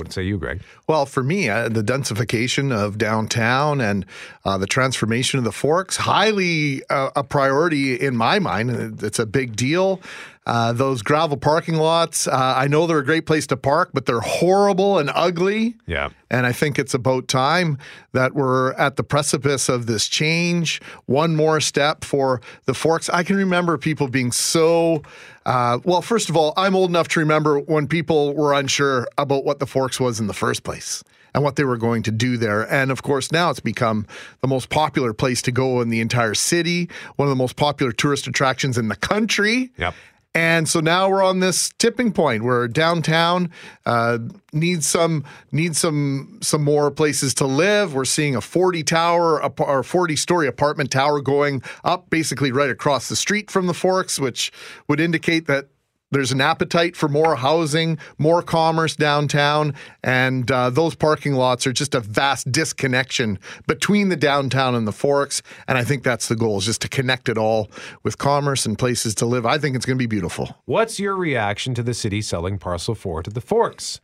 What 0.01 0.07
would 0.07 0.13
say 0.15 0.23
you, 0.23 0.39
Greg? 0.39 0.63
Well, 0.89 1.05
for 1.05 1.23
me, 1.23 1.51
uh, 1.51 1.69
the 1.69 1.83
densification 1.83 2.73
of 2.73 2.97
downtown 2.97 3.83
and 3.83 4.07
uh, 4.47 4.57
the 4.57 4.67
transformation 4.67 5.39
of 5.39 5.45
the 5.45 5.53
Forks, 5.53 5.99
highly 5.99 6.83
uh, 6.89 7.11
a 7.15 7.23
priority 7.23 8.01
in 8.01 8.17
my 8.17 8.39
mind. 8.39 9.03
It's 9.03 9.19
a 9.19 9.27
big 9.27 9.55
deal. 9.55 10.01
Uh, 10.47 10.73
those 10.73 11.03
gravel 11.03 11.37
parking 11.37 11.75
lots, 11.77 12.27
uh, 12.27 12.55
I 12.57 12.67
know 12.67 12.87
they're 12.87 12.99
a 12.99 13.05
great 13.05 13.27
place 13.27 13.47
to 13.49 13.57
park, 13.57 13.91
but 13.93 14.07
they're 14.07 14.21
horrible 14.21 14.99
and 14.99 15.11
ugly. 15.15 15.77
Yeah. 15.87 16.09
And 16.31 16.47
I 16.47 16.53
think 16.53 16.79
it's 16.79 16.95
about 16.95 17.29
time 17.29 17.79
that 18.13 18.35
we're 18.35 18.73
at 18.73 18.97
the 18.97 19.05
precipice 19.05 19.69
of 19.69 19.87
this 19.87 20.09
change. 20.09 20.81
One 21.07 21.37
more 21.37 21.61
step 21.61 22.05
for 22.05 22.41
the 22.65 22.75
Forks. 22.75 23.11
I 23.11 23.23
can 23.23 23.37
remember 23.37 23.77
people 23.77 24.09
being 24.09 24.33
so. 24.33 25.03
Uh, 25.45 25.79
well, 25.85 26.03
first 26.03 26.31
of 26.31 26.37
all, 26.37 26.55
I'm 26.57 26.75
old 26.75 26.89
enough 26.91 27.09
to 27.09 27.21
remember 27.21 27.59
when 27.61 27.87
people 27.87 28.35
were 28.35 28.55
unsure 28.55 29.09
about 29.19 29.45
what 29.45 29.59
the 29.59 29.67
Forks 29.67 30.01
was 30.01 30.21
in 30.21 30.27
the 30.27 30.35
first 30.35 30.65
place 30.65 31.05
and 31.35 31.45
what 31.45 31.57
they 31.57 31.65
were 31.65 31.77
going 31.77 32.03
to 32.05 32.11
do 32.11 32.37
there. 32.37 32.71
And 32.73 32.91
of 32.91 33.03
course, 33.03 33.31
now 33.31 33.51
it's 33.51 33.61
become 33.61 34.07
the 34.41 34.49
most 34.49 34.69
popular 34.69 35.13
place 35.13 35.43
to 35.43 35.53
go 35.53 35.81
in 35.81 35.89
the 35.89 36.01
entire 36.01 36.35
city, 36.35 36.89
one 37.17 37.29
of 37.29 37.31
the 37.31 37.37
most 37.37 37.57
popular 37.57 37.93
tourist 37.93 38.27
attractions 38.27 38.77
in 38.79 38.89
the 38.89 38.97
country. 38.97 39.71
Yep. 39.77 39.95
And 40.35 40.69
so 40.69 40.79
now 40.79 41.09
we're 41.09 41.25
on 41.25 41.41
this 41.41 41.71
tipping 41.79 42.13
point 42.13 42.45
where 42.45 42.69
downtown 42.69 43.51
uh, 43.85 44.19
needs 44.53 44.87
some 44.87 45.25
needs 45.51 45.79
some 45.79 46.39
some 46.41 46.63
more 46.63 46.93
places 46.93 47.35
to 47.35 47.47
live. 47.47 47.95
We're 47.95 48.05
seeing 48.05 48.37
a 48.37 48.41
40 48.41 48.85
tower 48.85 49.43
or 49.61 49.83
40 49.83 50.15
story 50.15 50.47
apartment 50.47 50.93
tower 50.93 51.21
going 51.21 51.63
up 51.83 52.11
basically 52.11 52.53
right 52.53 52.71
across 52.71 53.09
the 53.09 53.17
street 53.17 53.51
from 53.51 53.67
the 53.67 53.75
Forks, 53.75 54.21
which 54.21 54.53
would 54.87 55.01
indicate 55.01 55.49
that 55.49 55.67
there's 56.11 56.33
an 56.33 56.41
appetite 56.41 56.97
for 56.97 57.09
more 57.09 57.37
housing, 57.37 57.99
more 58.19 58.43
commerce 58.43 58.97
downtown, 58.97 59.75
and 60.03 60.51
uh, 60.51 60.71
those 60.71 60.95
parking 60.95 61.35
lots 61.35 61.67
are 61.67 61.73
just 61.73 61.95
a 61.95 62.01
vast 62.01 62.51
disconnection 62.51 63.39
between 63.67 64.09
the 64.09 64.17
downtown 64.17 64.75
and 64.75 64.89
the 64.89 64.93
Forks. 64.93 65.43
And 65.69 65.79
I 65.79 65.85
think 65.85 66.03
that's 66.03 66.29
the 66.29 66.37
goal, 66.37 66.59
is 66.59 66.65
just 66.65 66.83
to 66.83 66.89
connect 66.89 67.29
it 67.29 67.39
all 67.39 67.71
with 68.03 68.19
commerce 68.19 68.67
and 68.67 68.79
places 68.79 69.15
to 69.17 69.27
live. 69.27 69.47
I 69.47 69.59
think 69.59 69.77
it's 69.77 69.87
going 69.87 69.97
to 69.97 70.03
be 70.03 70.07
beautiful. 70.07 70.57
What's 70.65 70.99
your 70.99 71.15
reaction 71.15 71.75
to 71.75 71.83
the 71.83 71.95
city 71.95 72.23
selling 72.23 72.59
Parcel 72.59 72.95
4 72.95 73.23
to 73.25 73.31
the 73.31 73.41
Forks? 73.41 74.01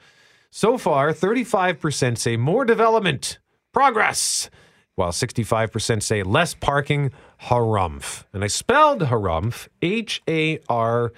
So 0.50 0.78
far, 0.78 1.12
35% 1.12 2.16
say 2.18 2.36
more 2.36 2.64
development, 2.64 3.38
progress, 3.72 4.48
while 4.94 5.10
65% 5.10 6.02
say 6.02 6.22
less 6.22 6.54
parking, 6.54 7.10
harumph. 7.42 8.24
And 8.32 8.42
I 8.42 8.46
spelled 8.46 9.02
harumph, 9.02 9.68
H 9.82 10.22
A 10.28 10.58
R 10.68 11.12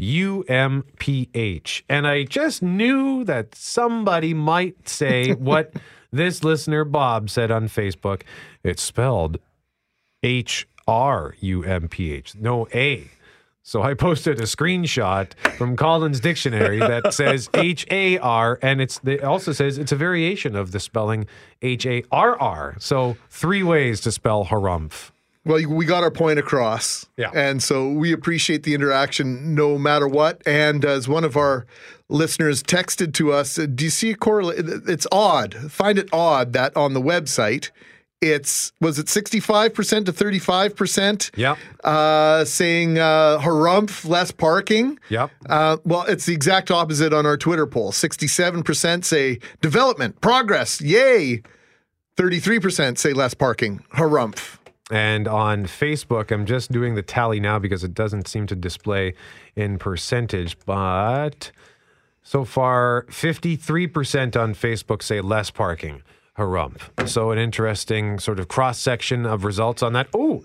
UMPH. 0.00 1.82
And 1.88 2.06
I 2.06 2.24
just 2.24 2.62
knew 2.62 3.24
that 3.24 3.54
somebody 3.54 4.34
might 4.34 4.88
say 4.88 5.32
what 5.34 5.74
this 6.12 6.44
listener 6.44 6.84
Bob 6.84 7.30
said 7.30 7.50
on 7.50 7.68
Facebook. 7.68 8.22
It's 8.62 8.82
spelled 8.82 9.38
H 10.22 10.66
R 10.86 11.34
U 11.40 11.64
M 11.64 11.88
P 11.88 12.12
H, 12.12 12.34
no 12.36 12.68
A. 12.74 13.10
So 13.66 13.82
I 13.82 13.94
posted 13.94 14.38
a 14.40 14.42
screenshot 14.42 15.32
from 15.56 15.74
Collins 15.74 16.20
Dictionary 16.20 16.78
that 16.80 17.14
says 17.14 17.48
H 17.54 17.86
A 17.90 18.18
R, 18.18 18.58
and 18.60 18.82
it's 18.82 19.00
it 19.04 19.24
also 19.24 19.52
says 19.52 19.78
it's 19.78 19.90
a 19.90 19.96
variation 19.96 20.54
of 20.54 20.72
the 20.72 20.80
spelling 20.80 21.26
H 21.62 21.86
A 21.86 22.04
R 22.12 22.38
R. 22.38 22.76
So 22.78 23.16
three 23.30 23.62
ways 23.62 24.02
to 24.02 24.12
spell 24.12 24.44
harumph. 24.46 25.12
Well, 25.44 25.62
we 25.68 25.84
got 25.84 26.02
our 26.02 26.10
point 26.10 26.38
across. 26.38 27.06
Yeah. 27.16 27.30
And 27.34 27.62
so 27.62 27.90
we 27.90 28.12
appreciate 28.12 28.62
the 28.62 28.74
interaction 28.74 29.54
no 29.54 29.76
matter 29.78 30.08
what. 30.08 30.42
And 30.46 30.84
as 30.84 31.06
one 31.06 31.24
of 31.24 31.36
our 31.36 31.66
listeners 32.08 32.62
texted 32.62 33.12
to 33.14 33.32
us, 33.32 33.56
do 33.56 33.84
you 33.84 33.90
see 33.90 34.10
a 34.10 34.16
correlation? 34.16 34.82
It's 34.86 35.06
odd. 35.12 35.54
Find 35.70 35.98
it 35.98 36.08
odd 36.12 36.54
that 36.54 36.74
on 36.76 36.94
the 36.94 37.00
website, 37.00 37.70
it's 38.22 38.72
was 38.80 38.98
it 38.98 39.06
65% 39.06 40.06
to 40.06 40.12
35%? 40.12 41.30
Yep. 41.36 41.58
Uh, 41.82 42.44
saying 42.46 42.98
uh, 42.98 43.38
harumph, 43.38 44.08
less 44.08 44.30
parking. 44.30 44.98
Yep. 45.10 45.30
Uh, 45.46 45.76
well, 45.84 46.04
it's 46.04 46.24
the 46.24 46.32
exact 46.32 46.70
opposite 46.70 47.12
on 47.12 47.26
our 47.26 47.36
Twitter 47.36 47.66
poll. 47.66 47.92
67% 47.92 49.04
say 49.04 49.38
development, 49.60 50.20
progress, 50.22 50.80
yay. 50.80 51.42
33% 52.16 52.96
say 52.96 53.12
less 53.12 53.34
parking, 53.34 53.84
harumph. 53.94 54.58
And 54.90 55.26
on 55.26 55.64
Facebook, 55.64 56.30
I'm 56.30 56.44
just 56.44 56.70
doing 56.70 56.94
the 56.94 57.02
tally 57.02 57.40
now 57.40 57.58
because 57.58 57.84
it 57.84 57.94
doesn't 57.94 58.28
seem 58.28 58.46
to 58.48 58.54
display 58.54 59.14
in 59.56 59.78
percentage, 59.78 60.58
but 60.66 61.50
so 62.22 62.44
far 62.44 63.06
53% 63.08 64.40
on 64.40 64.54
Facebook 64.54 65.02
say 65.02 65.20
less 65.20 65.50
parking. 65.50 66.02
Harumph. 66.38 67.08
So 67.08 67.30
an 67.30 67.38
interesting 67.38 68.18
sort 68.18 68.40
of 68.40 68.48
cross 68.48 68.78
section 68.78 69.24
of 69.24 69.44
results 69.44 69.82
on 69.82 69.92
that. 69.92 70.08
Oh, 70.12 70.44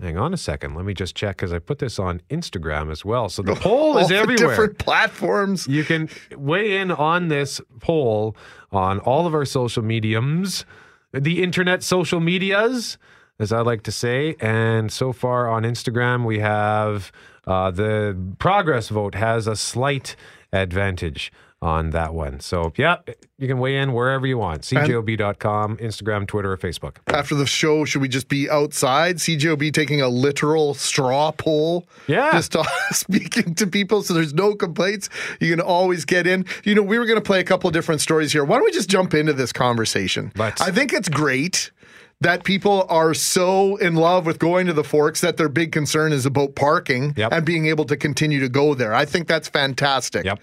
hang 0.00 0.16
on 0.16 0.32
a 0.32 0.38
second. 0.38 0.74
Let 0.74 0.84
me 0.84 0.94
just 0.94 1.14
check 1.14 1.36
because 1.36 1.52
I 1.52 1.58
put 1.58 1.80
this 1.80 1.98
on 1.98 2.22
Instagram 2.30 2.90
as 2.90 3.04
well. 3.04 3.28
So 3.28 3.42
the 3.42 3.54
poll 3.56 3.98
is 3.98 4.10
everywhere. 4.10 4.48
different 4.48 4.78
platforms. 4.78 5.66
You 5.66 5.84
can 5.84 6.08
weigh 6.34 6.78
in 6.78 6.90
on 6.90 7.28
this 7.28 7.60
poll 7.80 8.36
on 8.72 9.00
all 9.00 9.26
of 9.26 9.34
our 9.34 9.44
social 9.44 9.82
mediums, 9.82 10.64
the 11.12 11.42
internet 11.42 11.82
social 11.82 12.20
medias, 12.20 12.96
as 13.38 13.52
I 13.52 13.60
like 13.60 13.82
to 13.84 13.92
say. 13.92 14.36
And 14.40 14.90
so 14.92 15.12
far 15.12 15.48
on 15.48 15.62
Instagram, 15.62 16.24
we 16.24 16.40
have 16.40 17.12
uh, 17.46 17.70
the 17.70 18.16
progress 18.38 18.88
vote 18.88 19.14
has 19.14 19.46
a 19.46 19.56
slight 19.56 20.16
advantage 20.52 21.32
on 21.60 21.90
that 21.90 22.14
one. 22.14 22.38
So, 22.38 22.72
yeah, 22.76 22.98
you 23.36 23.48
can 23.48 23.58
weigh 23.58 23.76
in 23.78 23.92
wherever 23.92 24.26
you 24.26 24.38
want. 24.38 24.62
CJOB.com, 24.62 25.78
Instagram, 25.78 26.26
Twitter, 26.26 26.52
or 26.52 26.56
Facebook. 26.56 26.98
After 27.08 27.34
the 27.34 27.46
show, 27.46 27.84
should 27.84 28.00
we 28.00 28.08
just 28.08 28.28
be 28.28 28.48
outside? 28.48 29.16
CJOB 29.16 29.72
taking 29.72 30.00
a 30.00 30.08
literal 30.08 30.74
straw 30.74 31.32
poll? 31.32 31.88
Yeah. 32.06 32.30
Just 32.30 32.54
uh, 32.54 32.62
speaking 32.92 33.56
to 33.56 33.66
people 33.66 34.02
so 34.02 34.14
there's 34.14 34.34
no 34.34 34.54
complaints. 34.54 35.08
You 35.40 35.50
can 35.50 35.60
always 35.60 36.04
get 36.04 36.26
in. 36.28 36.44
You 36.62 36.76
know, 36.76 36.82
we 36.82 36.98
were 36.98 37.06
going 37.06 37.18
to 37.18 37.24
play 37.24 37.40
a 37.40 37.44
couple 37.44 37.68
different 37.70 38.00
stories 38.00 38.32
here. 38.32 38.44
Why 38.44 38.56
don't 38.56 38.64
we 38.64 38.72
just 38.72 38.88
jump 38.88 39.12
into 39.12 39.32
this 39.32 39.52
conversation? 39.52 40.32
Let's. 40.36 40.60
I 40.60 40.70
think 40.70 40.92
it's 40.92 41.08
great 41.08 41.72
that 42.20 42.42
people 42.44 42.84
are 42.88 43.14
so 43.14 43.76
in 43.76 43.94
love 43.94 44.26
with 44.26 44.38
going 44.38 44.66
to 44.66 44.72
the 44.72 44.82
forks 44.84 45.20
that 45.20 45.36
their 45.36 45.48
big 45.48 45.70
concern 45.70 46.12
is 46.12 46.26
about 46.26 46.54
parking 46.56 47.14
Yep. 47.16 47.32
and 47.32 47.46
being 47.46 47.66
able 47.66 47.84
to 47.84 47.96
continue 47.96 48.40
to 48.40 48.48
go 48.48 48.74
there. 48.74 48.92
I 48.92 49.04
think 49.04 49.28
that's 49.28 49.48
fantastic. 49.48 50.24
Yep. 50.24 50.40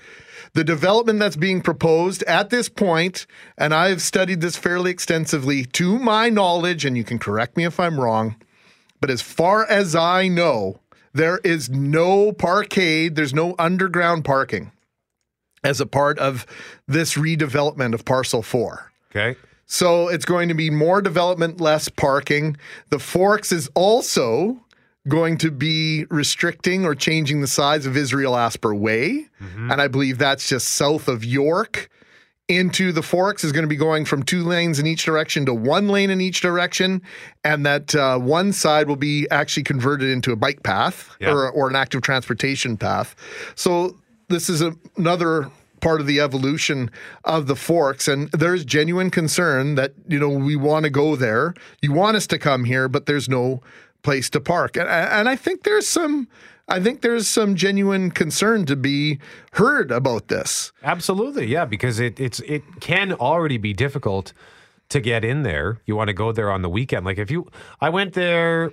The 0.54 0.64
development 0.64 1.20
that's 1.20 1.36
being 1.36 1.60
proposed 1.62 2.24
at 2.24 2.50
this 2.50 2.70
point, 2.70 3.28
and 3.58 3.74
I've 3.74 4.02
studied 4.02 4.40
this 4.40 4.56
fairly 4.56 4.90
extensively 4.90 5.66
to 5.66 6.00
my 6.00 6.30
knowledge, 6.30 6.86
and 6.86 6.96
you 6.96 7.04
can 7.04 7.20
correct 7.20 7.58
me 7.58 7.66
if 7.66 7.78
I'm 7.78 8.00
wrong, 8.00 8.38
but 9.02 9.10
as 9.10 9.22
far 9.22 9.66
as 9.66 9.96
I 9.96 10.30
know, 10.30 10.80
there 11.14 11.40
is 11.44 11.70
no 11.70 12.32
parkade, 12.32 13.16
there's 13.16 13.34
no 13.34 13.54
underground 13.60 14.24
parking 14.24 14.72
as 15.62 15.82
a 15.82 15.86
part 15.86 16.18
of 16.20 16.46
this 16.88 17.16
redevelopment 17.16 17.94
of 17.94 18.06
Parcel 18.06 18.42
4. 18.42 18.92
Okay. 19.12 19.38
So 19.66 20.08
it's 20.10 20.26
going 20.26 20.48
to 20.50 20.54
be 20.54 20.70
more 20.70 21.02
development, 21.02 21.60
less 21.60 21.90
parking. 21.90 22.58
The 22.90 23.00
Forks 23.00 23.52
is 23.52 23.70
also 23.74 24.62
going 25.08 25.38
to 25.40 25.52
be 25.52 26.06
restricting 26.10 26.86
or 26.86 26.96
changing 26.96 27.42
the 27.42 27.48
size 27.48 27.86
of 27.86 27.96
Israel 27.98 28.36
Asper 28.36 28.74
Way. 28.74 29.28
And 29.72 29.80
I 29.82 29.88
believe 29.88 30.18
that's 30.18 30.48
just 30.50 30.68
south 30.70 31.08
of 31.08 31.24
York 31.24 31.90
into 32.48 32.92
the 32.92 33.02
Forks 33.02 33.44
is 33.44 33.52
going 33.52 33.64
to 33.64 33.68
be 33.70 33.76
going 33.76 34.06
from 34.06 34.22
two 34.22 34.44
lanes 34.44 34.78
in 34.78 34.86
each 34.86 35.04
direction 35.04 35.46
to 35.48 35.54
one 35.54 35.88
lane 35.88 36.10
in 36.12 36.22
each 36.22 36.42
direction. 36.42 37.02
And 37.44 37.66
that 37.66 37.96
uh, 37.96 38.20
one 38.20 38.54
side 38.54 38.88
will 38.88 38.96
be 38.98 39.28
actually 39.32 39.64
converted 39.64 40.10
into 40.10 40.32
a 40.32 40.36
bike 40.36 40.62
path 40.64 41.16
Yeah. 41.20 41.32
or, 41.32 41.50
or 41.50 41.70
an 41.70 41.76
active 41.76 42.02
transportation 42.04 42.78
path. 42.78 43.16
So 43.56 43.96
this 44.28 44.48
is 44.50 44.62
a, 44.62 44.74
another 44.98 45.50
part 45.86 46.02
of 46.02 46.08
the 46.08 46.20
evolution 46.20 46.90
of 47.26 47.46
the 47.46 47.56
forks 47.56 48.08
and 48.08 48.32
there's 48.32 48.66
genuine 48.66 49.12
concern 49.12 49.76
that 49.76 49.94
you 50.08 50.20
know 50.20 50.30
we 50.30 50.56
want 50.56 50.84
to 50.84 50.90
go 50.90 51.16
there 51.16 51.54
you 51.84 51.92
want 51.92 52.18
us 52.18 52.26
to 52.26 52.40
come 52.40 52.64
here 52.64 52.90
but 52.90 53.06
there's 53.06 53.30
no 53.30 53.62
place 54.02 54.28
to 54.28 54.40
park 54.42 54.76
and, 54.76 54.90
and 54.90 55.30
i 55.30 55.36
think 55.36 55.62
there's 55.62 55.88
some 55.88 56.28
i 56.70 56.80
think 56.80 57.02
there's 57.02 57.28
some 57.28 57.56
genuine 57.56 58.10
concern 58.10 58.66
to 58.66 58.76
be 58.76 59.20
heard 59.54 59.92
about 59.92 60.28
this 60.28 60.72
Absolutely, 60.84 61.46
yeah, 61.46 61.66
because 61.66 62.00
it 62.00 62.20
it's 62.20 62.40
it 62.42 62.64
can 62.80 63.14
already 63.14 63.58
be 63.58 63.74
difficult 63.74 64.34
to 64.90 65.00
get 65.00 65.24
in 65.24 65.44
there. 65.44 65.82
You 65.86 65.96
want 65.96 66.08
to 66.10 66.14
go 66.14 66.32
there 66.32 66.52
on 66.52 66.62
the 66.62 66.70
weekend. 66.70 67.06
Like 67.06 67.20
if 67.20 67.30
you 67.30 67.48
I 67.80 67.90
went 67.90 68.14
there 68.14 68.72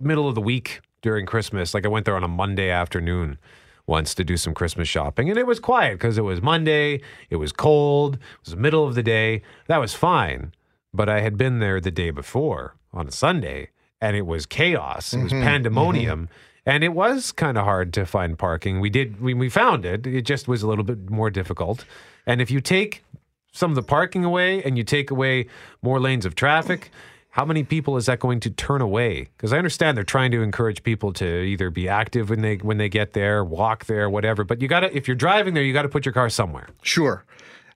middle 0.00 0.28
of 0.28 0.34
the 0.34 0.40
week 0.40 0.80
during 1.02 1.26
Christmas. 1.26 1.74
Like 1.74 1.84
I 1.84 1.88
went 1.88 2.04
there 2.04 2.16
on 2.16 2.24
a 2.24 2.28
Monday 2.28 2.70
afternoon 2.70 3.38
once 3.86 4.14
to 4.14 4.24
do 4.24 4.36
some 4.36 4.52
Christmas 4.54 4.88
shopping 4.88 5.30
and 5.30 5.38
it 5.38 5.46
was 5.46 5.60
quiet 5.60 5.92
because 5.92 6.18
it 6.18 6.22
was 6.22 6.42
Monday, 6.42 7.00
it 7.30 7.36
was 7.36 7.52
cold, 7.52 8.14
it 8.16 8.20
was 8.44 8.50
the 8.54 8.60
middle 8.60 8.86
of 8.86 8.94
the 8.94 9.02
day. 9.02 9.42
That 9.68 9.78
was 9.78 9.94
fine. 9.94 10.52
But 10.92 11.08
I 11.08 11.20
had 11.20 11.36
been 11.36 11.58
there 11.60 11.80
the 11.80 11.90
day 11.90 12.10
before 12.10 12.74
on 12.92 13.06
a 13.06 13.12
Sunday 13.12 13.70
and 14.00 14.16
it 14.16 14.26
was 14.26 14.46
chaos. 14.46 15.12
It 15.14 15.22
was 15.22 15.32
Mhm, 15.32 15.42
pandemonium. 15.42 16.28
And 16.68 16.82
it 16.82 16.94
was 16.94 17.30
kind 17.30 17.56
of 17.56 17.64
hard 17.64 17.92
to 17.94 18.04
find 18.04 18.36
parking. 18.36 18.80
We 18.80 18.90
did 18.90 19.20
we, 19.20 19.34
we 19.34 19.48
found 19.48 19.84
it. 19.84 20.06
It 20.06 20.22
just 20.22 20.48
was 20.48 20.62
a 20.62 20.66
little 20.68 20.84
bit 20.84 21.08
more 21.10 21.30
difficult. 21.30 21.84
And 22.26 22.40
if 22.42 22.50
you 22.50 22.60
take 22.60 23.04
some 23.52 23.70
of 23.70 23.76
the 23.76 23.82
parking 23.84 24.24
away 24.24 24.62
and 24.64 24.76
you 24.76 24.82
take 24.82 25.10
away 25.12 25.46
more 25.80 26.00
lanes 26.00 26.26
of 26.26 26.34
traffic, 26.34 26.90
how 27.36 27.44
many 27.44 27.64
people 27.64 27.98
is 27.98 28.06
that 28.06 28.18
going 28.18 28.40
to 28.40 28.50
turn 28.50 28.80
away? 28.80 29.28
Because 29.36 29.52
I 29.52 29.58
understand 29.58 29.94
they're 29.94 30.04
trying 30.04 30.30
to 30.30 30.40
encourage 30.40 30.82
people 30.82 31.12
to 31.14 31.42
either 31.42 31.68
be 31.68 31.86
active 31.86 32.30
when 32.30 32.40
they 32.40 32.56
when 32.56 32.78
they 32.78 32.88
get 32.88 33.12
there, 33.12 33.44
walk 33.44 33.84
there, 33.84 34.08
whatever. 34.08 34.42
But 34.42 34.62
you 34.62 34.68
got 34.68 34.80
to 34.80 34.96
if 34.96 35.06
you're 35.06 35.16
driving 35.16 35.52
there, 35.52 35.62
you 35.62 35.74
got 35.74 35.82
to 35.82 35.90
put 35.90 36.06
your 36.06 36.14
car 36.14 36.30
somewhere. 36.30 36.66
Sure. 36.80 37.26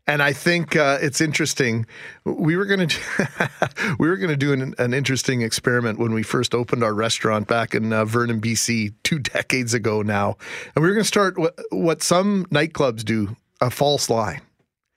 And 0.06 0.22
I 0.22 0.32
think 0.32 0.76
uh, 0.76 0.96
it's 1.02 1.20
interesting. 1.20 1.84
We 2.24 2.56
were 2.56 2.64
going 2.64 2.88
to 2.88 3.50
we 3.98 4.08
were 4.08 4.16
going 4.16 4.30
to 4.30 4.36
do 4.36 4.54
an, 4.54 4.74
an 4.78 4.94
interesting 4.94 5.42
experiment 5.42 5.98
when 5.98 6.14
we 6.14 6.22
first 6.22 6.54
opened 6.54 6.82
our 6.82 6.94
restaurant 6.94 7.46
back 7.46 7.74
in 7.74 7.92
uh, 7.92 8.06
Vernon, 8.06 8.40
BC, 8.40 8.94
two 9.02 9.18
decades 9.18 9.74
ago 9.74 10.00
now, 10.00 10.38
and 10.74 10.82
we 10.82 10.88
were 10.88 10.94
going 10.94 11.04
to 11.04 11.08
start 11.08 11.38
what, 11.38 11.58
what 11.70 12.02
some 12.02 12.46
nightclubs 12.46 13.04
do: 13.04 13.36
a 13.60 13.68
false 13.68 14.08
line. 14.08 14.40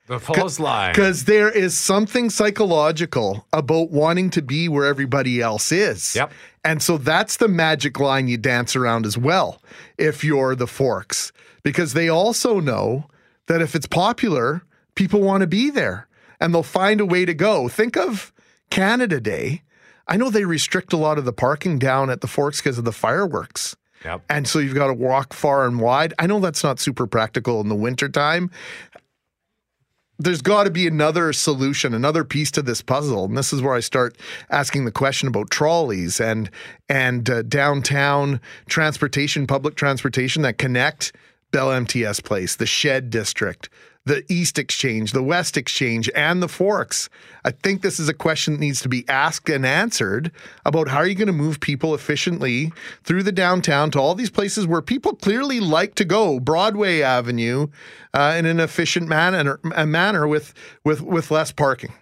The 0.07 0.19
false 0.19 0.59
line. 0.59 0.91
Because 0.91 1.25
there 1.25 1.49
is 1.49 1.77
something 1.77 2.29
psychological 2.29 3.47
about 3.53 3.91
wanting 3.91 4.29
to 4.31 4.41
be 4.41 4.67
where 4.67 4.85
everybody 4.85 5.41
else 5.41 5.71
is. 5.71 6.15
Yep. 6.15 6.31
And 6.65 6.81
so 6.81 6.97
that's 6.97 7.37
the 7.37 7.47
magic 7.47 7.99
line 7.99 8.27
you 8.27 8.37
dance 8.37 8.75
around 8.75 9.05
as 9.05 9.17
well 9.17 9.61
if 9.97 10.23
you're 10.23 10.55
the 10.55 10.67
Forks. 10.67 11.31
Because 11.63 11.93
they 11.93 12.09
also 12.09 12.59
know 12.59 13.09
that 13.47 13.61
if 13.61 13.75
it's 13.75 13.87
popular, 13.87 14.63
people 14.95 15.21
want 15.21 15.41
to 15.41 15.47
be 15.47 15.69
there 15.69 16.07
and 16.39 16.53
they'll 16.53 16.63
find 16.63 16.99
a 16.99 17.05
way 17.05 17.23
to 17.23 17.33
go. 17.33 17.69
Think 17.69 17.95
of 17.95 18.33
Canada 18.69 19.21
Day. 19.21 19.61
I 20.07 20.17
know 20.17 20.29
they 20.29 20.43
restrict 20.43 20.91
a 20.91 20.97
lot 20.97 21.17
of 21.17 21.23
the 21.23 21.31
parking 21.31 21.79
down 21.79 22.09
at 22.09 22.19
the 22.19 22.27
Forks 22.27 22.59
because 22.59 22.77
of 22.77 22.83
the 22.83 22.91
fireworks. 22.91 23.77
Yep. 24.03 24.23
And 24.29 24.45
so 24.45 24.59
you've 24.59 24.75
got 24.75 24.87
to 24.87 24.93
walk 24.93 25.31
far 25.31 25.65
and 25.65 25.79
wide. 25.79 26.13
I 26.19 26.27
know 26.27 26.41
that's 26.41 26.61
not 26.63 26.81
super 26.81 27.07
practical 27.07 27.61
in 27.61 27.69
the 27.69 27.75
wintertime 27.75 28.51
there's 30.23 30.41
got 30.41 30.63
to 30.63 30.69
be 30.69 30.87
another 30.87 31.33
solution, 31.33 31.93
another 31.93 32.23
piece 32.23 32.49
to 32.51 32.61
this 32.61 32.81
puzzle, 32.81 33.25
and 33.25 33.37
this 33.37 33.51
is 33.51 33.61
where 33.61 33.73
I 33.73 33.81
start 33.81 34.17
asking 34.49 34.85
the 34.85 34.91
question 34.91 35.27
about 35.27 35.49
trolleys 35.49 36.19
and 36.19 36.49
and 36.89 37.29
uh, 37.29 37.41
downtown 37.43 38.39
transportation, 38.67 39.47
public 39.47 39.75
transportation 39.75 40.41
that 40.43 40.57
connect 40.57 41.13
Bell 41.51 41.71
MTS 41.71 42.21
Place, 42.21 42.55
the 42.55 42.65
Shed 42.65 43.09
District, 43.09 43.69
the 44.05 44.23
East 44.31 44.59
Exchange, 44.59 45.11
the 45.13 45.23
West 45.23 45.55
Exchange, 45.55 46.09
and 46.13 46.43
the 46.43 46.47
Forks. 46.47 47.09
I 47.45 47.51
think 47.51 47.81
this 47.81 47.99
is 47.99 48.09
a 48.09 48.13
question 48.13 48.53
that 48.53 48.59
needs 48.59 48.81
to 48.81 48.89
be 48.89 49.07
asked 49.07 49.49
and 49.49 49.65
answered 49.65 50.31
about 50.65 50.89
how 50.89 50.97
are 50.97 51.07
you 51.07 51.15
going 51.15 51.27
to 51.27 51.33
move 51.33 51.59
people 51.59 51.95
efficiently 51.95 52.73
through 53.03 53.23
the 53.23 53.31
downtown 53.31 53.91
to 53.91 53.99
all 53.99 54.15
these 54.15 54.29
places 54.29 54.67
where 54.67 54.81
people 54.81 55.15
clearly 55.15 55.59
like 55.59 55.95
to 55.95 56.05
go, 56.05 56.39
Broadway 56.39 57.01
Avenue, 57.01 57.67
uh, 58.13 58.35
in 58.37 58.45
an 58.45 58.59
efficient 58.59 59.07
manner, 59.07 59.59
manner 59.63 60.27
with 60.27 60.53
with 60.83 61.01
with 61.01 61.31
less 61.31 61.51
parking. 61.51 61.93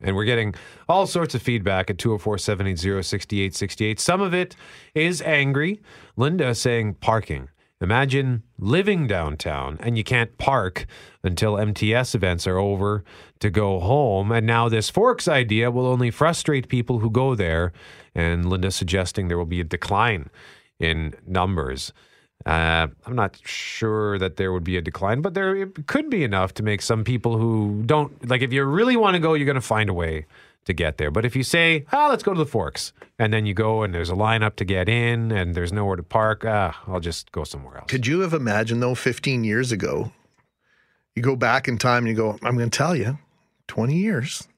And 0.00 0.16
we're 0.16 0.24
getting 0.24 0.54
all 0.88 1.06
sorts 1.06 1.34
of 1.34 1.42
feedback 1.42 1.88
at 1.88 1.98
204 1.98 2.38
780 2.38 3.02
6868. 3.02 4.00
Some 4.00 4.20
of 4.20 4.34
it 4.34 4.56
is 4.94 5.22
angry. 5.22 5.80
Linda 6.16 6.54
saying 6.54 6.94
parking. 6.94 7.48
Imagine 7.84 8.42
living 8.58 9.06
downtown 9.06 9.76
and 9.80 9.98
you 9.98 10.02
can't 10.02 10.38
park 10.38 10.86
until 11.22 11.58
MTS 11.58 12.14
events 12.14 12.46
are 12.46 12.56
over 12.56 13.04
to 13.40 13.50
go 13.50 13.78
home. 13.78 14.32
And 14.32 14.46
now 14.46 14.70
this 14.70 14.88
Forks 14.88 15.28
idea 15.28 15.70
will 15.70 15.86
only 15.86 16.10
frustrate 16.10 16.68
people 16.68 17.00
who 17.00 17.10
go 17.10 17.34
there. 17.34 17.74
And 18.14 18.48
Linda 18.48 18.70
suggesting 18.70 19.28
there 19.28 19.36
will 19.36 19.44
be 19.44 19.60
a 19.60 19.64
decline 19.64 20.30
in 20.80 21.12
numbers. 21.26 21.92
Uh, 22.46 22.88
I'm 23.04 23.14
not 23.14 23.38
sure 23.44 24.18
that 24.18 24.36
there 24.36 24.50
would 24.50 24.64
be 24.64 24.78
a 24.78 24.82
decline, 24.82 25.20
but 25.20 25.34
there 25.34 25.66
could 25.86 26.08
be 26.08 26.24
enough 26.24 26.54
to 26.54 26.62
make 26.62 26.80
some 26.80 27.04
people 27.04 27.36
who 27.36 27.82
don't 27.84 28.26
like. 28.30 28.40
If 28.40 28.50
you 28.50 28.64
really 28.64 28.96
want 28.96 29.14
to 29.14 29.20
go, 29.20 29.34
you're 29.34 29.44
going 29.44 29.56
to 29.56 29.60
find 29.60 29.90
a 29.90 29.94
way 29.94 30.24
to 30.64 30.72
get 30.72 30.98
there. 30.98 31.10
But 31.10 31.24
if 31.24 31.36
you 31.36 31.42
say, 31.42 31.84
"Ah, 31.92 32.08
let's 32.08 32.22
go 32.22 32.32
to 32.32 32.38
the 32.38 32.46
Forks," 32.46 32.92
and 33.18 33.32
then 33.32 33.46
you 33.46 33.54
go 33.54 33.82
and 33.82 33.94
there's 33.94 34.10
a 34.10 34.14
lineup 34.14 34.56
to 34.56 34.64
get 34.64 34.88
in, 34.88 35.30
and 35.30 35.54
there's 35.54 35.72
nowhere 35.72 35.96
to 35.96 36.02
park, 36.02 36.44
ah, 36.46 36.80
I'll 36.86 37.00
just 37.00 37.32
go 37.32 37.44
somewhere 37.44 37.78
else. 37.78 37.86
Could 37.88 38.06
you 38.06 38.20
have 38.20 38.34
imagined 38.34 38.82
though, 38.82 38.94
15 38.94 39.44
years 39.44 39.72
ago, 39.72 40.12
you 41.14 41.22
go 41.22 41.36
back 41.36 41.68
in 41.68 41.78
time 41.78 42.06
and 42.06 42.08
you 42.08 42.14
go, 42.14 42.38
I'm 42.42 42.56
going 42.56 42.70
to 42.70 42.76
tell 42.76 42.96
you, 42.96 43.18
20 43.68 43.96
years, 43.96 44.48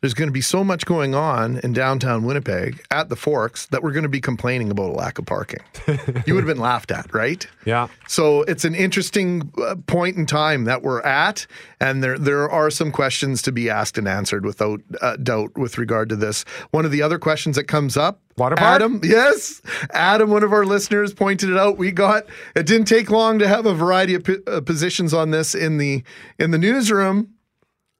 there's 0.00 0.14
going 0.14 0.28
to 0.28 0.32
be 0.32 0.40
so 0.40 0.64
much 0.64 0.86
going 0.86 1.14
on 1.14 1.58
in 1.58 1.72
downtown 1.72 2.24
Winnipeg 2.24 2.82
at 2.90 3.08
the 3.08 3.16
Forks 3.16 3.66
that 3.66 3.82
we're 3.82 3.92
going 3.92 4.04
to 4.04 4.08
be 4.08 4.20
complaining 4.20 4.70
about 4.70 4.90
a 4.90 4.92
lack 4.92 5.18
of 5.18 5.26
parking. 5.26 5.60
you 6.26 6.34
would 6.34 6.44
have 6.44 6.46
been 6.46 6.58
laughed 6.58 6.90
at, 6.90 7.12
right? 7.12 7.46
Yeah. 7.64 7.88
So 8.08 8.42
it's 8.42 8.64
an 8.64 8.74
interesting 8.74 9.52
uh, 9.62 9.76
point 9.86 10.16
in 10.16 10.26
time 10.26 10.64
that 10.64 10.82
we're 10.82 11.02
at, 11.02 11.46
and 11.80 12.02
there 12.02 12.18
there 12.18 12.50
are 12.50 12.70
some 12.70 12.90
questions 12.92 13.42
to 13.42 13.52
be 13.52 13.68
asked 13.68 13.98
and 13.98 14.08
answered 14.08 14.44
without 14.46 14.80
uh, 15.02 15.16
doubt 15.16 15.56
with 15.58 15.76
regard 15.78 16.08
to 16.08 16.16
this. 16.16 16.44
One 16.70 16.84
of 16.84 16.90
the 16.90 17.02
other 17.02 17.18
questions 17.18 17.56
that 17.56 17.64
comes 17.64 17.96
up, 17.96 18.20
Water 18.36 18.56
park? 18.56 18.76
Adam, 18.76 19.00
yes, 19.04 19.60
Adam, 19.92 20.30
one 20.30 20.42
of 20.42 20.52
our 20.52 20.64
listeners 20.64 21.12
pointed 21.12 21.50
it 21.50 21.58
out. 21.58 21.76
We 21.76 21.92
got 21.92 22.24
it 22.56 22.64
didn't 22.66 22.86
take 22.86 23.10
long 23.10 23.38
to 23.38 23.46
have 23.46 23.66
a 23.66 23.74
variety 23.74 24.14
of 24.14 24.24
p- 24.24 24.38
uh, 24.46 24.62
positions 24.62 25.12
on 25.12 25.30
this 25.30 25.54
in 25.54 25.76
the 25.76 26.02
in 26.38 26.50
the 26.50 26.58
newsroom. 26.58 27.34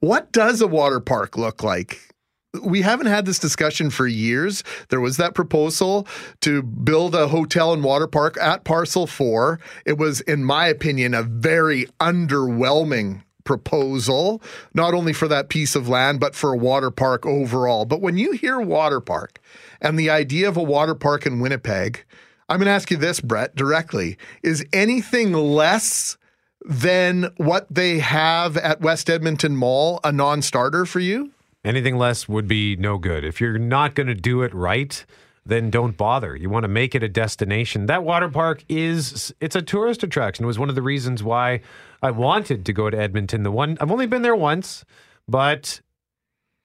What 0.01 0.33
does 0.33 0.63
a 0.63 0.67
water 0.67 0.99
park 0.99 1.37
look 1.37 1.63
like? 1.63 2.15
We 2.63 2.81
haven't 2.81 3.09
had 3.09 3.27
this 3.27 3.39
discussion 3.39 3.91
for 3.91 4.07
years. 4.07 4.65
There 4.89 5.01
was 5.01 5.19
that 5.19 5.35
proposal 5.35 6.09
to 6.41 6.63
build 6.63 7.15
a 7.15 7.29
hotel 7.29 7.75
and 7.75 7.85
water 7.85 8.07
park 8.07 8.39
at 8.41 8.65
Parcel 8.65 9.07
4. 9.07 9.61
It 9.85 9.99
was, 9.99 10.23
in 10.23 10.43
my 10.43 10.69
opinion, 10.69 11.13
a 11.13 11.23
very 11.23 11.85
underwhelming 12.01 13.25
proposal, 13.45 14.41
not 14.73 14.95
only 14.95 15.13
for 15.13 15.29
that 15.29 15.51
piece 15.51 15.77
of 15.77 15.87
land, 15.87 16.19
but 16.19 16.35
for 16.35 16.55
a 16.55 16.59
water 16.59 16.91
park 16.91 17.27
overall. 17.27 17.85
But 17.85 18.01
when 18.01 18.17
you 18.17 18.33
hear 18.33 18.59
water 18.59 19.01
park 19.01 19.39
and 19.83 19.99
the 19.99 20.09
idea 20.09 20.49
of 20.49 20.57
a 20.57 20.63
water 20.63 20.95
park 20.95 21.27
in 21.27 21.41
Winnipeg, 21.41 22.07
I'm 22.49 22.57
going 22.57 22.67
to 22.67 22.73
ask 22.73 22.91
you 22.91 22.97
this, 22.97 23.21
Brett, 23.21 23.55
directly. 23.55 24.17
Is 24.43 24.65
anything 24.73 25.35
less 25.35 26.17
than 26.65 27.31
what 27.37 27.67
they 27.71 27.99
have 27.99 28.57
at 28.57 28.81
West 28.81 29.09
Edmonton 29.09 29.57
Mall 29.57 30.01
a 30.05 30.13
non 30.13 30.43
starter 30.43 30.85
for 30.85 31.01
you? 31.01 31.31
Anything 31.65 31.97
less 31.97 32.29
would 32.29 32.49
be 32.49 32.77
no 32.77 32.99
good. 32.99 33.25
If 33.25 33.41
you're 33.41 33.59
not 33.59 33.95
going 33.95 34.07
to 34.07 34.15
do 34.15 34.43
it 34.43 34.55
right, 34.55 35.05
then 35.45 35.71
don't 35.71 35.97
bother. 35.97 36.37
You 36.37 36.49
want 36.49 36.65
to 36.65 36.69
make 36.69 36.95
it 36.95 37.03
a 37.03 37.09
destination. 37.09 37.87
That 37.87 38.05
water 38.05 38.29
park 38.29 38.65
is 38.69 39.35
it's 39.41 39.57
a 39.57 39.63
tourist 39.63 40.03
attraction. 40.03 40.45
It 40.45 40.47
was 40.47 40.59
one 40.59 40.69
of 40.69 40.75
the 40.75 40.83
reasons 40.83 41.23
why 41.23 41.61
I 42.03 42.11
wanted 42.11 42.65
to 42.65 42.73
go 42.73 42.89
to 42.89 42.99
Edmonton. 42.99 43.43
The 43.43 43.51
one 43.51 43.77
I've 43.81 43.91
only 43.91 44.07
been 44.07 44.23
there 44.23 44.37
once, 44.37 44.85
but 45.29 45.81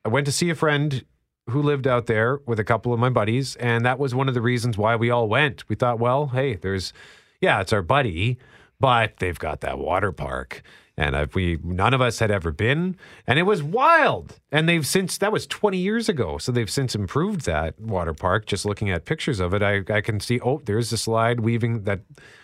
I 0.05 0.10
went 0.10 0.25
to 0.27 0.31
see 0.31 0.49
a 0.49 0.55
friend 0.55 1.05
who 1.49 1.62
lived 1.62 1.88
out 1.88 2.08
there 2.08 2.39
with 2.45 2.60
a 2.60 2.63
couple 2.63 2.93
of 2.93 2.99
my 2.99 3.10
buddies, 3.10 3.55
and 3.58 3.86
that 3.86 3.99
was 3.99 4.15
one 4.15 4.27
of 4.27 4.34
the 4.34 4.41
reasons 4.41 4.77
why 4.77 4.95
we 4.95 5.10
all 5.10 5.27
went. 5.27 5.67
We 5.69 5.75
thought, 5.75 5.99
well, 5.99 6.27
hey, 6.27 6.55
there's 6.55 6.93
yeah, 7.41 7.62
it's 7.62 7.73
our 7.73 7.81
buddy, 7.81 8.38
but 8.80 9.18
they've 9.18 9.40
got 9.40 9.62
that 9.62 9.80
water 9.80 10.12
park. 10.12 10.64
And 10.98 11.34
we 11.34 11.60
none 11.62 11.94
of 11.94 12.00
us 12.00 12.20
had 12.20 12.32
ever 12.32 12.54
been, 12.54 12.96
and 13.28 13.38
it 13.38 13.44
was 13.44 13.62
wild. 13.62 14.40
And 14.50 14.70
they've 14.70 14.88
since 14.88 15.18
that 15.18 15.30
was 15.30 15.46
20 15.46 15.78
years 15.78 16.08
ago, 16.08 16.38
so 16.38 16.54
they've 16.54 16.70
since 16.70 16.96
improved 16.96 17.42
that 17.42 17.78
water 17.78 18.14
park. 18.14 18.46
Just 18.46 18.66
looking 18.66 18.90
at 18.90 19.04
pictures 19.04 19.42
of 19.42 19.54
it, 19.54 19.62
I, 19.62 19.84
I 19.94 20.00
can 20.00 20.22
see. 20.22 20.40
Oh, 20.40 20.62
there's 20.64 20.92
the 20.92 20.98
slide 20.98 21.42
weaving 21.42 21.84
that 21.84 22.00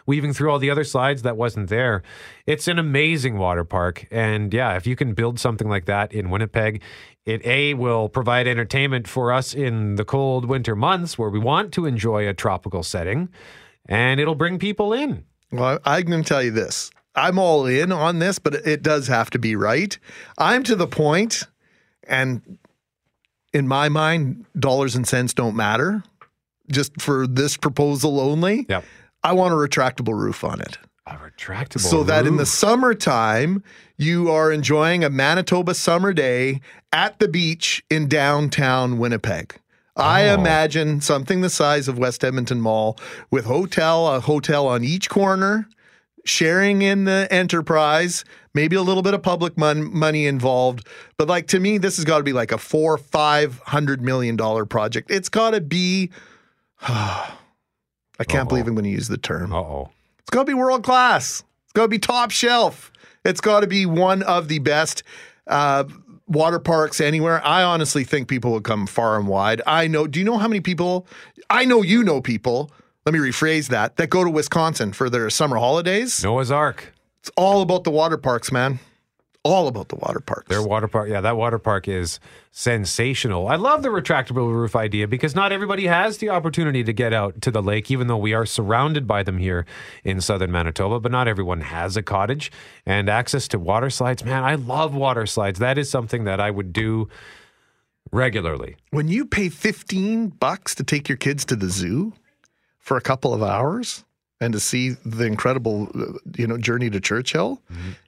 weaving 0.06 0.34
through 0.34 0.52
all 0.52 0.60
the 0.60 0.70
other 0.70 0.84
slides 0.84 1.22
that 1.22 1.38
wasn't 1.38 1.70
there. 1.70 2.04
It's 2.46 2.67
an 2.67 2.78
amazing 2.78 3.38
water 3.38 3.63
park, 3.63 4.06
and 4.12 4.54
yeah, 4.54 4.76
if 4.76 4.86
you 4.86 4.98
can 4.98 5.13
build 5.13 5.39
something 5.39 5.70
like 5.70 5.86
that 5.86 6.12
in 6.12 6.30
Winnipeg, 6.30 6.82
it 7.26 7.46
a 7.46 7.74
will 7.76 8.10
provide 8.10 8.48
entertainment 8.48 9.08
for 9.08 9.32
us 9.32 9.54
in 9.54 9.96
the 9.96 10.04
cold 10.04 10.44
winter 10.44 10.76
months 10.76 11.17
where 11.17 11.30
we 11.30 11.39
want 11.39 11.72
to 11.74 11.86
enjoy 11.86 12.28
a 12.28 12.34
tropical 12.34 12.84
setting, 12.84 13.30
and 13.88 14.20
it'll 14.20 14.36
bring 14.36 14.60
people 14.60 14.91
in. 14.91 15.24
Well, 15.51 15.79
I'm 15.85 16.05
going 16.05 16.23
to 16.23 16.27
tell 16.27 16.43
you 16.43 16.51
this. 16.51 16.91
I'm 17.15 17.37
all 17.37 17.65
in 17.65 17.91
on 17.91 18.19
this, 18.19 18.39
but 18.39 18.55
it 18.55 18.81
does 18.83 19.07
have 19.07 19.29
to 19.31 19.39
be 19.39 19.55
right. 19.55 19.97
I'm 20.37 20.63
to 20.63 20.75
the 20.75 20.87
point, 20.87 21.43
and 22.07 22.57
in 23.53 23.67
my 23.67 23.89
mind, 23.89 24.45
dollars 24.57 24.95
and 24.95 25.07
cents 25.07 25.33
don't 25.33 25.55
matter. 25.55 26.03
Just 26.71 27.01
for 27.01 27.27
this 27.27 27.57
proposal 27.57 28.19
only, 28.21 28.65
yep. 28.69 28.85
I 29.23 29.33
want 29.33 29.53
a 29.53 29.57
retractable 29.57 30.17
roof 30.17 30.43
on 30.43 30.61
it. 30.61 30.77
A 31.05 31.15
retractable 31.15 31.81
so 31.81 32.03
that 32.03 32.25
in 32.25 32.37
the 32.37 32.45
summertime 32.45 33.63
you 33.97 34.29
are 34.31 34.51
enjoying 34.51 35.03
a 35.03 35.09
Manitoba 35.09 35.73
summer 35.73 36.13
day 36.13 36.61
at 36.93 37.19
the 37.19 37.27
beach 37.27 37.83
in 37.89 38.07
downtown 38.07 38.99
Winnipeg. 38.99 39.59
I 39.95 40.30
Oh. 40.30 40.36
imagine 40.36 41.01
something 41.01 41.41
the 41.41 41.49
size 41.49 41.88
of 41.88 41.97
West 41.97 42.23
Edmonton 42.23 42.62
Mall 42.62 42.97
with 43.30 43.45
hotel, 43.45 44.08
a 44.08 44.19
hotel 44.21 44.67
on 44.67 44.84
each 44.84 45.10
corner, 45.10 45.67
sharing 46.23 46.82
in 46.82 47.04
the 47.06 47.27
enterprise, 47.32 48.23
maybe 48.54 48.75
a 48.75 48.82
little 48.82 49.04
bit 49.04 49.13
of 49.13 49.21
public 49.21 49.58
mon- 49.58 49.93
money 49.93 50.27
involved. 50.27 50.88
But 51.17 51.27
like 51.27 51.47
to 51.47 51.60
me, 51.60 51.77
this 51.77 51.97
has 51.97 52.06
got 52.06 52.19
to 52.19 52.23
be 52.23 52.32
like 52.34 52.51
a 52.51 52.58
four, 52.58 52.97
five 52.97 53.60
hundred 53.65 54.01
million 54.01 54.36
dollar 54.36 54.65
project. 54.65 55.12
It's 55.12 55.30
got 55.30 55.51
to 55.51 55.62
be. 55.62 56.10
I 56.88 58.23
can't 58.27 58.47
believe 58.47 58.67
I'm 58.67 58.75
going 58.75 58.84
to 58.86 58.89
use 58.89 59.08
the 59.08 59.17
term. 59.17 59.51
Uh 59.54 59.58
oh. 59.58 59.89
It's 60.19 60.30
got 60.30 60.41
to 60.41 60.45
be 60.45 60.54
world 60.54 60.84
class. 60.84 61.43
It's 61.65 61.73
got 61.73 61.84
to 61.84 61.88
be 61.88 61.99
top 61.99 62.32
shelf. 62.32 62.91
It's 63.25 63.41
got 63.41 63.62
to 63.62 63.67
be 63.67 63.86
one 63.86 64.23
of 64.23 64.47
the 64.47 64.60
best 64.60 65.04
uh, 65.47 65.86
water 66.27 66.60
parks 66.60 67.01
anywhere. 67.01 67.45
I 67.45 67.63
honestly 67.63 68.03
think 68.03 68.27
people 68.27 68.51
would 68.51 68.63
come 68.63 68.88
far 68.88 69.17
and 69.17 69.27
wide. 69.27 69.62
I 69.65 69.88
know. 69.88 70.07
Do 70.07 70.19
you 70.19 70.25
know 70.25 70.38
how 70.38 70.47
many 70.47 70.62
people? 70.62 71.07
I 71.49 71.65
know 71.65 71.81
you 71.81 72.03
know 72.03 72.21
people. 72.21 72.71
Let 73.05 73.13
me 73.13 73.19
rephrase 73.19 73.69
that. 73.69 73.97
That 73.97 74.10
go 74.10 74.23
to 74.23 74.29
Wisconsin 74.29 74.93
for 74.93 75.10
their 75.10 75.29
summer 75.29 75.57
holidays. 75.57 76.23
Noah's 76.23 76.51
Ark. 76.51 76.93
It's 77.19 77.31
all 77.36 77.62
about 77.62 77.84
the 77.84 77.91
water 77.91 78.17
parks, 78.17 78.51
man. 78.51 78.79
All 79.43 79.67
about 79.67 79.89
the 79.89 79.95
water 79.95 80.19
parks. 80.19 80.49
Their 80.49 80.62
water 80.62 80.88
park, 80.88 81.10
yeah, 81.10 81.19
that 81.21 81.36
water 81.36 81.58
park 81.58 81.88
is 81.88 82.19
sensational. 82.51 83.47
I 83.47 83.56
love 83.56 83.82
the 83.82 83.89
retractable 83.89 84.54
roof 84.54 84.75
idea 84.75 85.08
because 85.08 85.34
not 85.34 85.51
everybody 85.51 85.88
has 85.88 86.19
the 86.19 86.30
opportunity 86.30 86.84
to 86.84 86.93
get 86.93 87.12
out 87.12 87.41
to 87.41 87.49
the 87.49 87.62
lake, 87.62 87.89
even 87.89 88.06
though 88.06 88.17
we 88.17 88.34
are 88.34 88.45
surrounded 88.45 89.08
by 89.08 89.23
them 89.23 89.39
here 89.39 89.65
in 90.04 90.21
southern 90.21 90.51
Manitoba. 90.51 90.99
But 90.99 91.12
not 91.12 91.27
everyone 91.27 91.62
has 91.62 91.97
a 91.97 92.04
cottage 92.04 92.51
and 92.86 93.10
access 93.10 93.47
to 93.47 93.58
water 93.58 93.89
slides. 93.89 94.23
Man, 94.23 94.43
I 94.43 94.56
love 94.56 94.93
water 94.93 95.25
slides. 95.25 95.58
That 95.58 95.80
is 95.80 95.89
something 95.89 96.25
that 96.25 96.39
I 96.39 96.51
would 96.51 96.71
do 96.71 97.10
regularly. 98.12 98.75
When 98.91 99.08
you 99.08 99.25
pay 99.25 99.49
15 99.49 100.30
bucks 100.30 100.75
to 100.75 100.84
take 100.84 101.10
your 101.10 101.17
kids 101.17 101.45
to 101.45 101.56
the 101.56 101.69
zoo 101.69 102.13
for 102.77 102.95
a 102.95 103.01
couple 103.01 103.34
of 103.34 103.41
hours 103.41 104.04
and 104.41 104.51
to 104.54 104.60
see 104.60 104.97
the 105.06 105.25
incredible 105.25 105.88
uh, 105.95 106.17
you 106.36 106.47
know 106.47 106.58
journey 106.58 106.89
to 106.89 106.99
Churchill, 106.99 107.62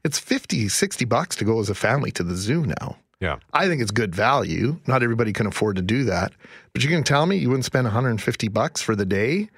it's 0.04 0.19
50, 0.19 0.67
60 0.67 1.06
bucks 1.06 1.36
to 1.38 1.46
go 1.46 1.60
as 1.60 1.69
a 1.69 1.76
family 1.76 2.12
to 2.12 2.24
the 2.24 2.36
zoo 2.36 2.65
now. 2.65 2.98
Yeah. 3.22 3.38
I 3.54 3.67
think 3.67 3.82
it's 3.82 3.91
good 3.91 4.13
value. 4.13 4.80
Not 4.86 5.02
everybody 5.02 5.32
can 5.32 5.48
afford 5.48 5.78
to 5.78 5.82
do 5.82 6.04
that. 6.06 6.34
But 6.74 6.84
you 6.84 6.89
can 6.89 7.04
tell 7.04 7.26
me 7.26 7.38
you 7.38 7.48
wouldn't 7.48 7.63
spend 7.63 7.86
150 7.86 8.50
bucks 8.50 8.82
for 8.82 8.98
the 8.98 9.06
day 9.06 9.50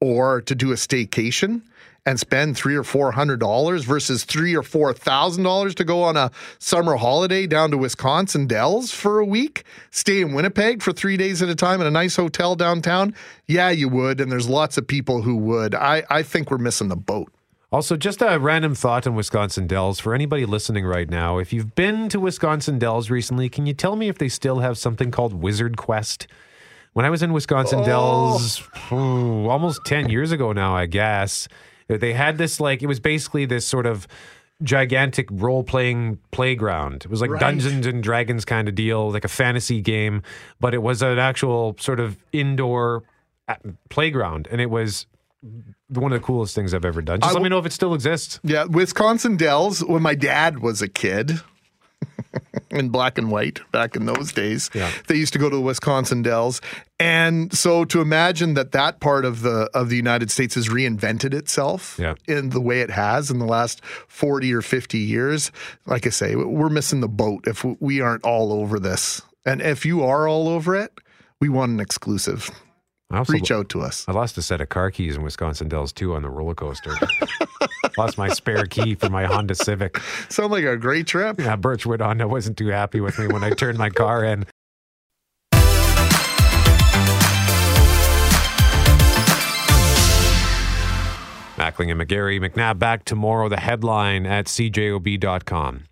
or 0.00 0.40
to 0.42 0.54
do 0.54 0.70
a 0.70 0.76
staycation 0.76 1.62
and 2.08 2.18
spend 2.18 2.56
three 2.56 2.74
or 2.74 2.82
four 2.82 3.12
hundred 3.12 3.38
dollars 3.38 3.84
versus 3.84 4.24
three 4.24 4.56
or 4.56 4.62
four 4.62 4.94
thousand 4.94 5.42
dollars 5.42 5.74
to 5.74 5.84
go 5.84 6.02
on 6.02 6.16
a 6.16 6.30
summer 6.58 6.96
holiday 6.96 7.46
down 7.46 7.70
to 7.70 7.76
Wisconsin 7.76 8.46
Dells 8.46 8.90
for 8.90 9.18
a 9.18 9.26
week, 9.26 9.64
stay 9.90 10.22
in 10.22 10.32
Winnipeg 10.32 10.82
for 10.82 10.94
three 10.94 11.18
days 11.18 11.42
at 11.42 11.50
a 11.50 11.54
time 11.54 11.82
in 11.82 11.86
a 11.86 11.90
nice 11.90 12.16
hotel 12.16 12.56
downtown. 12.56 13.14
Yeah, 13.46 13.68
you 13.68 13.90
would, 13.90 14.22
and 14.22 14.32
there's 14.32 14.48
lots 14.48 14.78
of 14.78 14.86
people 14.86 15.20
who 15.20 15.36
would. 15.36 15.74
I, 15.74 16.02
I 16.08 16.22
think 16.22 16.50
we're 16.50 16.56
missing 16.56 16.88
the 16.88 16.96
boat. 16.96 17.30
Also, 17.70 17.94
just 17.98 18.22
a 18.22 18.38
random 18.38 18.74
thought 18.74 19.06
on 19.06 19.14
Wisconsin 19.14 19.66
Dells 19.66 20.00
for 20.00 20.14
anybody 20.14 20.46
listening 20.46 20.86
right 20.86 21.10
now. 21.10 21.36
If 21.36 21.52
you've 21.52 21.74
been 21.74 22.08
to 22.08 22.18
Wisconsin 22.18 22.78
Dells 22.78 23.10
recently, 23.10 23.50
can 23.50 23.66
you 23.66 23.74
tell 23.74 23.96
me 23.96 24.08
if 24.08 24.16
they 24.16 24.30
still 24.30 24.60
have 24.60 24.78
something 24.78 25.10
called 25.10 25.34
Wizard 25.34 25.76
Quest? 25.76 26.26
When 26.94 27.04
I 27.04 27.10
was 27.10 27.22
in 27.22 27.34
Wisconsin 27.34 27.80
oh. 27.80 27.84
Dells, 27.84 28.62
ooh, 28.90 29.48
almost 29.48 29.84
10 29.84 30.08
years 30.08 30.32
ago 30.32 30.54
now, 30.54 30.74
I 30.74 30.86
guess, 30.86 31.46
they 31.88 32.12
had 32.12 32.38
this 32.38 32.60
like, 32.60 32.82
it 32.82 32.86
was 32.86 33.00
basically 33.00 33.46
this 33.46 33.66
sort 33.66 33.86
of 33.86 34.06
gigantic 34.62 35.28
role 35.30 35.62
playing 35.62 36.18
playground. 36.32 37.04
It 37.04 37.10
was 37.10 37.20
like 37.20 37.30
Right. 37.30 37.40
Dungeons 37.40 37.86
and 37.86 38.02
Dragons 38.02 38.44
kind 38.44 38.68
of 38.68 38.74
deal, 38.74 39.10
like 39.12 39.24
a 39.24 39.28
fantasy 39.28 39.80
game, 39.80 40.22
but 40.60 40.74
it 40.74 40.82
was 40.82 41.00
an 41.00 41.18
actual 41.18 41.76
sort 41.78 42.00
of 42.00 42.16
indoor 42.32 43.04
uh, 43.46 43.54
playground. 43.88 44.48
And 44.50 44.60
it 44.60 44.68
was 44.68 45.06
one 45.88 46.12
of 46.12 46.20
the 46.20 46.26
coolest 46.26 46.54
things 46.54 46.74
I've 46.74 46.84
ever 46.84 47.00
done. 47.00 47.20
Just 47.20 47.30
I 47.30 47.34
let 47.34 47.42
me 47.42 47.48
know 47.48 47.58
if 47.58 47.66
it 47.66 47.72
still 47.72 47.94
exists. 47.94 48.40
Yeah, 48.42 48.64
Wisconsin 48.64 49.36
Dells, 49.36 49.84
when 49.84 50.02
my 50.02 50.14
dad 50.16 50.58
was 50.58 50.82
a 50.82 50.88
kid 50.88 51.40
in 52.70 52.88
black 52.90 53.16
and 53.16 53.30
white 53.30 53.60
back 53.72 53.96
in 53.96 54.06
those 54.06 54.32
days, 54.32 54.70
Yeah. 54.74 54.90
they 55.06 55.14
used 55.14 55.32
to 55.34 55.38
go 55.38 55.48
to 55.48 55.56
the 55.56 55.62
Wisconsin 55.62 56.22
Dells. 56.22 56.60
And 57.00 57.52
so 57.56 57.84
to 57.86 58.00
imagine 58.00 58.54
that 58.54 58.72
that 58.72 58.98
part 58.98 59.24
of 59.24 59.42
the 59.42 59.70
of 59.72 59.88
the 59.88 59.96
United 59.96 60.30
States 60.32 60.56
has 60.56 60.68
reinvented 60.68 61.32
itself 61.32 61.96
Yeah. 61.98 62.14
in 62.26 62.50
the 62.50 62.60
way 62.60 62.80
it 62.80 62.90
has 62.90 63.30
in 63.30 63.38
the 63.38 63.46
last 63.46 63.84
40 63.84 64.52
or 64.52 64.62
50 64.62 64.98
years, 64.98 65.52
like 65.86 66.06
I 66.06 66.10
say, 66.10 66.34
we're 66.34 66.68
missing 66.68 67.00
the 67.00 67.08
boat 67.08 67.46
if 67.46 67.64
we 67.80 68.00
aren't 68.00 68.24
all 68.24 68.52
over 68.52 68.80
this. 68.80 69.22
And 69.46 69.62
if 69.62 69.86
you 69.86 70.02
are 70.04 70.26
all 70.26 70.48
over 70.48 70.74
it, 70.74 70.92
we 71.40 71.48
want 71.48 71.70
an 71.70 71.78
exclusive. 71.80 72.50
Reach 73.28 73.50
out 73.50 73.68
to 73.70 73.80
us. 73.80 74.04
I 74.06 74.12
lost 74.12 74.36
a 74.36 74.42
set 74.42 74.60
of 74.60 74.68
car 74.68 74.90
keys 74.90 75.16
in 75.16 75.22
Wisconsin 75.22 75.68
Dells 75.68 75.92
too 75.94 76.14
on 76.14 76.22
the 76.22 76.28
roller 76.28 76.54
coaster. 76.54 76.92
lost 77.96 78.18
my 78.18 78.28
spare 78.28 78.66
key 78.66 78.96
for 78.96 79.08
my 79.08 79.24
Honda 79.24 79.54
Civic. 79.54 79.98
Sound 80.28 80.52
like 80.52 80.64
a 80.64 80.76
great 80.76 81.06
trip. 81.06 81.40
Yeah, 81.40 81.56
Birchwood 81.56 82.00
Honda 82.02 82.28
wasn't 82.28 82.58
too 82.58 82.66
happy 82.68 83.00
with 83.00 83.18
me 83.18 83.26
when 83.28 83.42
I 83.44 83.50
turned 83.50 83.78
my 83.78 83.88
car 83.88 84.24
in. 84.24 84.44
And 91.68 92.00
McGarry, 92.00 92.40
McNabb 92.40 92.78
back 92.78 93.04
tomorrow. 93.04 93.48
The 93.48 93.60
headline 93.60 94.26
at 94.26 94.46
cjob.com. 94.46 95.84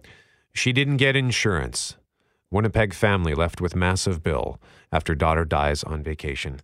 She 0.53 0.73
didn't 0.73 0.97
get 0.97 1.17
insurance. 1.17 1.97
Winnipeg 2.51 2.95
family 2.95 3.35
left 3.35 3.61
with 3.61 3.77
massive 3.77 4.23
bill 4.23 4.59
after 4.91 5.15
daughter 5.15 5.45
dies 5.45 5.85
on 5.85 6.03
vacation. 6.03 6.61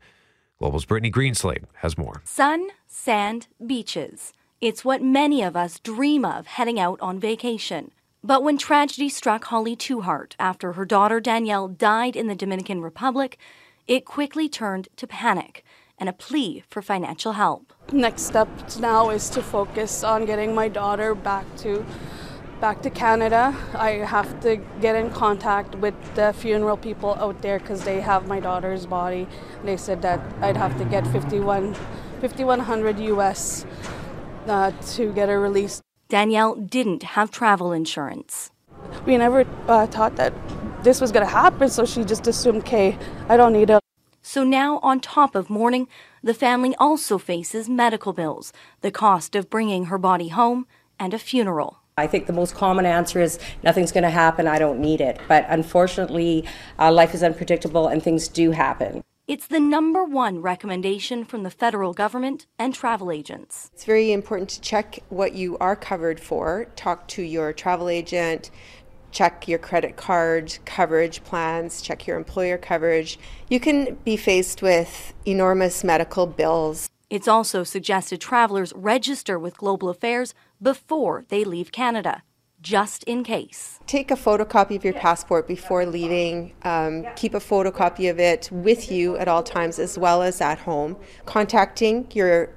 Global's 0.58 0.84
Brittany 0.84 1.10
Greenslade 1.10 1.64
has 1.76 1.98
more. 1.98 2.22
Sun, 2.24 2.68
sand, 2.86 3.48
beaches. 3.64 4.32
It's 4.60 4.84
what 4.84 5.02
many 5.02 5.42
of 5.42 5.56
us 5.56 5.80
dream 5.80 6.24
of 6.24 6.46
heading 6.46 6.80
out 6.80 7.00
on 7.00 7.18
vacation. 7.18 7.90
But 8.24 8.42
when 8.42 8.56
tragedy 8.56 9.08
struck 9.08 9.44
Holly 9.44 9.76
Tuhart 9.76 10.34
after 10.38 10.74
her 10.74 10.84
daughter 10.84 11.20
Danielle 11.20 11.68
died 11.68 12.14
in 12.14 12.28
the 12.28 12.36
Dominican 12.36 12.80
Republic, 12.80 13.36
it 13.88 14.04
quickly 14.04 14.48
turned 14.48 14.88
to 14.96 15.06
panic 15.06 15.64
and 15.98 16.08
a 16.08 16.12
plea 16.12 16.64
for 16.68 16.82
financial 16.82 17.32
help. 17.32 17.72
Next 17.92 18.22
step 18.22 18.48
now 18.80 19.10
is 19.10 19.30
to 19.30 19.42
focus 19.42 20.02
on 20.04 20.24
getting 20.24 20.54
my 20.54 20.68
daughter 20.68 21.14
back 21.14 21.46
to 21.58 21.84
back 22.60 22.80
to 22.82 22.90
Canada. 22.90 23.54
I 23.74 23.90
have 24.06 24.40
to 24.42 24.56
get 24.80 24.94
in 24.94 25.10
contact 25.10 25.74
with 25.74 25.94
the 26.14 26.32
funeral 26.32 26.76
people 26.76 27.14
out 27.16 27.42
there 27.42 27.58
because 27.58 27.82
they 27.82 28.00
have 28.00 28.28
my 28.28 28.38
daughter's 28.38 28.86
body. 28.86 29.26
They 29.64 29.76
said 29.76 30.00
that 30.02 30.20
I'd 30.40 30.56
have 30.56 30.78
to 30.78 30.84
get 30.84 31.06
51 31.08 31.74
5100 32.20 33.00
US 33.00 33.66
uh, 34.46 34.70
to 34.94 35.12
get 35.12 35.28
her 35.28 35.40
released. 35.40 35.82
Danielle 36.08 36.54
didn't 36.54 37.02
have 37.02 37.30
travel 37.30 37.72
insurance. 37.72 38.50
We 39.06 39.16
never 39.16 39.44
uh, 39.66 39.86
thought 39.86 40.16
that 40.16 40.32
this 40.84 41.00
was 41.00 41.10
going 41.10 41.26
to 41.26 41.32
happen, 41.32 41.68
so 41.68 41.84
she 41.84 42.04
just 42.04 42.26
assumed, 42.26 42.62
okay, 42.62 42.96
I 43.28 43.36
don't 43.36 43.52
need 43.52 43.70
it. 43.70 43.82
So 44.22 44.44
now, 44.44 44.78
on 44.84 45.00
top 45.00 45.34
of 45.34 45.50
mourning, 45.50 45.88
the 46.22 46.32
family 46.32 46.76
also 46.78 47.18
faces 47.18 47.68
medical 47.68 48.12
bills, 48.12 48.52
the 48.80 48.92
cost 48.92 49.34
of 49.34 49.50
bringing 49.50 49.86
her 49.86 49.98
body 49.98 50.28
home, 50.28 50.66
and 50.98 51.12
a 51.12 51.18
funeral. 51.18 51.80
I 51.98 52.06
think 52.06 52.26
the 52.26 52.32
most 52.32 52.54
common 52.54 52.86
answer 52.86 53.20
is 53.20 53.40
nothing's 53.64 53.92
going 53.92 54.04
to 54.04 54.10
happen, 54.10 54.46
I 54.46 54.58
don't 54.60 54.78
need 54.78 55.00
it. 55.00 55.20
But 55.26 55.44
unfortunately, 55.48 56.44
uh, 56.78 56.92
life 56.92 57.14
is 57.14 57.22
unpredictable 57.22 57.88
and 57.88 58.02
things 58.02 58.28
do 58.28 58.52
happen. 58.52 59.02
It's 59.28 59.46
the 59.46 59.60
number 59.60 60.04
one 60.04 60.42
recommendation 60.42 61.24
from 61.24 61.42
the 61.42 61.50
federal 61.50 61.92
government 61.92 62.46
and 62.58 62.74
travel 62.74 63.10
agents. 63.10 63.70
It's 63.72 63.84
very 63.84 64.10
important 64.10 64.50
to 64.50 64.60
check 64.60 64.98
what 65.10 65.34
you 65.34 65.56
are 65.58 65.76
covered 65.76 66.18
for. 66.18 66.66
Talk 66.76 67.06
to 67.08 67.22
your 67.22 67.52
travel 67.52 67.88
agent, 67.88 68.50
check 69.12 69.46
your 69.46 69.58
credit 69.58 69.96
card 69.96 70.58
coverage 70.64 71.22
plans, 71.22 71.80
check 71.80 72.06
your 72.06 72.16
employer 72.16 72.58
coverage. 72.58 73.18
You 73.48 73.60
can 73.60 73.96
be 74.04 74.16
faced 74.16 74.62
with 74.62 75.12
enormous 75.24 75.84
medical 75.84 76.26
bills. 76.26 76.90
It's 77.10 77.28
also 77.28 77.62
suggested 77.62 78.20
travelers 78.20 78.72
register 78.74 79.38
with 79.38 79.58
Global 79.58 79.90
Affairs 79.90 80.34
before 80.60 81.24
they 81.28 81.44
leave 81.44 81.70
Canada, 81.70 82.22
just 82.62 83.04
in 83.04 83.22
case. 83.22 83.78
Take 83.86 84.10
a 84.10 84.16
photocopy 84.16 84.76
of 84.76 84.84
your 84.84 84.94
passport 84.94 85.46
before 85.46 85.84
leaving. 85.84 86.54
Um, 86.62 87.04
keep 87.14 87.34
a 87.34 87.38
photocopy 87.38 88.10
of 88.10 88.18
it 88.18 88.48
with 88.50 88.90
you 88.90 89.18
at 89.18 89.28
all 89.28 89.42
times, 89.42 89.78
as 89.78 89.98
well 89.98 90.22
as 90.22 90.40
at 90.40 90.60
home. 90.60 90.96
Contacting 91.26 92.10
your 92.14 92.48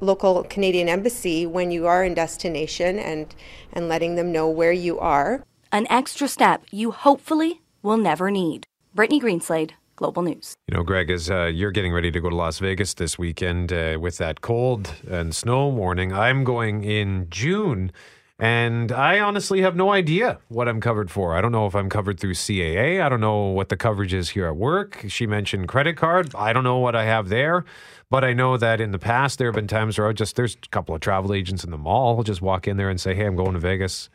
local 0.00 0.42
Canadian 0.44 0.88
embassy 0.88 1.46
when 1.46 1.70
you 1.70 1.86
are 1.86 2.02
in 2.02 2.14
destination 2.14 2.98
and, 2.98 3.32
and 3.72 3.88
letting 3.88 4.16
them 4.16 4.32
know 4.32 4.48
where 4.48 4.72
you 4.72 4.98
are. 4.98 5.44
An 5.72 5.86
extra 5.88 6.26
step 6.26 6.64
you 6.72 6.90
hopefully 6.90 7.60
will 7.80 7.96
never 7.96 8.28
need. 8.28 8.66
Brittany 8.92 9.20
Greenslade, 9.20 9.70
Global 9.94 10.22
News. 10.22 10.56
You 10.66 10.76
know, 10.76 10.82
Greg, 10.82 11.10
as 11.10 11.30
uh, 11.30 11.44
you're 11.44 11.70
getting 11.70 11.92
ready 11.92 12.10
to 12.10 12.20
go 12.20 12.28
to 12.28 12.34
Las 12.34 12.58
Vegas 12.58 12.94
this 12.94 13.16
weekend 13.16 13.72
uh, 13.72 13.96
with 14.00 14.18
that 14.18 14.40
cold 14.40 14.92
and 15.08 15.32
snow 15.32 15.68
warning, 15.68 16.12
I'm 16.12 16.42
going 16.42 16.82
in 16.82 17.28
June. 17.30 17.92
And 18.40 18.90
I 18.90 19.20
honestly 19.20 19.60
have 19.60 19.76
no 19.76 19.92
idea 19.92 20.40
what 20.48 20.66
I'm 20.66 20.80
covered 20.80 21.08
for. 21.08 21.36
I 21.36 21.40
don't 21.40 21.52
know 21.52 21.66
if 21.66 21.76
I'm 21.76 21.88
covered 21.88 22.18
through 22.18 22.34
CAA. 22.34 23.00
I 23.00 23.08
don't 23.08 23.20
know 23.20 23.44
what 23.44 23.68
the 23.68 23.76
coverage 23.76 24.12
is 24.12 24.30
here 24.30 24.48
at 24.48 24.56
work. 24.56 25.04
She 25.06 25.24
mentioned 25.24 25.68
credit 25.68 25.96
card. 25.96 26.34
I 26.34 26.52
don't 26.52 26.64
know 26.64 26.78
what 26.78 26.96
I 26.96 27.04
have 27.04 27.28
there. 27.28 27.64
But 28.08 28.24
I 28.24 28.32
know 28.32 28.56
that 28.56 28.80
in 28.80 28.90
the 28.90 28.98
past, 28.98 29.38
there 29.38 29.46
have 29.46 29.54
been 29.54 29.68
times 29.68 29.98
where 29.98 30.08
I 30.08 30.14
just, 30.14 30.34
there's 30.34 30.56
a 30.56 30.68
couple 30.70 30.96
of 30.96 31.00
travel 31.00 31.32
agents 31.32 31.62
in 31.62 31.70
the 31.70 31.78
mall. 31.78 32.16
I'll 32.16 32.24
just 32.24 32.42
walk 32.42 32.66
in 32.66 32.76
there 32.76 32.90
and 32.90 33.00
say, 33.00 33.14
hey, 33.14 33.24
I'm 33.24 33.36
going 33.36 33.52
to 33.52 33.60
Vegas. 33.60 34.10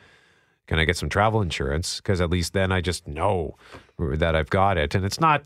Can 0.68 0.80
I 0.80 0.86
get 0.86 0.98
some 0.98 1.10
travel 1.10 1.42
insurance? 1.42 1.98
Because 1.98 2.22
at 2.22 2.30
least 2.30 2.54
then 2.54 2.72
I 2.72 2.82
just 2.82 3.08
know 3.08 3.56
that 4.00 4.36
I've 4.36 4.50
got 4.50 4.78
it. 4.78 4.96
And 4.96 5.06
it's 5.06 5.20
not 5.20 5.44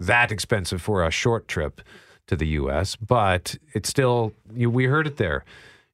that 0.00 0.32
expensive 0.32 0.82
for 0.82 1.04
a 1.04 1.10
short 1.10 1.48
trip 1.48 1.80
to 2.26 2.36
the 2.36 2.46
U.S., 2.48 2.96
but 2.96 3.56
it's 3.74 3.88
still, 3.88 4.32
you, 4.54 4.70
we 4.70 4.84
heard 4.84 5.06
it 5.06 5.16
there 5.16 5.44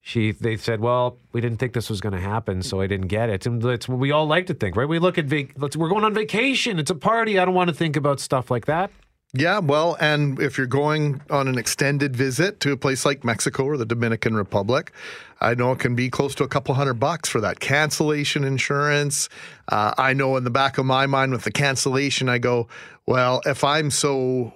she 0.07 0.33
they 0.33 0.59
said, 0.59 0.81
well, 0.81 1.17
we 1.33 1.41
didn't 1.41 1.57
think 1.57 1.73
this 1.73 1.89
was 1.89 2.03
going 2.03 2.13
to 2.13 2.21
happen, 2.21 2.61
so 2.61 2.83
I 2.83 2.87
didn't 2.87 3.07
get 3.07 3.31
it. 3.31 3.47
And 3.47 3.65
it's 3.65 3.89
what 3.89 3.99
we 3.99 4.13
all 4.13 4.27
like 4.27 4.47
to 4.49 4.55
think, 4.55 4.77
right? 4.77 4.87
We 4.87 4.99
look 4.99 5.17
at 5.17 5.31
we're 5.31 5.89
going 5.89 6.05
on 6.05 6.13
vacation. 6.13 6.79
It's 6.79 6.91
a 6.91 6.95
party. 6.95 7.39
I 7.39 7.47
don't 7.47 7.55
want 7.55 7.69
to 7.69 7.75
think 7.75 7.97
about 7.97 8.21
stuff 8.21 8.51
like 8.51 8.67
that. 8.67 8.91
Yeah, 9.37 9.59
well, 9.59 9.97
and 9.99 10.41
if 10.41 10.57
you're 10.57 10.69
going 10.69 11.21
on 11.29 11.49
an 11.49 11.59
extended 11.59 12.15
visit 12.15 12.61
to 12.61 12.71
a 12.71 12.77
place 12.77 13.05
like 13.05 13.25
Mexico 13.25 13.65
or 13.65 13.77
the 13.77 13.85
Dominican 13.85 14.37
Republic, 14.37 14.93
I 15.41 15.55
know 15.55 15.73
it 15.73 15.81
can 15.81 15.97
be 15.97 16.09
close 16.09 16.37
to 16.37 16.45
a 16.45 16.49
couple 16.49 16.73
hundred 16.77 16.95
bucks 16.95 17.29
for 17.29 17.41
that 17.41 17.59
cancellation 17.59 18.45
insurance. 18.45 19.29
Uh, 19.69 19.93
I 19.99 20.13
know 20.13 20.37
in 20.37 20.45
the 20.45 20.51
back 20.51 20.79
of 20.79 20.87
my 20.87 21.07
mind 21.07 21.33
with 21.33 21.43
the 21.43 21.51
cancellation, 21.51 22.29
I 22.29 22.39
go, 22.39 22.69
well, 23.07 23.43
if 23.45 23.65
I'm 23.65 23.91
so 23.91 24.55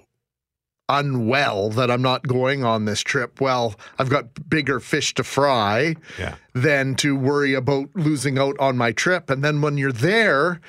unwell 0.87 1.69
that 1.71 1.91
I'm 1.91 2.01
not 2.01 2.25
going 2.25 2.63
on 2.63 2.85
this 2.85 3.01
trip, 3.01 3.41
well, 3.41 3.75
I've 3.99 4.09
got 4.09 4.49
bigger 4.49 4.79
fish 4.79 5.13
to 5.15 5.25
fry 5.25 5.95
yeah. 6.17 6.35
than 6.53 6.95
to 6.95 7.17
worry 7.17 7.53
about 7.53 7.89
losing 7.95 8.39
out 8.39 8.57
on 8.59 8.77
my 8.77 8.93
trip. 8.93 9.29
And 9.29 9.43
then 9.43 9.61
when 9.61 9.77
you're 9.77 9.91
there, 9.91 10.61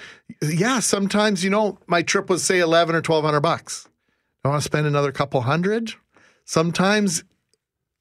yeah, 0.42 0.80
sometimes, 0.80 1.44
you 1.44 1.50
know, 1.50 1.78
my 1.86 2.02
trip 2.02 2.28
was 2.28 2.42
say 2.42 2.58
11 2.58 2.96
or 2.96 2.98
1200 2.98 3.40
bucks. 3.40 3.86
I 4.44 4.48
want 4.48 4.62
to 4.62 4.64
spend 4.64 4.86
another 4.86 5.12
couple 5.12 5.42
hundred. 5.42 5.94
Sometimes 6.44 7.24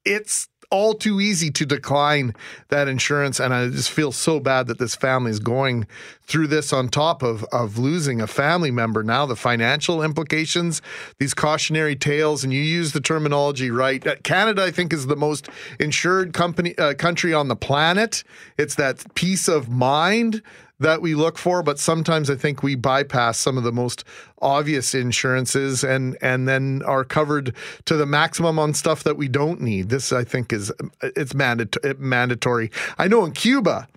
it's 0.05 0.47
all 0.71 0.93
too 0.93 1.19
easy 1.19 1.49
to 1.49 1.65
decline 1.65 2.33
that 2.69 2.87
insurance. 2.87 3.39
And 3.39 3.53
I 3.53 3.69
just 3.69 3.89
feel 3.89 4.11
so 4.11 4.39
bad 4.39 4.67
that 4.67 4.77
this 4.77 4.95
family 4.95 5.31
is 5.31 5.39
going 5.39 5.87
through 6.27 6.47
this 6.47 6.71
on 6.71 6.89
top 6.89 7.23
of, 7.23 7.43
of 7.45 7.77
losing 7.77 8.21
a 8.21 8.27
family 8.27 8.69
member. 8.69 9.03
Now, 9.03 9.25
the 9.25 9.35
financial 9.35 10.03
implications, 10.03 10.81
these 11.17 11.33
cautionary 11.33 11.95
tales, 11.95 12.43
and 12.43 12.53
you 12.53 12.61
use 12.61 12.93
the 12.93 13.01
terminology 13.01 13.71
right. 13.71 14.05
Uh, 14.05 14.15
Canada, 14.23 14.63
I 14.63 14.71
think, 14.71 14.93
is 14.93 15.07
the 15.07 15.15
most 15.15 15.49
insured 15.79 16.33
company 16.33 16.77
uh, 16.77 16.93
country 16.93 17.33
on 17.33 17.47
the 17.47 17.55
planet. 17.55 18.23
It's 18.57 18.75
that 18.75 19.15
peace 19.15 19.47
of 19.47 19.69
mind 19.69 20.43
that 20.79 21.01
we 21.01 21.15
look 21.15 21.37
for, 21.37 21.61
but 21.61 21.79
sometimes 21.79 22.29
I 22.29 22.35
think 22.35 22.63
we 22.63 22.75
bypass 22.75 23.37
some 23.37 23.57
of 23.57 23.63
the 23.63 23.71
most 23.71 24.03
obvious 24.41 24.95
insurances 24.95 25.83
and 25.83 26.17
and 26.21 26.47
then 26.47 26.81
are 26.85 27.03
covered 27.03 27.53
to 27.85 27.95
the 27.95 28.05
maximum 28.05 28.57
on 28.57 28.73
stuff 28.73 29.03
that 29.03 29.17
we 29.17 29.27
don't 29.27 29.61
need. 29.61 29.89
This 29.89 30.11
I 30.11 30.23
think 30.23 30.53
is 30.53 30.71
it's 31.01 31.33
mandat- 31.33 31.99
mandatory. 31.99 32.71
I 32.97 33.07
know 33.07 33.25
in 33.25 33.33
Cuba 33.33 33.87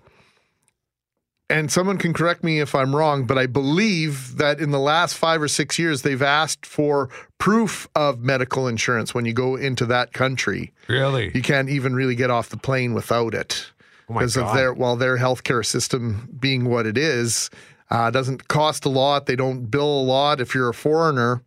and 1.49 1.71
someone 1.71 1.97
can 1.97 2.13
correct 2.13 2.43
me 2.43 2.59
if 2.59 2.73
I'm 2.73 2.95
wrong, 2.95 3.25
but 3.25 3.37
I 3.37 3.45
believe 3.45 4.37
that 4.37 4.59
in 4.59 4.71
the 4.71 4.79
last 4.79 5.13
5 5.15 5.41
or 5.41 5.47
6 5.47 5.77
years 5.77 6.01
they've 6.01 6.21
asked 6.21 6.65
for 6.65 7.09
proof 7.37 7.87
of 7.95 8.21
medical 8.21 8.67
insurance 8.67 9.13
when 9.13 9.25
you 9.25 9.33
go 9.33 9.55
into 9.55 9.85
that 9.85 10.13
country. 10.13 10.73
Really? 10.87 11.31
You 11.33 11.41
can't 11.41 11.69
even 11.69 11.93
really 11.93 12.15
get 12.15 12.31
off 12.31 12.49
the 12.49 12.57
plane 12.57 12.93
without 12.93 13.33
it 13.33 13.71
because 14.07 14.37
Oh 14.37 14.45
of 14.45 14.55
their 14.55 14.73
well 14.73 14.95
their 14.95 15.17
healthcare 15.17 15.65
system 15.65 16.29
being 16.39 16.65
what 16.65 16.85
it 16.85 16.97
is 16.97 17.49
uh, 17.89 18.09
doesn't 18.11 18.47
cost 18.47 18.85
a 18.85 18.89
lot 18.89 19.25
they 19.25 19.35
don't 19.35 19.65
bill 19.67 20.01
a 20.01 20.03
lot 20.03 20.41
if 20.41 20.53
you're 20.55 20.69
a 20.69 20.73
foreigner 20.73 21.43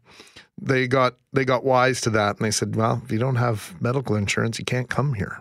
they 0.60 0.86
got 0.86 1.16
they 1.32 1.44
got 1.44 1.64
wise 1.64 2.00
to 2.02 2.10
that 2.10 2.36
and 2.36 2.44
they 2.44 2.50
said 2.50 2.76
well 2.76 3.02
if 3.04 3.12
you 3.12 3.18
don't 3.18 3.36
have 3.36 3.74
medical 3.80 4.16
insurance 4.16 4.58
you 4.58 4.64
can't 4.64 4.88
come 4.88 5.14
here 5.14 5.40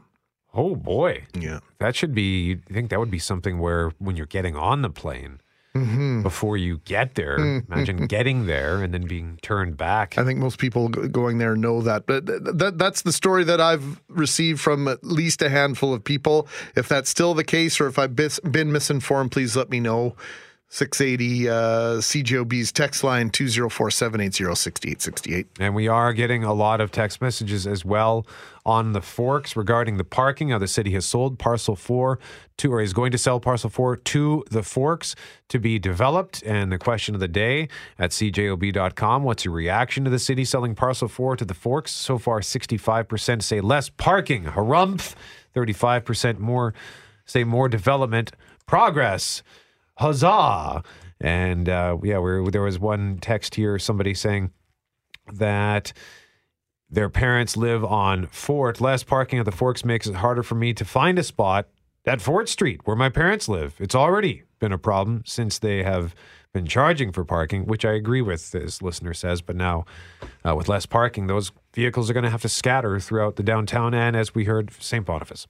Oh 0.56 0.76
boy. 0.76 1.26
Yeah. 1.38 1.60
That 1.80 1.96
should 1.96 2.16
be, 2.16 2.44
you 2.46 2.62
think 2.72 2.90
that 2.90 3.00
would 3.00 3.12
be 3.12 3.20
something 3.20 3.60
where 3.60 3.92
when 4.00 4.16
you're 4.16 4.26
getting 4.26 4.56
on 4.56 4.82
the 4.82 4.90
plane, 4.90 5.42
Mhm. 5.76 6.24
before 6.24 6.56
you 6.58 6.80
get 6.86 7.16
there, 7.16 7.38
Mm, 7.38 7.64
imagine 7.70 8.08
getting 8.08 8.46
there 8.46 8.82
and 8.82 8.94
then 8.94 9.08
being 9.08 9.38
turned 9.42 9.76
back. 9.76 10.18
I 10.18 10.24
think 10.24 10.40
most 10.40 10.58
people 10.58 10.88
going 10.88 11.38
there 11.38 11.56
know 11.56 11.82
that, 11.82 12.06
but 12.06 12.26
th- 12.26 12.42
th- 12.58 12.74
that's 12.78 13.02
the 13.02 13.12
story 13.12 13.44
that 13.44 13.60
I've 13.60 14.00
received 14.08 14.62
from 14.62 14.88
at 14.88 15.04
least 15.04 15.42
a 15.42 15.50
handful 15.50 15.94
of 15.94 16.04
people. 16.04 16.48
If 16.76 16.88
that's 16.88 17.10
still 17.10 17.34
the 17.34 17.44
case, 17.44 17.82
or 17.82 17.88
if 17.88 18.00
I've 18.00 18.16
been 18.16 18.72
misinformed, 18.72 19.32
please 19.32 19.56
let 19.58 19.70
me 19.70 19.80
know. 19.82 20.16
680 20.70 21.50
uh, 21.50 22.72
text 22.74 23.04
line 23.04 23.30
204 23.30 23.92
780 23.92 24.56
6868. 24.56 25.48
And 25.60 25.76
we 25.76 25.88
are 25.88 26.12
getting 26.12 26.44
a 26.44 26.54
lot 26.54 26.82
of 26.82 26.92
text 26.92 27.22
messages 27.22 27.68
as 27.68 27.86
well 27.86 28.26
on 28.66 28.94
the 28.94 29.02
Forks 29.02 29.56
regarding 29.56 29.98
the 29.98 30.04
parking. 30.04 30.50
Now, 30.50 30.58
the 30.58 30.68
city 30.68 30.92
has 30.92 31.06
sold 31.06 31.38
parcel 31.38 31.76
four 31.76 32.20
to, 32.58 32.74
or 32.74 32.82
is 32.82 32.94
going 32.94 33.12
to 33.12 33.18
sell 33.18 33.40
parcel 33.40 33.70
four 33.70 33.96
to 33.96 34.44
the 34.50 34.64
Forks 34.64 35.16
to 35.50 35.60
be 35.60 35.78
developed. 35.78 36.42
And 36.44 36.72
the 36.72 36.80
question 36.80 37.14
of 37.14 37.22
the 37.22 37.28
day 37.28 37.70
at 38.00 38.10
cjob.com 38.12 39.24
what's 39.24 39.46
your 39.46 39.54
reaction 39.54 40.04
to 40.04 40.10
the 40.10 40.20
city 40.20 40.44
selling 40.44 40.74
parcel 40.74 41.08
four 41.08 41.36
to 41.38 41.46
the 41.46 41.54
Forks? 41.54 41.92
So 41.92 42.18
far, 42.18 42.40
65% 42.40 43.44
say 43.44 43.62
less 43.62 43.90
parking. 43.90 44.46
Harumph. 44.46 45.16
35% 45.56 46.40
more 46.40 46.74
say 47.26 47.44
more 47.44 47.70
development 47.70 48.32
progress. 48.66 49.42
Huzzah. 49.98 50.84
And 51.22 51.70
uh, 51.70 51.98
yeah, 52.04 52.18
we're, 52.18 52.50
there 52.52 52.62
was 52.62 52.80
one 52.80 53.18
text 53.20 53.56
here, 53.56 53.80
somebody 53.80 54.14
saying, 54.14 54.52
that 55.34 55.94
their 56.90 57.10
parents 57.10 57.58
live 57.58 57.84
on 57.84 58.28
Fort. 58.28 58.80
Less 58.80 59.04
parking 59.04 59.40
at 59.40 59.46
the 59.46 59.52
Forks 59.52 59.84
makes 59.84 60.08
it 60.08 60.16
harder 60.16 60.44
for 60.44 60.56
me 60.56 60.74
to 60.74 60.86
find 60.86 61.18
a 61.18 61.24
spot 61.24 61.68
at 62.06 62.22
Fort 62.22 62.50
Street 62.50 62.82
where 62.86 62.96
my 62.96 63.10
parents 63.10 63.48
live. 63.50 63.76
It's 63.80 63.96
already 63.96 64.44
been 64.60 64.72
a 64.72 64.78
problem 64.78 65.24
since 65.26 65.60
they 65.60 65.84
have 65.84 66.14
been 66.54 66.66
charging 66.66 67.12
for 67.12 67.26
parking, 67.26 67.66
which 67.66 67.84
I 67.84 67.92
agree 67.92 68.22
with, 68.22 68.52
this 68.52 68.82
listener 68.82 69.14
says. 69.14 69.42
But 69.42 69.56
now, 69.58 69.86
uh, 70.48 70.56
with 70.56 70.70
less 70.70 70.86
parking, 70.86 71.28
those 71.28 71.52
vehicles 71.74 72.10
are 72.10 72.14
going 72.14 72.24
to 72.24 72.30
have 72.30 72.42
to 72.44 72.50
scatter 72.50 73.00
throughout 73.00 73.36
the 73.36 73.44
downtown 73.44 73.94
and, 73.94 74.16
as 74.16 74.34
we 74.34 74.46
heard, 74.46 74.72
St. 74.80 75.06
Boniface. 75.06 75.48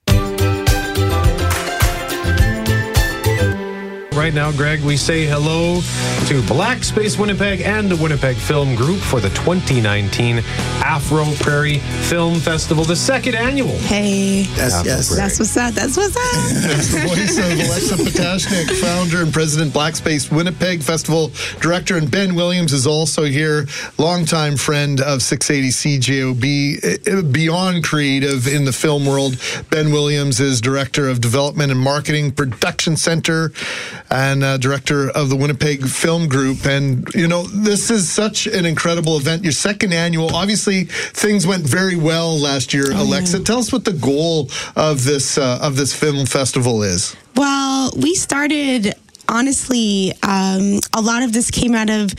Right 4.16 4.34
now, 4.34 4.50
Greg, 4.54 4.82
we 4.82 4.96
say 4.96 5.26
hello 5.26 5.82
to 6.28 6.42
Black 6.48 6.86
Space 6.86 7.20
Winnipeg 7.20 7.60
and 7.60 7.90
the 7.90 7.98
Winnipeg 7.98 8.38
Film 8.38 8.74
Group 8.74 9.00
for 9.00 9.20
the 9.20 9.28
2019 9.32 10.40
Afro 10.80 11.26
Prairie 11.42 11.80
Film 12.08 12.36
Festival, 12.40 12.86
the 12.86 12.96
second 12.96 13.36
annual. 13.36 13.78
Hey, 13.80 14.46
Yes, 14.56 14.84
yes. 14.86 15.10
That's 15.14 15.38
what's 15.38 15.58
up. 15.58 15.74
That's 15.74 15.98
what's 15.98 16.16
up. 16.16 16.24
That's 16.64 16.94
the 16.94 17.00
voice 17.02 17.38
of 17.38 17.46
Alexa 17.46 17.96
Potashnik, 17.96 18.80
founder 18.80 19.22
and 19.22 19.34
president, 19.34 19.74
Black 19.74 19.98
Space 19.98 20.32
Winnipeg 20.32 20.82
Festival 20.82 21.32
director, 21.60 21.98
and 21.98 22.10
Ben 22.10 22.36
Williams 22.36 22.72
is 22.72 22.88
also 22.88 23.26
here, 23.26 23.68
longtime 23.98 24.56
friend 24.56 25.02
of 25.02 25.22
680 25.24 26.00
CJOB, 26.00 27.08
eh, 27.08 27.22
beyond 27.24 27.84
creative 27.84 28.48
in 28.48 28.64
the 28.64 28.74
film 28.74 29.06
world. 29.06 29.38
Ben 29.70 29.92
Williams 29.92 30.40
is 30.40 30.62
director 30.62 31.10
of 31.10 31.20
development 31.20 31.70
and 31.70 31.82
marketing, 31.82 32.32
production 32.32 32.96
center 32.96 33.52
and 34.10 34.44
uh, 34.44 34.58
director 34.58 35.10
of 35.10 35.30
the 35.30 35.36
Winnipeg 35.36 35.86
Film 35.88 36.28
Group. 36.28 36.66
And, 36.66 37.08
you 37.14 37.28
know, 37.28 37.44
this 37.44 37.90
is 37.90 38.10
such 38.10 38.48
an 38.48 38.66
incredible 38.66 39.18
event. 39.18 39.44
Your 39.44 39.52
second 39.52 39.94
annual. 39.94 40.36
Obviously, 40.36 40.86
things 40.86 41.46
went 41.48 41.64
very 41.64 41.96
well 41.96 42.38
last 42.38 42.74
year, 42.74 42.92
Alexa. 42.92 43.44
Tell 43.44 43.60
us 43.60 43.72
what 43.72 43.86
the 43.86 43.94
goal 43.94 44.50
of 44.76 45.04
this, 45.04 45.38
uh, 45.38 45.60
of 45.62 45.76
this 45.76 45.94
film 45.94 46.26
festival 46.26 46.84
is. 46.84 47.16
Well, 47.36 47.92
we 47.98 48.16
started 48.16 48.94
honestly, 49.28 50.14
um, 50.24 50.80
a 50.94 51.02
lot 51.02 51.24
of 51.24 51.34
this 51.34 51.50
came 51.52 51.74
out 51.74 51.90
of 51.90 52.14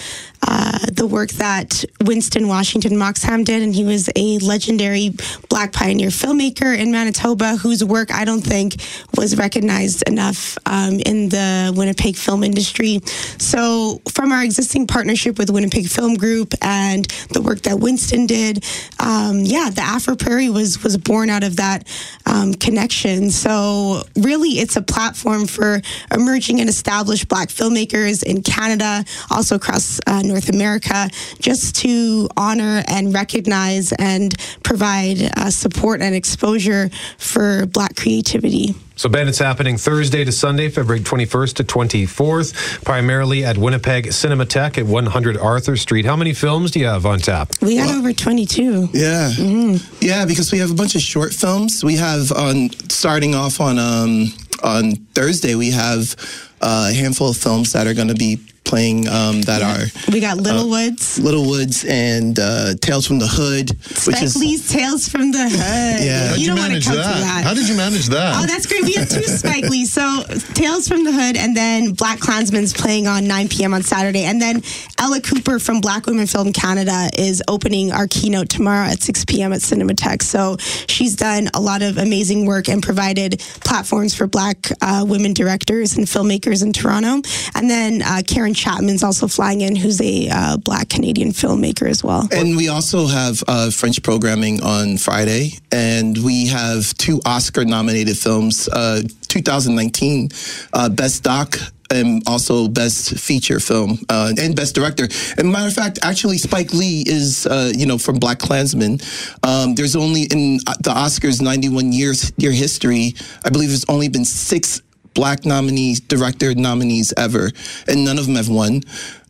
uh, 0.47 0.78
the 0.92 1.07
work 1.07 1.30
that 1.32 1.84
Winston 2.03 2.49
Washington 2.49 2.97
Moxam 2.97 3.44
did, 3.44 3.62
and 3.62 3.74
he 3.74 3.84
was 3.84 4.09
a 4.16 4.38
legendary 4.38 5.11
Black 5.49 5.72
pioneer 5.72 6.09
filmmaker 6.09 6.76
in 6.76 6.92
Manitoba 6.92 7.57
whose 7.57 7.84
work 7.84 8.12
I 8.12 8.24
don't 8.24 8.42
think 8.42 8.76
was 9.16 9.36
recognized 9.36 10.03
enough 10.09 10.57
um, 10.66 11.01
in 11.01 11.28
the 11.28 11.72
Winnipeg 11.76 12.16
film 12.16 12.44
industry. 12.44 13.01
So, 13.38 14.01
from 14.12 14.32
our 14.32 14.44
existing 14.44 14.86
partnership 14.86 15.38
with 15.38 15.51
Winnipeg 15.51 15.88
Film 15.88 16.14
Group 16.14 16.55
and 16.62 17.05
the 17.32 17.42
work 17.42 17.62
that 17.62 17.80
Winston 17.80 18.26
did, 18.26 18.64
um, 19.01 19.40
yeah, 19.40 19.70
the 19.70 19.82
Afro 19.82 20.16
Prairie 20.16 20.51
was 20.51 20.82
was 20.82 20.97
born 20.97 21.30
out 21.30 21.42
of 21.42 21.57
that 21.57 21.86
um, 22.26 22.55
connection. 22.55 23.30
So, 23.30 24.03
really, 24.16 24.59
it's 24.61 24.76
a 24.76 24.82
platform 24.82 25.47
for 25.47 25.80
emerging 26.12 26.61
and 26.61 26.68
established 26.68 27.28
Black 27.28 27.49
filmmakers 27.49 28.22
in 28.22 28.42
Canada, 28.42 29.05
also 29.30 29.57
across 29.57 30.01
uh, 30.07 30.22
North 30.22 30.36
America, 30.49 31.09
just 31.41 31.76
to 31.76 32.28
honor 32.37 32.82
and 32.89 33.14
recognize 33.14 33.93
and 33.93 34.34
provide 34.62 35.30
uh, 35.37 35.51
support 35.51 36.01
and 36.03 36.14
exposure 36.14 36.91
for 37.18 37.66
Black 37.66 37.97
creativity. 37.97 38.74
So, 38.99 39.11
Ben, 39.11 39.28
it's 39.28 39.39
happening 39.39 39.76
Thursday 39.76 40.24
to 40.24 40.32
Sunday, 40.32 40.70
February 40.70 41.01
21st 41.01 41.57
to 41.57 41.64
24th, 41.64 42.82
primarily 42.82 43.45
at 43.45 43.59
Winnipeg 43.59 44.07
Cinematheque 44.07 44.78
at 44.78 44.87
100 44.87 45.37
Arthur 45.37 45.76
Street. 45.76 46.07
How 46.07 46.16
many 46.16 46.32
films 46.32 46.70
do 46.70 46.80
you 46.80 46.87
have 46.87 47.05
on 47.05 47.18
tap? 47.18 47.53
We 47.61 47.76
got 47.76 47.95
over 47.95 48.14
22. 48.14 48.89
Yeah. 48.95 49.30
Mm-hmm. 49.37 49.97
Yeah, 50.01 50.24
because 50.24 50.51
we 50.51 50.59
have 50.61 50.70
a 50.70 50.74
bunch 50.74 50.95
of 50.95 51.03
short 51.03 51.34
films. 51.34 51.84
We 51.84 51.97
have 51.97 52.32
on 52.32 52.70
starting 52.89 53.34
off 53.34 53.61
on 53.61 53.78
um 53.78 54.32
on 54.62 54.97
Thursday 55.14 55.55
we 55.55 55.70
have 55.70 56.16
uh, 56.61 56.89
a 56.91 56.95
handful 56.95 57.30
of 57.30 57.37
films 57.37 57.72
that 57.72 57.87
are 57.87 57.95
going 57.95 58.09
to 58.09 58.14
be 58.14 58.41
playing 58.67 59.09
um, 59.09 59.43
that 59.43 59.62
are 59.62 59.87
We 60.12 60.21
got 60.21 60.37
Little 60.37 60.73
uh, 60.73 60.87
Woods. 60.87 61.19
Little 61.19 61.47
Woods 61.47 61.85
and 61.85 62.39
uh, 62.39 62.75
Tales 62.81 63.07
from 63.07 63.19
the 63.19 63.27
Hood, 63.27 63.71
which 63.71 63.97
Spike 63.97 64.23
is 64.23 64.37
Lee's 64.37 64.69
Tales 64.69 65.09
from 65.09 65.33
the 65.33 65.49
Hood. 65.49 66.05
Yeah. 66.05 66.29
How'd 66.29 66.39
you 66.39 66.43
you 66.43 66.49
don't 66.49 66.59
want 66.59 66.67
to 66.69 66.73
manage 66.73 66.87
come 66.87 66.97
that? 66.97 67.14
to 67.14 67.21
that. 67.21 67.45
How 67.45 67.55
did 67.55 67.69
you 67.69 67.77
manage 67.77 68.07
that? 68.09 68.43
Oh, 68.43 68.47
that's 68.47 68.67
great. 68.67 68.83
We 68.85 68.93
have 68.95 69.09
two 69.09 69.23
Spike 69.23 69.64
Lee's. 69.64 69.93
So 69.93 70.25
Tales 70.55 70.89
from 70.89 71.05
the 71.05 71.12
Hood 71.12 71.37
and 71.37 71.57
then 71.57 71.95
BlacKkKlansman's 71.95 72.73
playing 72.75 73.07
on 73.07 73.27
9 73.27 73.49
p.m. 73.49 73.73
on 73.75 73.83
Saturday. 73.83 74.25
And 74.25 74.41
then 74.43 74.62
Ella 74.99 75.21
Cooper 75.21 75.59
from 75.59 75.81
Black 75.81 76.07
Women 76.07 76.27
Film 76.27 76.53
Canada 76.53 77.09
is 77.17 77.43
opening 77.49 77.93
our 77.93 78.07
keynote 78.09 78.49
tomorrow 78.49 78.87
at 78.89 79.01
6 79.01 79.25
p.m. 79.27 79.53
at 79.53 79.61
Cinematheque. 79.61 80.23
So 80.23 80.57
she's 80.89 81.14
done 81.17 81.49
a 81.55 81.61
lot 81.61 81.83
of 81.83 81.99
amazing 81.99 82.47
work 82.47 82.69
and 82.69 82.83
provided 82.83 83.39
platforms 83.61 84.14
for 84.14 84.27
Black 84.27 84.69
uh, 84.83 85.05
women 85.09 85.33
directors 85.33 85.97
and 85.97 86.07
filmmakers 86.07 86.62
in 86.62 86.73
Toronto. 86.73 87.23
And 87.55 87.71
then 87.71 88.03
uh, 88.03 88.23
Karen 88.27 88.55
Chapman's 88.57 89.05
also 89.05 89.29
flying 89.29 89.61
in, 89.61 89.77
who's 89.77 90.01
a 90.01 90.29
uh, 90.31 90.57
Black 90.57 90.89
Canadian 90.89 91.31
filmmaker 91.31 91.89
as 91.89 92.03
well. 92.03 92.27
And 92.33 92.57
we 92.57 92.69
also 92.69 93.07
have 93.07 93.45
uh, 93.47 93.71
French 93.71 94.03
programming 94.03 94.63
on 94.63 94.97
Friday, 94.97 95.53
and 95.71 96.17
we 96.25 96.47
have 96.49 96.93
two 96.95 97.21
Oscar-nominated 97.25 98.17
films: 98.17 98.69
uh, 98.69 99.03
2019 99.29 100.31
uh, 100.73 100.89
Best 100.89 101.23
Doc. 101.23 101.57
And 101.89 102.21
also 102.27 102.67
best 102.67 103.17
feature 103.17 103.61
film 103.61 104.01
uh, 104.09 104.33
and 104.37 104.57
best 104.57 104.75
director. 104.75 105.07
And 105.39 105.53
matter 105.53 105.69
of 105.69 105.73
fact, 105.73 106.01
actually, 106.03 106.37
Spike 106.37 106.75
Lee 106.75 107.05
is, 107.07 107.47
uh, 107.47 107.71
you 107.77 107.87
know, 107.87 107.97
from 107.97 108.19
BlacKkKlansman. 108.19 109.01
Um, 109.47 109.77
there's 109.77 109.95
only 109.95 110.23
in 110.23 110.57
the 110.57 110.91
Oscars 110.91 111.41
91 111.41 111.93
years 111.93 112.33
year 112.39 112.51
history, 112.51 113.15
I 113.45 113.51
believe 113.51 113.69
there's 113.69 113.85
only 113.89 114.09
been 114.09 114.25
six 114.25 114.83
black 115.17 115.45
nominees, 115.45 115.99
director 115.99 116.55
nominees 116.55 117.12
ever, 117.17 117.51
and 117.89 118.05
none 118.05 118.19
of 118.19 118.27
them 118.27 118.37
have 118.37 118.49
won. 118.49 118.83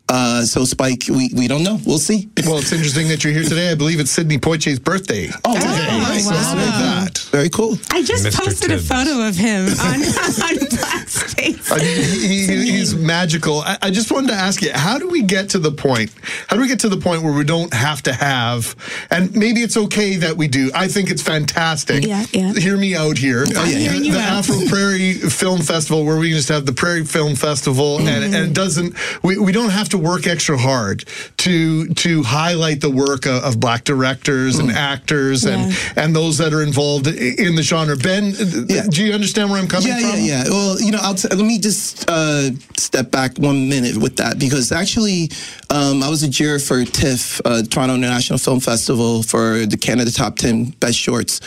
Uh, 0.09 0.43
so 0.43 0.65
Spike, 0.65 1.05
we, 1.09 1.31
we 1.35 1.49
don't 1.49 1.63
know. 1.65 1.81
We'll 1.87 1.99
see. 1.99 2.29
Well, 2.45 2.59
it's 2.59 2.73
interesting 2.73 3.09
that 3.09 3.25
you're 3.25 3.33
here 3.33 3.43
today. 3.43 3.73
I 3.73 3.75
believe 3.75 3.99
it's 3.99 4.11
Sidney 4.11 4.39
Poitier's 4.39 4.79
birthday. 4.79 5.31
Oh, 5.45 5.55
today. 5.55 5.67
wow. 5.67 6.19
So 6.19 6.57
that? 6.57 7.26
Very 7.31 7.51
cool. 7.51 7.77
I 7.91 8.03
just 8.03 8.25
Mr. 8.27 8.45
posted 8.45 8.71
a 8.73 8.79
photo 8.79 9.27
of 9.27 9.37
him 9.37 9.67
on, 9.81 10.01
on 10.03 10.69
Black 10.71 11.09
Space. 11.09 11.71
I 11.71 11.79
mean, 11.79 12.03
he, 12.03 12.47
he- 12.47 12.71
he's 12.73 12.95
magical. 12.95 13.61
I, 13.61 13.77
I 13.83 13.91
just 13.91 14.11
wanted 14.11 14.29
to 14.29 14.35
ask 14.35 14.63
you, 14.63 14.71
how 14.73 14.99
do 14.99 15.09
we 15.09 15.23
get 15.23 15.51
to 15.51 15.59
the 15.59 15.73
point? 15.73 16.13
How 16.49 16.57
do 16.57 16.63
we 16.63 16.69
get 16.69 16.81
to 16.81 16.89
the 16.89 16.97
point 16.97 17.23
where 17.23 17.33
we 17.33 17.45
don't 17.45 17.73
have 17.75 18.03
to 18.03 18.13
have, 18.13 18.75
and 19.11 19.35
maybe 19.37 19.61
it's 19.63 19.77
okay 19.77 20.17
that 20.17 20.37
we 20.37 20.49
do. 20.49 20.71
I 20.75 20.89
think 20.89 21.11
it's 21.11 21.23
fantastic. 21.23 22.05
Yeah, 22.07 22.25
yeah. 22.33 22.53
Hear 22.55 22.77
me 22.77 22.95
out 22.95 23.19
here. 23.19 23.45
Oh, 23.49 23.61
I'm 23.61 23.69
hearing 23.69 24.05
you 24.05 24.13
the 24.13 24.21
out. 24.21 24.39
Afro 24.39 24.57
Prairie 24.69 25.15
Film 25.15 25.61
Festival, 25.61 26.05
where 26.05 26.17
we 26.19 26.31
just 26.31 26.49
have 26.49 26.65
the 26.67 26.73
Prairie 26.73 27.05
Film 27.05 27.35
Festival, 27.35 27.99
and, 27.99 28.09
mm-hmm. 28.09 28.35
and 28.35 28.51
it 28.51 28.53
doesn't. 28.55 28.95
We, 29.23 29.39
we 29.39 29.53
don't 29.53 29.71
have 29.71 29.89
to 29.91 29.99
work 29.99 30.27
extra 30.27 30.57
hard 30.57 31.05
to 31.39 31.89
to 31.89 32.23
highlight 32.23 32.81
the 32.81 32.91
work 32.91 33.27
of, 33.27 33.43
of 33.45 33.61
black 33.61 33.85
directors 33.85 34.59
and 34.59 34.71
mm. 34.71 34.75
actors 34.75 35.45
and 35.45 35.77
and 35.97 36.15
those 36.15 36.39
that 36.39 36.53
are 36.53 36.63
involved 36.63 37.09
i- 37.09 37.13
in 37.31 37.55
the 37.55 37.63
genre. 37.63 37.97
Ben, 37.97 38.33
do 38.33 39.05
you 39.05 39.13
understand 39.13 39.51
where 39.51 39.61
I'm 39.61 39.69
coming 39.69 39.89
yeah, 39.89 39.99
from? 40.01 40.11
Yeah, 40.11 40.17
yeah, 40.17 40.45
yeah. 40.45 40.51
Well, 40.51 40.81
you 40.81 40.93
know, 40.93 40.99
I'll 41.01 41.15
t- 41.15 41.29
let 41.29 41.45
me 41.45 41.59
just 41.59 42.09
uh, 42.09 42.51
step 42.77 43.11
back 43.11 43.39
one 43.39 43.69
minute 43.69 43.97
with 43.97 44.17
that 44.17 44.39
because 44.39 44.73
actually, 44.73 45.31
um, 45.71 46.03
I 46.03 46.09
was 46.09 46.23
a 46.23 46.29
juror 46.29 46.59
for 46.59 46.85
TIFF, 46.85 47.41
uh, 47.45 47.63
Toronto 47.63 47.95
International 47.95 48.39
Film 48.39 48.61
Festival, 48.61 49.23
for 49.23 49.67
the 49.67 49.77
Canada 49.77 50.13
Top 50.13 50.37
10 50.37 50.71
Best 50.81 50.99
Shorts. 50.99 51.41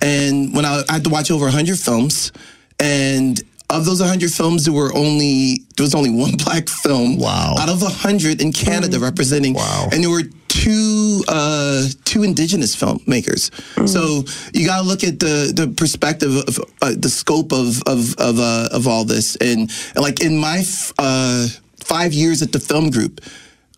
And 0.00 0.54
when 0.54 0.64
I, 0.64 0.82
I 0.88 0.94
had 0.94 1.04
to 1.04 1.10
watch 1.10 1.30
over 1.30 1.44
100 1.44 1.78
films, 1.78 2.32
and 2.78 3.40
of 3.70 3.84
those 3.84 4.00
100 4.00 4.30
films, 4.30 4.64
there 4.64 4.74
were 4.74 4.94
only 4.94 5.64
there 5.76 5.84
was 5.84 5.94
only 5.94 6.10
one 6.10 6.36
black 6.44 6.68
film. 6.68 7.18
Wow. 7.18 7.56
Out 7.58 7.68
of 7.68 7.82
100 7.82 8.40
in 8.40 8.52
Canada 8.52 8.98
representing. 8.98 9.54
Wow. 9.54 9.88
And 9.92 10.02
there 10.02 10.10
were 10.10 10.22
two 10.62 11.22
uh, 11.28 11.88
two 12.04 12.22
indigenous 12.22 12.74
filmmakers. 12.74 13.50
So 13.88 14.24
you 14.54 14.66
got 14.66 14.82
to 14.82 14.86
look 14.88 15.04
at 15.04 15.18
the 15.20 15.52
the 15.54 15.68
perspective 15.68 16.34
of 16.48 16.58
uh, 16.82 16.94
the 16.96 17.08
scope 17.08 17.52
of 17.52 17.82
of 17.86 18.14
of, 18.18 18.38
uh, 18.38 18.68
of 18.72 18.86
all 18.86 19.04
this. 19.04 19.36
And, 19.36 19.70
and 19.94 20.00
like 20.02 20.20
in 20.24 20.38
my 20.38 20.58
f- 20.58 20.92
uh, 20.98 21.48
five 21.84 22.12
years 22.12 22.42
at 22.42 22.52
the 22.52 22.60
film 22.60 22.90
group, 22.90 23.20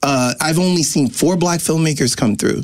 uh, 0.02 0.34
I've 0.40 0.58
only 0.58 0.82
seen 0.82 1.08
four 1.10 1.36
black 1.36 1.60
filmmakers 1.60 2.16
come 2.16 2.36
through. 2.36 2.62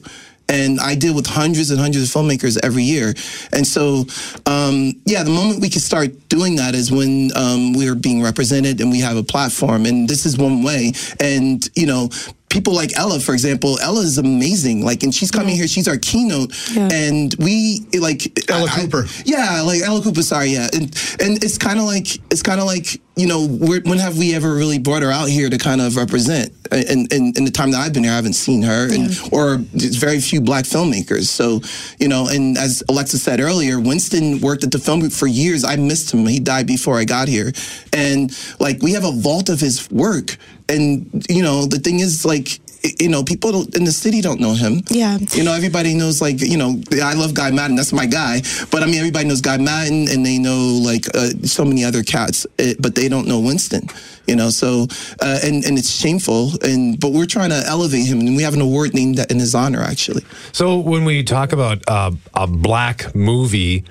And 0.49 0.79
I 0.81 0.95
deal 0.95 1.15
with 1.15 1.27
hundreds 1.27 1.71
and 1.71 1.81
hundreds 1.81 2.05
of 2.15 2.23
filmmakers 2.23 2.59
every 2.63 2.83
year. 2.83 3.15
And 3.53 3.67
so, 3.67 4.05
um, 4.47 4.93
yeah, 5.07 5.23
the 5.23 5.31
moment 5.31 5.61
we 5.61 5.71
can 5.71 5.81
start 5.81 6.29
doing 6.29 6.57
that 6.57 6.75
is 6.75 6.93
when 6.93 7.31
um, 7.35 7.73
we're 7.73 7.95
being 7.95 8.23
represented 8.23 8.81
and 8.81 8.91
we 8.91 9.01
have 9.01 9.17
a 9.17 9.23
platform. 9.23 9.87
And 9.87 10.09
this 10.09 10.27
is 10.27 10.37
one 10.37 10.63
way. 10.63 10.93
And, 11.19 11.69
you 11.75 11.87
know, 11.87 12.11
people 12.51 12.73
like 12.73 12.97
Ella, 12.97 13.19
for 13.19 13.33
example, 13.33 13.79
Ella 13.81 14.03
is 14.03 14.19
amazing. 14.19 14.85
Like, 14.85 15.03
and 15.03 15.15
she's 15.15 15.31
coming 15.31 15.57
here, 15.57 15.67
she's 15.67 15.89
our 15.89 15.97
keynote. 15.99 16.53
yeah. 16.73 16.89
And 16.93 17.35
we, 17.39 17.85
like, 17.99 18.49
Ella 18.49 18.69
Cooper. 18.69 19.07
yeah, 19.25 19.63
like 19.63 19.81
Ella 19.83 20.03
Cooper, 20.03 20.23
sorry, 20.23 20.51
yeah. 20.51 20.69
And, 20.73 20.85
and 21.21 21.43
it's 21.43 21.59
kind 21.59 21.79
of 21.81 21.87
like, 21.87 22.15
it's 22.31 22.43
kind 22.43 22.61
of 22.61 22.67
like, 22.67 23.01
you 23.17 23.29
know, 23.29 23.47
when 23.47 23.99
have 23.99 24.19
we 24.19 24.35
ever 24.35 24.53
really 24.55 24.79
brought 24.79 25.03
her 25.03 25.11
out 25.11 25.29
here 25.29 25.49
to 25.49 25.57
kind 25.57 25.81
of 25.81 25.97
represent? 25.97 26.53
And, 26.73 27.13
in 27.13 27.45
the 27.45 27.51
time 27.51 27.71
that 27.71 27.79
I've 27.79 27.93
been 27.93 28.03
here, 28.03 28.13
I 28.13 28.17
haven't 28.17 28.33
seen 28.33 28.63
her, 28.63 28.93
and, 28.93 29.17
or 29.31 29.59
there's 29.73 29.97
very 29.97 30.21
few 30.21 30.41
black 30.41 30.65
filmmakers. 30.65 31.27
So, 31.27 31.61
you 32.01 32.09
know, 32.09 32.27
and 32.29 32.59
as 32.59 32.83
Alexa 32.89 33.19
said 33.19 33.39
earlier, 33.39 33.79
Winston 33.79 34.41
worked 34.41 34.65
at 34.65 34.73
the 34.73 34.79
film 34.79 35.01
group 35.01 35.13
for 35.13 35.29
years. 35.29 35.63
I 35.63 35.77
missed 35.77 36.13
him. 36.13 36.27
He 36.27 36.41
died 36.41 36.67
before 36.67 36.99
I 36.99 37.05
got 37.05 37.29
here. 37.29 37.53
And 37.93 38.37
like, 38.59 38.83
we 38.83 38.93
have 38.93 39.05
a 39.05 39.13
vault 39.13 39.49
of 39.49 39.61
his 39.61 39.89
work. 39.91 40.37
And, 40.69 41.25
you 41.29 41.43
know, 41.43 41.67
the 41.67 41.79
thing 41.79 42.01
is, 42.01 42.25
like, 42.25 42.59
you 43.01 43.09
know, 43.09 43.23
people 43.23 43.53
don't, 43.53 43.77
in 43.77 43.85
the 43.85 43.93
city 43.93 44.21
don't 44.21 44.41
know 44.41 44.53
him. 44.53 44.83
Yeah. 44.91 45.19
You 45.33 45.45
know, 45.45 45.53
everybody 45.53 45.95
knows, 45.95 46.21
like, 46.21 46.41
you 46.41 46.57
know, 46.57 46.81
I 47.03 47.15
love 47.15 47.35
Guy 47.35 47.51
Maddin. 47.51 47.77
That's 47.77 47.93
my 47.93 48.07
guy. 48.07 48.43
But 48.71 48.83
I 48.83 48.87
mean, 48.87 48.97
everybody 48.97 49.27
knows 49.27 49.41
Guy 49.41 49.57
Maddin 49.57 50.09
and 50.09 50.25
they 50.25 50.39
know, 50.39 50.81
like, 50.85 51.07
uh, 51.15 51.31
so 51.45 51.65
many 51.65 51.85
other 51.85 52.03
cats, 52.03 52.47
eh, 52.59 52.75
but 52.79 52.95
they 52.95 53.09
don't 53.09 53.27
know 53.27 53.41
Winston, 53.41 53.89
you 54.27 54.37
know, 54.37 54.51
so, 54.51 54.87
uh, 55.21 55.39
and, 55.43 55.65
and 55.65 55.79
it's 55.79 55.91
shameful. 55.91 56.51
And, 56.63 56.99
but 56.99 57.13
we're 57.13 57.27
trying 57.27 57.51
to 57.51 57.63
elevate 57.67 58.07
him 58.07 58.21
and 58.21 58.37
we 58.37 58.43
have 58.43 58.55
an 58.55 58.61
award 58.61 58.93
named 58.93 59.19
in 59.31 59.39
his 59.39 59.55
honor, 59.55 59.81
actually. 59.81 60.25
So 60.53 60.79
when 60.79 61.05
we 61.05 61.23
talk 61.23 61.53
about 61.53 61.83
uh, 61.89 62.11
a 62.35 62.47
black 62.47 63.15
movie, 63.15 63.85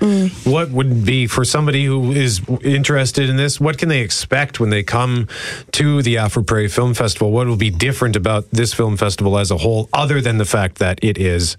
what 0.44 0.70
would 0.70 1.06
be 1.06 1.28
for 1.28 1.46
somebody 1.46 1.86
who 1.86 2.12
is 2.12 2.42
interested 2.64 3.30
in 3.30 3.38
this? 3.38 3.60
What 3.60 3.78
can 3.78 3.90
they 3.90 4.02
expect 4.02 4.60
when 4.60 4.70
they 4.70 4.84
come 4.84 5.28
to 5.72 6.02
the 6.02 6.18
Afro 6.18 6.44
Prairie 6.44 6.68
Film 6.68 6.94
Festival? 6.94 7.32
What 7.32 7.48
will 7.48 7.56
be 7.56 7.70
different 7.70 8.16
about 8.16 8.50
this 8.52 8.74
film 8.74 8.83
festival 8.98 9.38
as 9.38 9.52
a 9.52 9.58
whole, 9.58 9.90
other 9.94 10.22
than 10.22 10.38
the 10.38 10.46
fact 10.46 10.78
that 10.80 11.00
it 11.02 11.18
is 11.18 11.58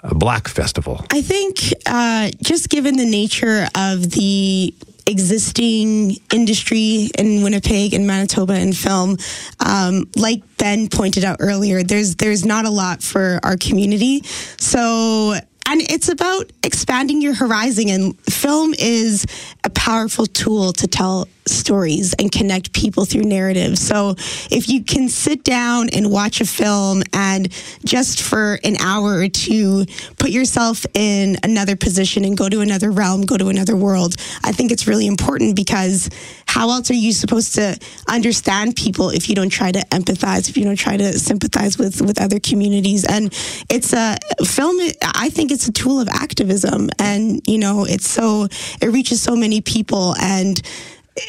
a 0.00 0.14
black 0.14 0.48
festival? 0.48 1.04
I 1.10 1.22
think 1.22 1.72
uh, 1.86 2.30
just 2.42 2.68
given 2.68 2.96
the 2.96 3.06
nature 3.06 3.66
of 3.74 4.10
the 4.10 4.74
existing 5.06 6.16
industry 6.32 7.10
in 7.18 7.42
Winnipeg 7.42 7.92
and 7.92 8.06
Manitoba 8.06 8.58
in 8.58 8.72
film. 8.72 9.18
Um, 9.60 10.08
like 10.16 10.42
Ben 10.56 10.88
pointed 10.88 11.24
out 11.24 11.38
earlier, 11.40 11.82
there's 11.82 12.16
there's 12.16 12.44
not 12.44 12.64
a 12.64 12.70
lot 12.70 13.02
for 13.02 13.38
our 13.42 13.56
community. 13.56 14.22
So 14.58 15.34
and 15.66 15.80
it's 15.82 16.08
about 16.08 16.50
expanding 16.62 17.22
your 17.22 17.34
horizon 17.34 17.88
and 17.88 18.18
film 18.20 18.74
is 18.78 19.26
a 19.64 19.70
powerful 19.70 20.26
tool 20.26 20.72
to 20.72 20.86
tell 20.86 21.28
stories 21.46 22.14
and 22.18 22.32
connect 22.32 22.72
people 22.72 23.04
through 23.04 23.22
narrative 23.22 23.76
so 23.78 24.14
if 24.50 24.68
you 24.68 24.82
can 24.82 25.08
sit 25.08 25.44
down 25.44 25.88
and 25.90 26.10
watch 26.10 26.40
a 26.40 26.46
film 26.46 27.02
and 27.12 27.52
just 27.84 28.22
for 28.22 28.58
an 28.64 28.76
hour 28.80 29.18
or 29.18 29.28
two 29.28 29.84
put 30.18 30.30
yourself 30.30 30.86
in 30.94 31.36
another 31.42 31.76
position 31.76 32.24
and 32.24 32.36
go 32.36 32.48
to 32.48 32.60
another 32.60 32.90
realm 32.90 33.22
go 33.22 33.36
to 33.36 33.48
another 33.48 33.76
world 33.76 34.16
i 34.42 34.52
think 34.52 34.72
it's 34.72 34.86
really 34.86 35.06
important 35.06 35.54
because 35.54 36.08
how 36.54 36.70
else 36.70 36.88
are 36.88 36.94
you 36.94 37.12
supposed 37.12 37.56
to 37.56 37.76
understand 38.08 38.76
people 38.76 39.10
if 39.10 39.28
you 39.28 39.34
don't 39.34 39.50
try 39.50 39.72
to 39.72 39.80
empathize 39.86 40.48
if 40.48 40.56
you 40.56 40.62
don't 40.62 40.76
try 40.76 40.96
to 40.96 41.18
sympathize 41.18 41.76
with 41.78 42.00
with 42.00 42.20
other 42.20 42.38
communities? 42.38 43.04
And 43.04 43.32
it's 43.68 43.92
a 43.92 44.16
film 44.44 44.76
i 45.02 45.30
think 45.30 45.50
it's 45.54 45.68
a 45.68 45.72
tool 45.72 46.00
of 46.00 46.08
activism. 46.08 46.90
And 46.98 47.40
you 47.46 47.58
know 47.58 47.84
it's 47.84 48.08
so 48.08 48.48
it 48.82 48.88
reaches 48.92 49.22
so 49.22 49.34
many 49.34 49.60
people 49.60 50.14
and 50.20 50.60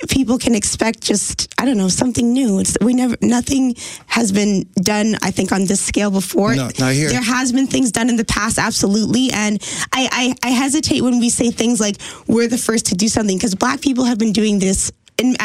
people 0.09 0.39
can 0.39 0.55
expect 0.55 0.99
just 1.01 1.47
i 1.59 1.65
don't 1.65 1.77
know 1.77 1.87
something 1.87 2.33
new. 2.33 2.59
It's 2.59 2.75
we 2.81 2.93
never 2.93 3.15
nothing 3.21 3.75
has 4.07 4.31
been 4.31 4.65
done 4.75 5.15
i 5.21 5.31
think 5.31 5.51
on 5.51 5.65
this 5.65 5.79
scale 5.79 6.11
before. 6.11 6.55
No, 6.55 6.69
not 6.79 6.93
here. 6.93 7.09
there 7.09 7.21
has 7.21 7.53
been 7.53 7.67
things 7.67 7.91
done 7.91 8.09
in 8.09 8.15
the 8.15 8.25
past 8.25 8.57
absolutely. 8.57 9.31
And 9.31 9.61
i 9.93 10.09
i, 10.11 10.49
I 10.49 10.51
hesitate 10.51 11.01
when 11.01 11.19
we 11.19 11.29
say 11.29 11.51
things 11.51 11.79
like 11.79 11.97
we're 12.27 12.47
the 12.47 12.57
first 12.57 12.87
to 12.87 12.95
do 12.95 13.07
something 13.07 13.37
because 13.37 13.55
black 13.55 13.79
people 13.81 14.05
have 14.05 14.17
been 14.17 14.33
doing 14.33 14.59
this 14.59 14.91
in, 15.17 15.35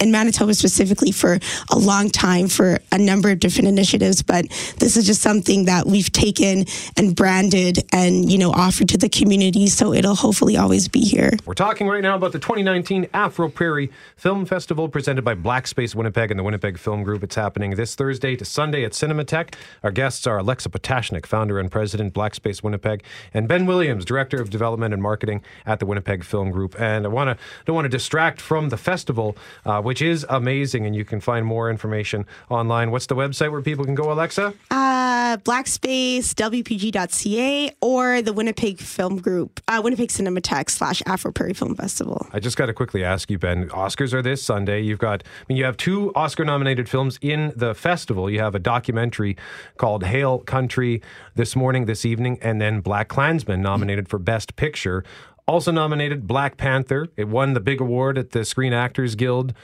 in, 0.00 0.10
Manitoba 0.10 0.54
specifically 0.54 1.10
for 1.10 1.38
a 1.70 1.78
long 1.78 2.10
time 2.10 2.48
for 2.48 2.78
a 2.92 2.98
number 2.98 3.30
of 3.30 3.40
different 3.40 3.68
initiatives, 3.68 4.22
but 4.22 4.46
this 4.78 4.96
is 4.96 5.06
just 5.06 5.20
something 5.20 5.64
that 5.64 5.86
we've 5.86 6.10
taken 6.12 6.64
and 6.96 7.14
branded 7.14 7.84
and 7.92 8.30
you 8.30 8.38
know 8.38 8.52
offered 8.52 8.88
to 8.90 8.98
the 8.98 9.08
community, 9.08 9.66
so 9.66 9.92
it'll 9.92 10.14
hopefully 10.14 10.56
always 10.56 10.88
be 10.88 11.00
here. 11.00 11.30
We're 11.44 11.54
talking 11.54 11.88
right 11.88 12.02
now 12.02 12.14
about 12.14 12.32
the 12.32 12.38
2019 12.38 13.08
Afro 13.12 13.48
Prairie 13.48 13.90
Film 14.16 14.46
Festival 14.46 14.88
presented 14.88 15.22
by 15.22 15.34
Black 15.34 15.66
Space 15.66 15.94
Winnipeg 15.94 16.30
and 16.30 16.38
the 16.38 16.44
Winnipeg 16.44 16.78
Film 16.78 17.02
Group. 17.02 17.22
It's 17.24 17.34
happening 17.34 17.72
this 17.72 17.94
Thursday 17.94 18.36
to 18.36 18.44
Sunday 18.44 18.84
at 18.84 18.92
Cinematheque. 18.92 19.54
Our 19.82 19.90
guests 19.90 20.26
are 20.26 20.38
Alexa 20.38 20.68
Potashnik, 20.68 21.26
founder 21.26 21.58
and 21.58 21.70
president, 21.70 22.12
Black 22.12 22.34
Space 22.34 22.62
Winnipeg, 22.62 23.02
and 23.34 23.48
Ben 23.48 23.66
Williams, 23.66 24.04
director 24.04 24.40
of 24.40 24.50
development 24.50 24.94
and 24.94 25.02
marketing 25.02 25.42
at 25.64 25.80
the 25.80 25.86
Winnipeg 25.86 26.24
Film 26.24 26.50
Group. 26.50 26.80
And 26.80 27.04
I 27.04 27.08
want 27.08 27.36
to 27.36 27.44
don't 27.64 27.74
want 27.74 27.86
to 27.86 27.90
distract 27.90 28.40
from 28.40 28.68
the 28.68 28.76
festival, 28.76 29.15
uh, 29.18 29.80
which 29.82 30.02
is 30.02 30.26
amazing, 30.28 30.86
and 30.86 30.94
you 30.94 31.04
can 31.04 31.20
find 31.20 31.46
more 31.46 31.70
information 31.70 32.26
online. 32.50 32.90
What's 32.90 33.06
the 33.06 33.16
website 33.16 33.50
where 33.50 33.62
people 33.62 33.84
can 33.84 33.94
go, 33.94 34.12
Alexa? 34.12 34.54
Uh, 34.70 35.36
Blackspace, 35.38 36.34
WPG.ca, 36.34 37.70
or 37.80 38.22
the 38.22 38.32
Winnipeg 38.32 38.78
Film 38.78 39.20
Group, 39.20 39.60
uh, 39.68 39.80
Winnipeg 39.82 40.10
Cinematheque 40.10 40.70
slash 40.70 41.02
Afro 41.06 41.32
Prairie 41.32 41.54
Film 41.54 41.74
Festival. 41.74 42.26
I 42.32 42.40
just 42.40 42.56
got 42.56 42.66
to 42.66 42.74
quickly 42.74 43.02
ask 43.02 43.30
you, 43.30 43.38
Ben. 43.38 43.68
Oscars 43.70 44.12
are 44.12 44.22
this 44.22 44.42
Sunday. 44.42 44.80
You've 44.82 44.98
got, 44.98 45.22
I 45.24 45.44
mean, 45.48 45.58
you 45.58 45.64
have 45.64 45.76
two 45.76 46.12
Oscar-nominated 46.14 46.88
films 46.88 47.18
in 47.20 47.52
the 47.56 47.74
festival. 47.74 48.30
You 48.30 48.40
have 48.40 48.54
a 48.54 48.58
documentary 48.58 49.36
called 49.76 50.04
"Hale 50.04 50.40
County" 50.40 51.02
this 51.34 51.56
morning, 51.56 51.86
this 51.86 52.04
evening, 52.04 52.38
and 52.40 52.60
then 52.60 52.82
BlacKkKlansman 52.82 53.60
nominated 53.60 54.08
for 54.08 54.18
Best 54.18 54.56
Picture. 54.56 55.04
Also 55.46 55.70
nominated 55.70 56.26
Black 56.26 56.56
Panther. 56.56 57.08
It 57.16 57.28
won 57.28 57.54
the 57.54 57.60
big 57.60 57.80
award 57.80 58.18
at 58.18 58.30
the 58.30 58.44
Screen 58.44 58.72
Actors 58.72 59.14
Guild. 59.14 59.54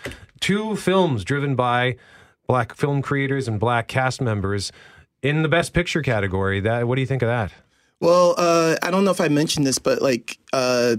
Two 0.40 0.76
films 0.76 1.24
driven 1.24 1.56
by 1.56 1.96
black 2.46 2.74
film 2.76 3.02
creators 3.02 3.48
and 3.48 3.58
black 3.58 3.88
cast 3.88 4.20
members 4.20 4.70
in 5.22 5.42
the 5.42 5.48
Best 5.48 5.72
Picture 5.72 6.02
category. 6.02 6.60
That 6.60 6.86
what 6.86 6.94
do 6.96 7.00
you 7.00 7.06
think 7.06 7.22
of 7.22 7.28
that? 7.28 7.52
Well, 8.00 8.34
uh, 8.36 8.76
I 8.82 8.90
don't 8.90 9.04
know 9.04 9.10
if 9.10 9.20
I 9.20 9.28
mentioned 9.28 9.66
this, 9.66 9.78
but 9.78 10.02
like 10.02 10.38
uh, 10.52 10.96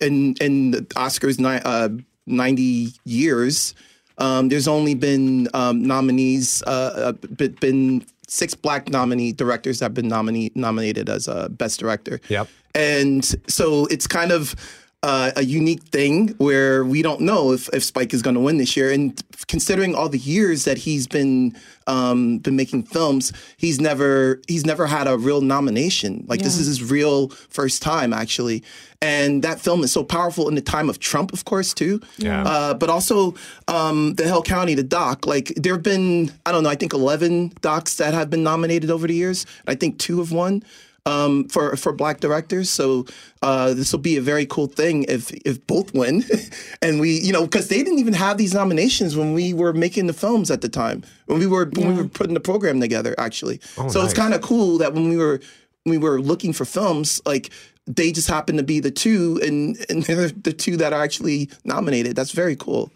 in 0.00 0.34
in 0.40 0.70
the 0.72 0.82
Oscars 0.96 1.38
ni- 1.38 1.62
uh, 1.64 1.88
ninety 2.26 2.88
years, 3.04 3.74
um, 4.18 4.48
there's 4.48 4.68
only 4.68 4.94
been 4.94 5.48
um, 5.54 5.82
nominees, 5.82 6.62
uh, 6.66 7.12
uh, 7.12 7.12
been 7.60 8.04
six 8.32 8.54
black 8.54 8.88
nominee 8.88 9.30
directors 9.32 9.78
have 9.80 9.92
been 9.92 10.08
nominee 10.08 10.50
nominated 10.54 11.10
as 11.10 11.28
a 11.28 11.50
best 11.50 11.78
director. 11.78 12.18
Yep. 12.28 12.48
And 12.74 13.24
so 13.46 13.84
it's 13.86 14.06
kind 14.06 14.32
of 14.32 14.56
uh, 15.02 15.32
a 15.34 15.42
unique 15.42 15.82
thing 15.84 16.28
where 16.38 16.84
we 16.84 17.02
don't 17.02 17.20
know 17.20 17.52
if, 17.52 17.68
if 17.72 17.82
Spike 17.82 18.14
is 18.14 18.22
going 18.22 18.34
to 18.34 18.40
win 18.40 18.58
this 18.58 18.76
year. 18.76 18.92
And 18.92 19.20
considering 19.48 19.94
all 19.94 20.08
the 20.08 20.18
years 20.18 20.64
that 20.64 20.78
he's 20.78 21.08
been 21.08 21.56
um, 21.88 22.38
been 22.38 22.54
making 22.54 22.84
films, 22.84 23.32
he's 23.56 23.80
never 23.80 24.40
he's 24.46 24.64
never 24.64 24.86
had 24.86 25.08
a 25.08 25.18
real 25.18 25.40
nomination. 25.40 26.24
Like 26.28 26.40
this 26.40 26.56
is 26.56 26.68
his 26.68 26.88
real 26.88 27.28
first 27.28 27.82
time 27.82 28.12
actually. 28.12 28.62
And 29.00 29.42
that 29.42 29.60
film 29.60 29.82
is 29.82 29.90
so 29.90 30.04
powerful 30.04 30.48
in 30.48 30.54
the 30.54 30.60
time 30.60 30.88
of 30.88 31.00
Trump, 31.00 31.32
of 31.32 31.44
course, 31.44 31.74
too. 31.74 32.00
Yeah. 32.18 32.44
Uh, 32.44 32.74
but 32.74 32.88
also 32.88 33.34
um, 33.66 34.14
the 34.14 34.22
Hale 34.22 34.44
County, 34.44 34.74
the 34.74 34.84
doc. 34.84 35.26
Like 35.26 35.52
there 35.56 35.72
have 35.72 35.82
been, 35.82 36.30
I 36.46 36.52
don't 36.52 36.62
know, 36.62 36.70
I 36.70 36.76
think 36.76 36.92
eleven 36.92 37.52
docs 37.60 37.96
that 37.96 38.14
have 38.14 38.30
been 38.30 38.44
nominated 38.44 38.90
over 38.90 39.08
the 39.08 39.14
years. 39.14 39.44
I 39.66 39.74
think 39.74 39.98
two 39.98 40.18
have 40.18 40.30
won 40.30 40.62
um, 41.06 41.48
for 41.48 41.76
for 41.76 41.92
black 41.92 42.20
directors. 42.20 42.70
So 42.70 43.06
uh, 43.42 43.74
this 43.74 43.92
will 43.92 44.00
be 44.00 44.16
a 44.16 44.20
very 44.20 44.46
cool 44.46 44.66
thing 44.66 45.04
if 45.08 45.32
if 45.44 45.64
both 45.66 45.92
win, 45.94 46.24
and 46.82 47.00
we 47.00 47.20
you 47.20 47.32
know 47.32 47.42
because 47.42 47.68
they 47.68 47.82
didn't 47.82 47.98
even 47.98 48.14
have 48.14 48.38
these 48.38 48.54
nominations 48.54 49.16
when 49.16 49.34
we 49.34 49.52
were 49.52 49.72
making 49.72 50.06
the 50.06 50.12
films 50.12 50.50
at 50.50 50.60
the 50.60 50.68
time 50.68 51.02
when 51.26 51.38
we 51.38 51.46
were 51.46 51.70
when 51.74 51.88
we 51.88 52.02
were 52.02 52.08
putting 52.08 52.34
the 52.34 52.40
program 52.40 52.80
together 52.80 53.14
actually. 53.18 53.60
Oh, 53.78 53.88
so 53.88 54.04
it's 54.04 54.14
kind 54.14 54.34
of 54.34 54.40
cool 54.42 54.78
that 54.78 54.94
when 54.94 55.08
we 55.08 55.16
were 55.16 55.40
we 55.84 55.98
were 55.98 56.20
looking 56.20 56.52
for 56.52 56.64
films 56.64 57.20
like. 57.26 57.50
They 57.84 58.12
just 58.12 58.28
happened 58.28 58.58
to 58.58 58.64
be 58.64 58.78
the 58.78 58.92
two, 58.92 59.40
and, 59.42 59.76
and 59.90 60.04
they're 60.04 60.28
the 60.44 60.52
two 60.52 60.76
that 60.76 60.92
are 60.92 61.02
actually 61.02 61.50
nominated. 61.64 62.14
That's 62.14 62.30
very 62.30 62.54
cool. 62.54 62.92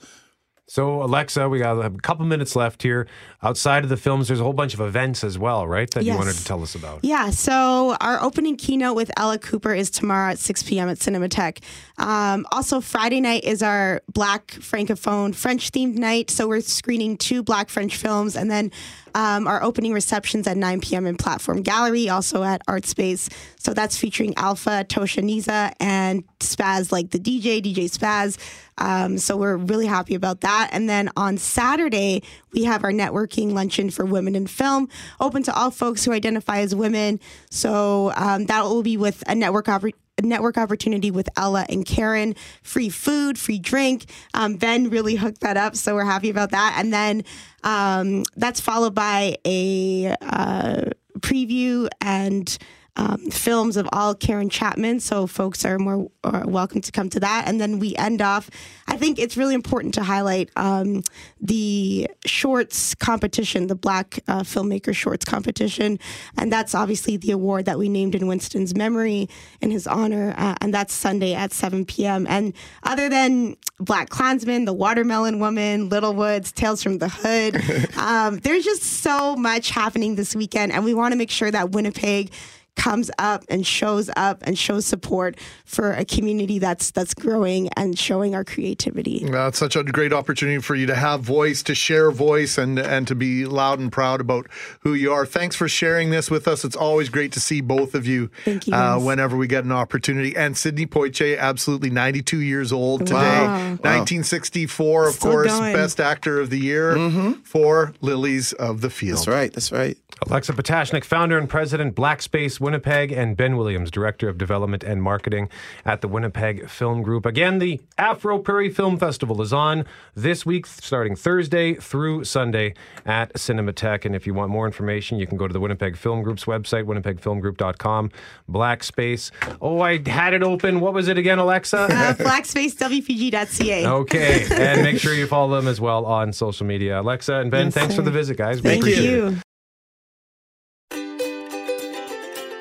So, 0.68 1.00
Alexa, 1.00 1.48
we 1.48 1.60
got 1.60 1.78
a 1.78 1.90
couple 1.90 2.26
minutes 2.26 2.56
left 2.56 2.82
here. 2.82 3.06
Outside 3.40 3.84
of 3.84 3.88
the 3.88 3.96
films, 3.96 4.26
there's 4.26 4.40
a 4.40 4.42
whole 4.42 4.52
bunch 4.52 4.74
of 4.74 4.80
events 4.80 5.22
as 5.22 5.38
well, 5.38 5.64
right? 5.64 5.88
That 5.92 6.04
you 6.04 6.14
wanted 6.14 6.34
to 6.34 6.44
tell 6.44 6.60
us 6.60 6.74
about. 6.74 7.04
Yeah, 7.04 7.30
so 7.30 7.96
our 8.00 8.20
opening 8.20 8.56
keynote 8.56 8.96
with 8.96 9.12
Ella 9.16 9.38
Cooper 9.38 9.72
is 9.72 9.90
tomorrow 9.90 10.32
at 10.32 10.40
6 10.40 10.64
p.m. 10.64 10.88
at 10.88 10.98
Cinematheque. 10.98 11.62
Um, 11.98 12.46
also, 12.50 12.80
Friday 12.80 13.20
night 13.20 13.44
is 13.44 13.62
our 13.62 14.02
Black 14.12 14.48
Francophone 14.48 15.36
French 15.36 15.70
themed 15.70 15.94
night. 15.94 16.30
So 16.30 16.48
we're 16.48 16.60
screening 16.62 17.16
two 17.16 17.44
Black 17.44 17.68
French 17.68 17.96
films, 17.96 18.34
and 18.34 18.50
then 18.50 18.72
um, 19.16 19.48
our 19.48 19.62
opening 19.62 19.94
receptions 19.94 20.46
at 20.46 20.58
9 20.58 20.82
p.m. 20.82 21.06
in 21.06 21.16
Platform 21.16 21.62
Gallery, 21.62 22.10
also 22.10 22.42
at 22.42 22.60
Art 22.68 22.84
Space. 22.84 23.30
So 23.58 23.72
that's 23.72 23.96
featuring 23.96 24.34
Alpha, 24.36 24.84
Tosha 24.86 25.24
Niza, 25.24 25.72
and 25.80 26.22
Spaz, 26.38 26.92
like 26.92 27.10
the 27.10 27.18
DJ, 27.18 27.62
DJ 27.62 27.86
Spaz. 27.86 28.36
Um, 28.76 29.16
so 29.16 29.38
we're 29.38 29.56
really 29.56 29.86
happy 29.86 30.14
about 30.14 30.42
that. 30.42 30.68
And 30.70 30.86
then 30.86 31.08
on 31.16 31.38
Saturday, 31.38 32.22
we 32.52 32.64
have 32.64 32.84
our 32.84 32.92
networking 32.92 33.52
luncheon 33.52 33.88
for 33.88 34.04
women 34.04 34.36
in 34.36 34.46
film, 34.46 34.90
open 35.18 35.42
to 35.44 35.54
all 35.54 35.70
folks 35.70 36.04
who 36.04 36.12
identify 36.12 36.58
as 36.58 36.74
women. 36.74 37.18
So 37.50 38.12
um, 38.16 38.44
that 38.46 38.64
will 38.64 38.82
be 38.82 38.98
with 38.98 39.24
a 39.26 39.34
network 39.34 39.66
a 39.68 39.80
network 40.22 40.56
opportunity 40.56 41.10
with 41.10 41.28
Ella 41.36 41.66
and 41.68 41.84
Karen. 41.84 42.34
Free 42.62 42.88
food, 42.88 43.38
free 43.38 43.58
drink. 43.58 44.06
Um, 44.34 44.56
ben 44.56 44.90
really 44.90 45.16
hooked 45.16 45.40
that 45.40 45.56
up, 45.56 45.76
so 45.76 45.94
we're 45.94 46.04
happy 46.04 46.30
about 46.30 46.50
that. 46.50 46.76
And 46.78 46.92
then 46.92 47.24
um, 47.64 48.24
that's 48.36 48.60
followed 48.60 48.94
by 48.94 49.36
a 49.44 50.14
uh, 50.20 50.82
preview 51.20 51.88
and 52.00 52.56
um, 52.96 53.30
films 53.30 53.76
of 53.76 53.88
all 53.92 54.14
Karen 54.14 54.48
Chapman. 54.48 55.00
So 55.00 55.26
folks 55.26 55.64
are 55.64 55.78
more 55.78 56.10
are 56.24 56.46
welcome 56.46 56.80
to 56.80 56.92
come 56.92 57.08
to 57.10 57.20
that. 57.20 57.44
And 57.46 57.60
then 57.60 57.78
we 57.78 57.94
end 57.96 58.22
off. 58.22 58.50
I 58.88 58.96
think 58.96 59.18
it's 59.18 59.36
really 59.36 59.54
important 59.54 59.94
to 59.94 60.02
highlight 60.02 60.50
um, 60.56 61.02
the 61.40 62.08
shorts 62.24 62.94
competition, 62.94 63.66
the 63.66 63.74
Black 63.74 64.20
uh, 64.28 64.40
Filmmaker 64.40 64.94
Shorts 64.94 65.24
competition, 65.24 65.98
and 66.36 66.52
that's 66.52 66.74
obviously 66.74 67.16
the 67.16 67.32
award 67.32 67.66
that 67.66 67.78
we 67.78 67.88
named 67.88 68.14
in 68.14 68.26
Winston's 68.26 68.74
memory 68.74 69.28
in 69.60 69.70
his 69.70 69.86
honor. 69.86 70.34
Uh, 70.36 70.54
and 70.60 70.72
that's 70.72 70.94
Sunday 70.94 71.34
at 71.34 71.52
7 71.52 71.84
p.m. 71.84 72.26
And 72.28 72.54
other 72.82 73.08
than 73.08 73.56
BlacKkKlansman, 73.80 74.66
The 74.66 74.72
Watermelon 74.72 75.38
Woman, 75.38 75.88
Little 75.88 76.14
Woods, 76.14 76.52
Tales 76.52 76.82
from 76.82 76.98
the 76.98 77.08
Hood, 77.08 77.96
um, 77.98 78.38
there's 78.38 78.64
just 78.64 78.82
so 78.82 79.36
much 79.36 79.70
happening 79.70 80.14
this 80.14 80.34
weekend, 80.34 80.72
and 80.72 80.84
we 80.84 80.94
want 80.94 81.12
to 81.12 81.18
make 81.18 81.30
sure 81.30 81.50
that 81.50 81.70
Winnipeg 81.70 82.32
comes 82.76 83.10
up 83.18 83.44
and 83.48 83.66
shows 83.66 84.10
up 84.16 84.42
and 84.46 84.58
shows 84.58 84.86
support 84.86 85.36
for 85.64 85.92
a 85.92 86.04
community 86.04 86.58
that's 86.58 86.90
that's 86.92 87.14
growing 87.14 87.68
and 87.70 87.98
showing 87.98 88.34
our 88.34 88.44
creativity. 88.44 89.26
That's 89.28 89.58
such 89.58 89.74
a 89.76 89.82
great 89.82 90.12
opportunity 90.12 90.60
for 90.60 90.74
you 90.74 90.86
to 90.86 90.94
have 90.94 91.20
voice, 91.22 91.62
to 91.64 91.74
share 91.74 92.10
voice, 92.10 92.58
and 92.58 92.78
and 92.78 93.08
to 93.08 93.14
be 93.14 93.46
loud 93.46 93.78
and 93.80 93.90
proud 93.90 94.20
about 94.20 94.46
who 94.80 94.94
you 94.94 95.12
are. 95.12 95.26
Thanks 95.26 95.56
for 95.56 95.68
sharing 95.68 96.10
this 96.10 96.30
with 96.30 96.46
us. 96.46 96.64
It's 96.64 96.76
always 96.76 97.08
great 97.08 97.32
to 97.32 97.40
see 97.40 97.60
both 97.60 97.94
of 97.94 98.06
you. 98.06 98.30
Thank 98.44 98.66
you, 98.66 98.74
Uh, 98.74 98.98
whenever 98.98 99.36
we 99.36 99.46
get 99.46 99.64
an 99.64 99.72
opportunity. 99.72 100.36
And 100.36 100.56
Sidney 100.56 100.86
Poitier, 100.86 101.38
absolutely 101.38 101.90
92 101.90 102.40
years 102.40 102.72
old 102.72 103.00
today. 103.06 103.14
Wow. 103.14 103.76
1964, 103.82 105.08
of 105.08 105.14
Still 105.14 105.30
course, 105.30 105.52
going. 105.58 105.74
Best 105.74 106.00
Actor 106.00 106.40
of 106.40 106.50
the 106.50 106.58
Year 106.58 107.36
for 107.44 107.94
Lilies 108.00 108.52
of 108.54 108.80
the 108.80 108.90
Field. 108.90 109.16
That's 109.18 109.28
right. 109.28 109.52
That's 109.52 109.72
right. 109.72 109.96
Alexa 110.28 110.54
Potashnik, 110.54 111.04
founder 111.04 111.36
and 111.38 111.48
president, 111.48 111.94
Black 111.94 112.22
Space 112.22 112.58
Winnipeg, 112.66 113.12
and 113.12 113.36
Ben 113.36 113.56
Williams, 113.56 113.92
director 113.92 114.28
of 114.28 114.36
development 114.38 114.82
and 114.82 115.00
marketing 115.00 115.48
at 115.84 116.00
the 116.00 116.08
Winnipeg 116.08 116.68
Film 116.68 117.00
Group. 117.02 117.24
Again, 117.24 117.60
the 117.60 117.80
Afro 117.96 118.40
Prairie 118.40 118.70
Film 118.70 118.98
Festival 118.98 119.40
is 119.40 119.52
on 119.52 119.84
this 120.16 120.44
week, 120.44 120.66
starting 120.66 121.14
Thursday 121.14 121.74
through 121.74 122.24
Sunday 122.24 122.74
at 123.04 123.32
Cinematheque. 123.34 124.04
And 124.04 124.16
if 124.16 124.26
you 124.26 124.34
want 124.34 124.50
more 124.50 124.66
information, 124.66 125.18
you 125.20 125.28
can 125.28 125.38
go 125.38 125.46
to 125.46 125.52
the 125.52 125.60
Winnipeg 125.60 125.96
Film 125.96 126.22
Group's 126.22 126.44
website, 126.46 126.84
winnipegfilmgroup.com. 126.84 128.10
Black 128.48 128.82
Space. 128.82 129.30
Oh, 129.60 129.80
I 129.80 130.00
had 130.08 130.34
it 130.34 130.42
open. 130.42 130.80
What 130.80 130.92
was 130.92 131.06
it 131.06 131.18
again, 131.18 131.38
Alexa? 131.38 131.78
Uh, 131.78 132.14
blackspacewpg.ca. 132.14 133.86
Okay, 133.86 134.46
and 134.50 134.82
make 134.82 134.98
sure 134.98 135.14
you 135.14 135.28
follow 135.28 135.54
them 135.54 135.68
as 135.68 135.80
well 135.80 136.04
on 136.04 136.32
social 136.32 136.66
media. 136.66 137.00
Alexa 137.00 137.34
and 137.34 137.50
Ben, 137.50 137.66
Yes, 137.66 137.74
thanks 137.74 137.94
for 137.94 138.02
the 138.02 138.10
visit, 138.10 138.36
guys. 138.36 138.60
We 138.60 138.70
Thank 138.70 138.86
you. 138.86 139.36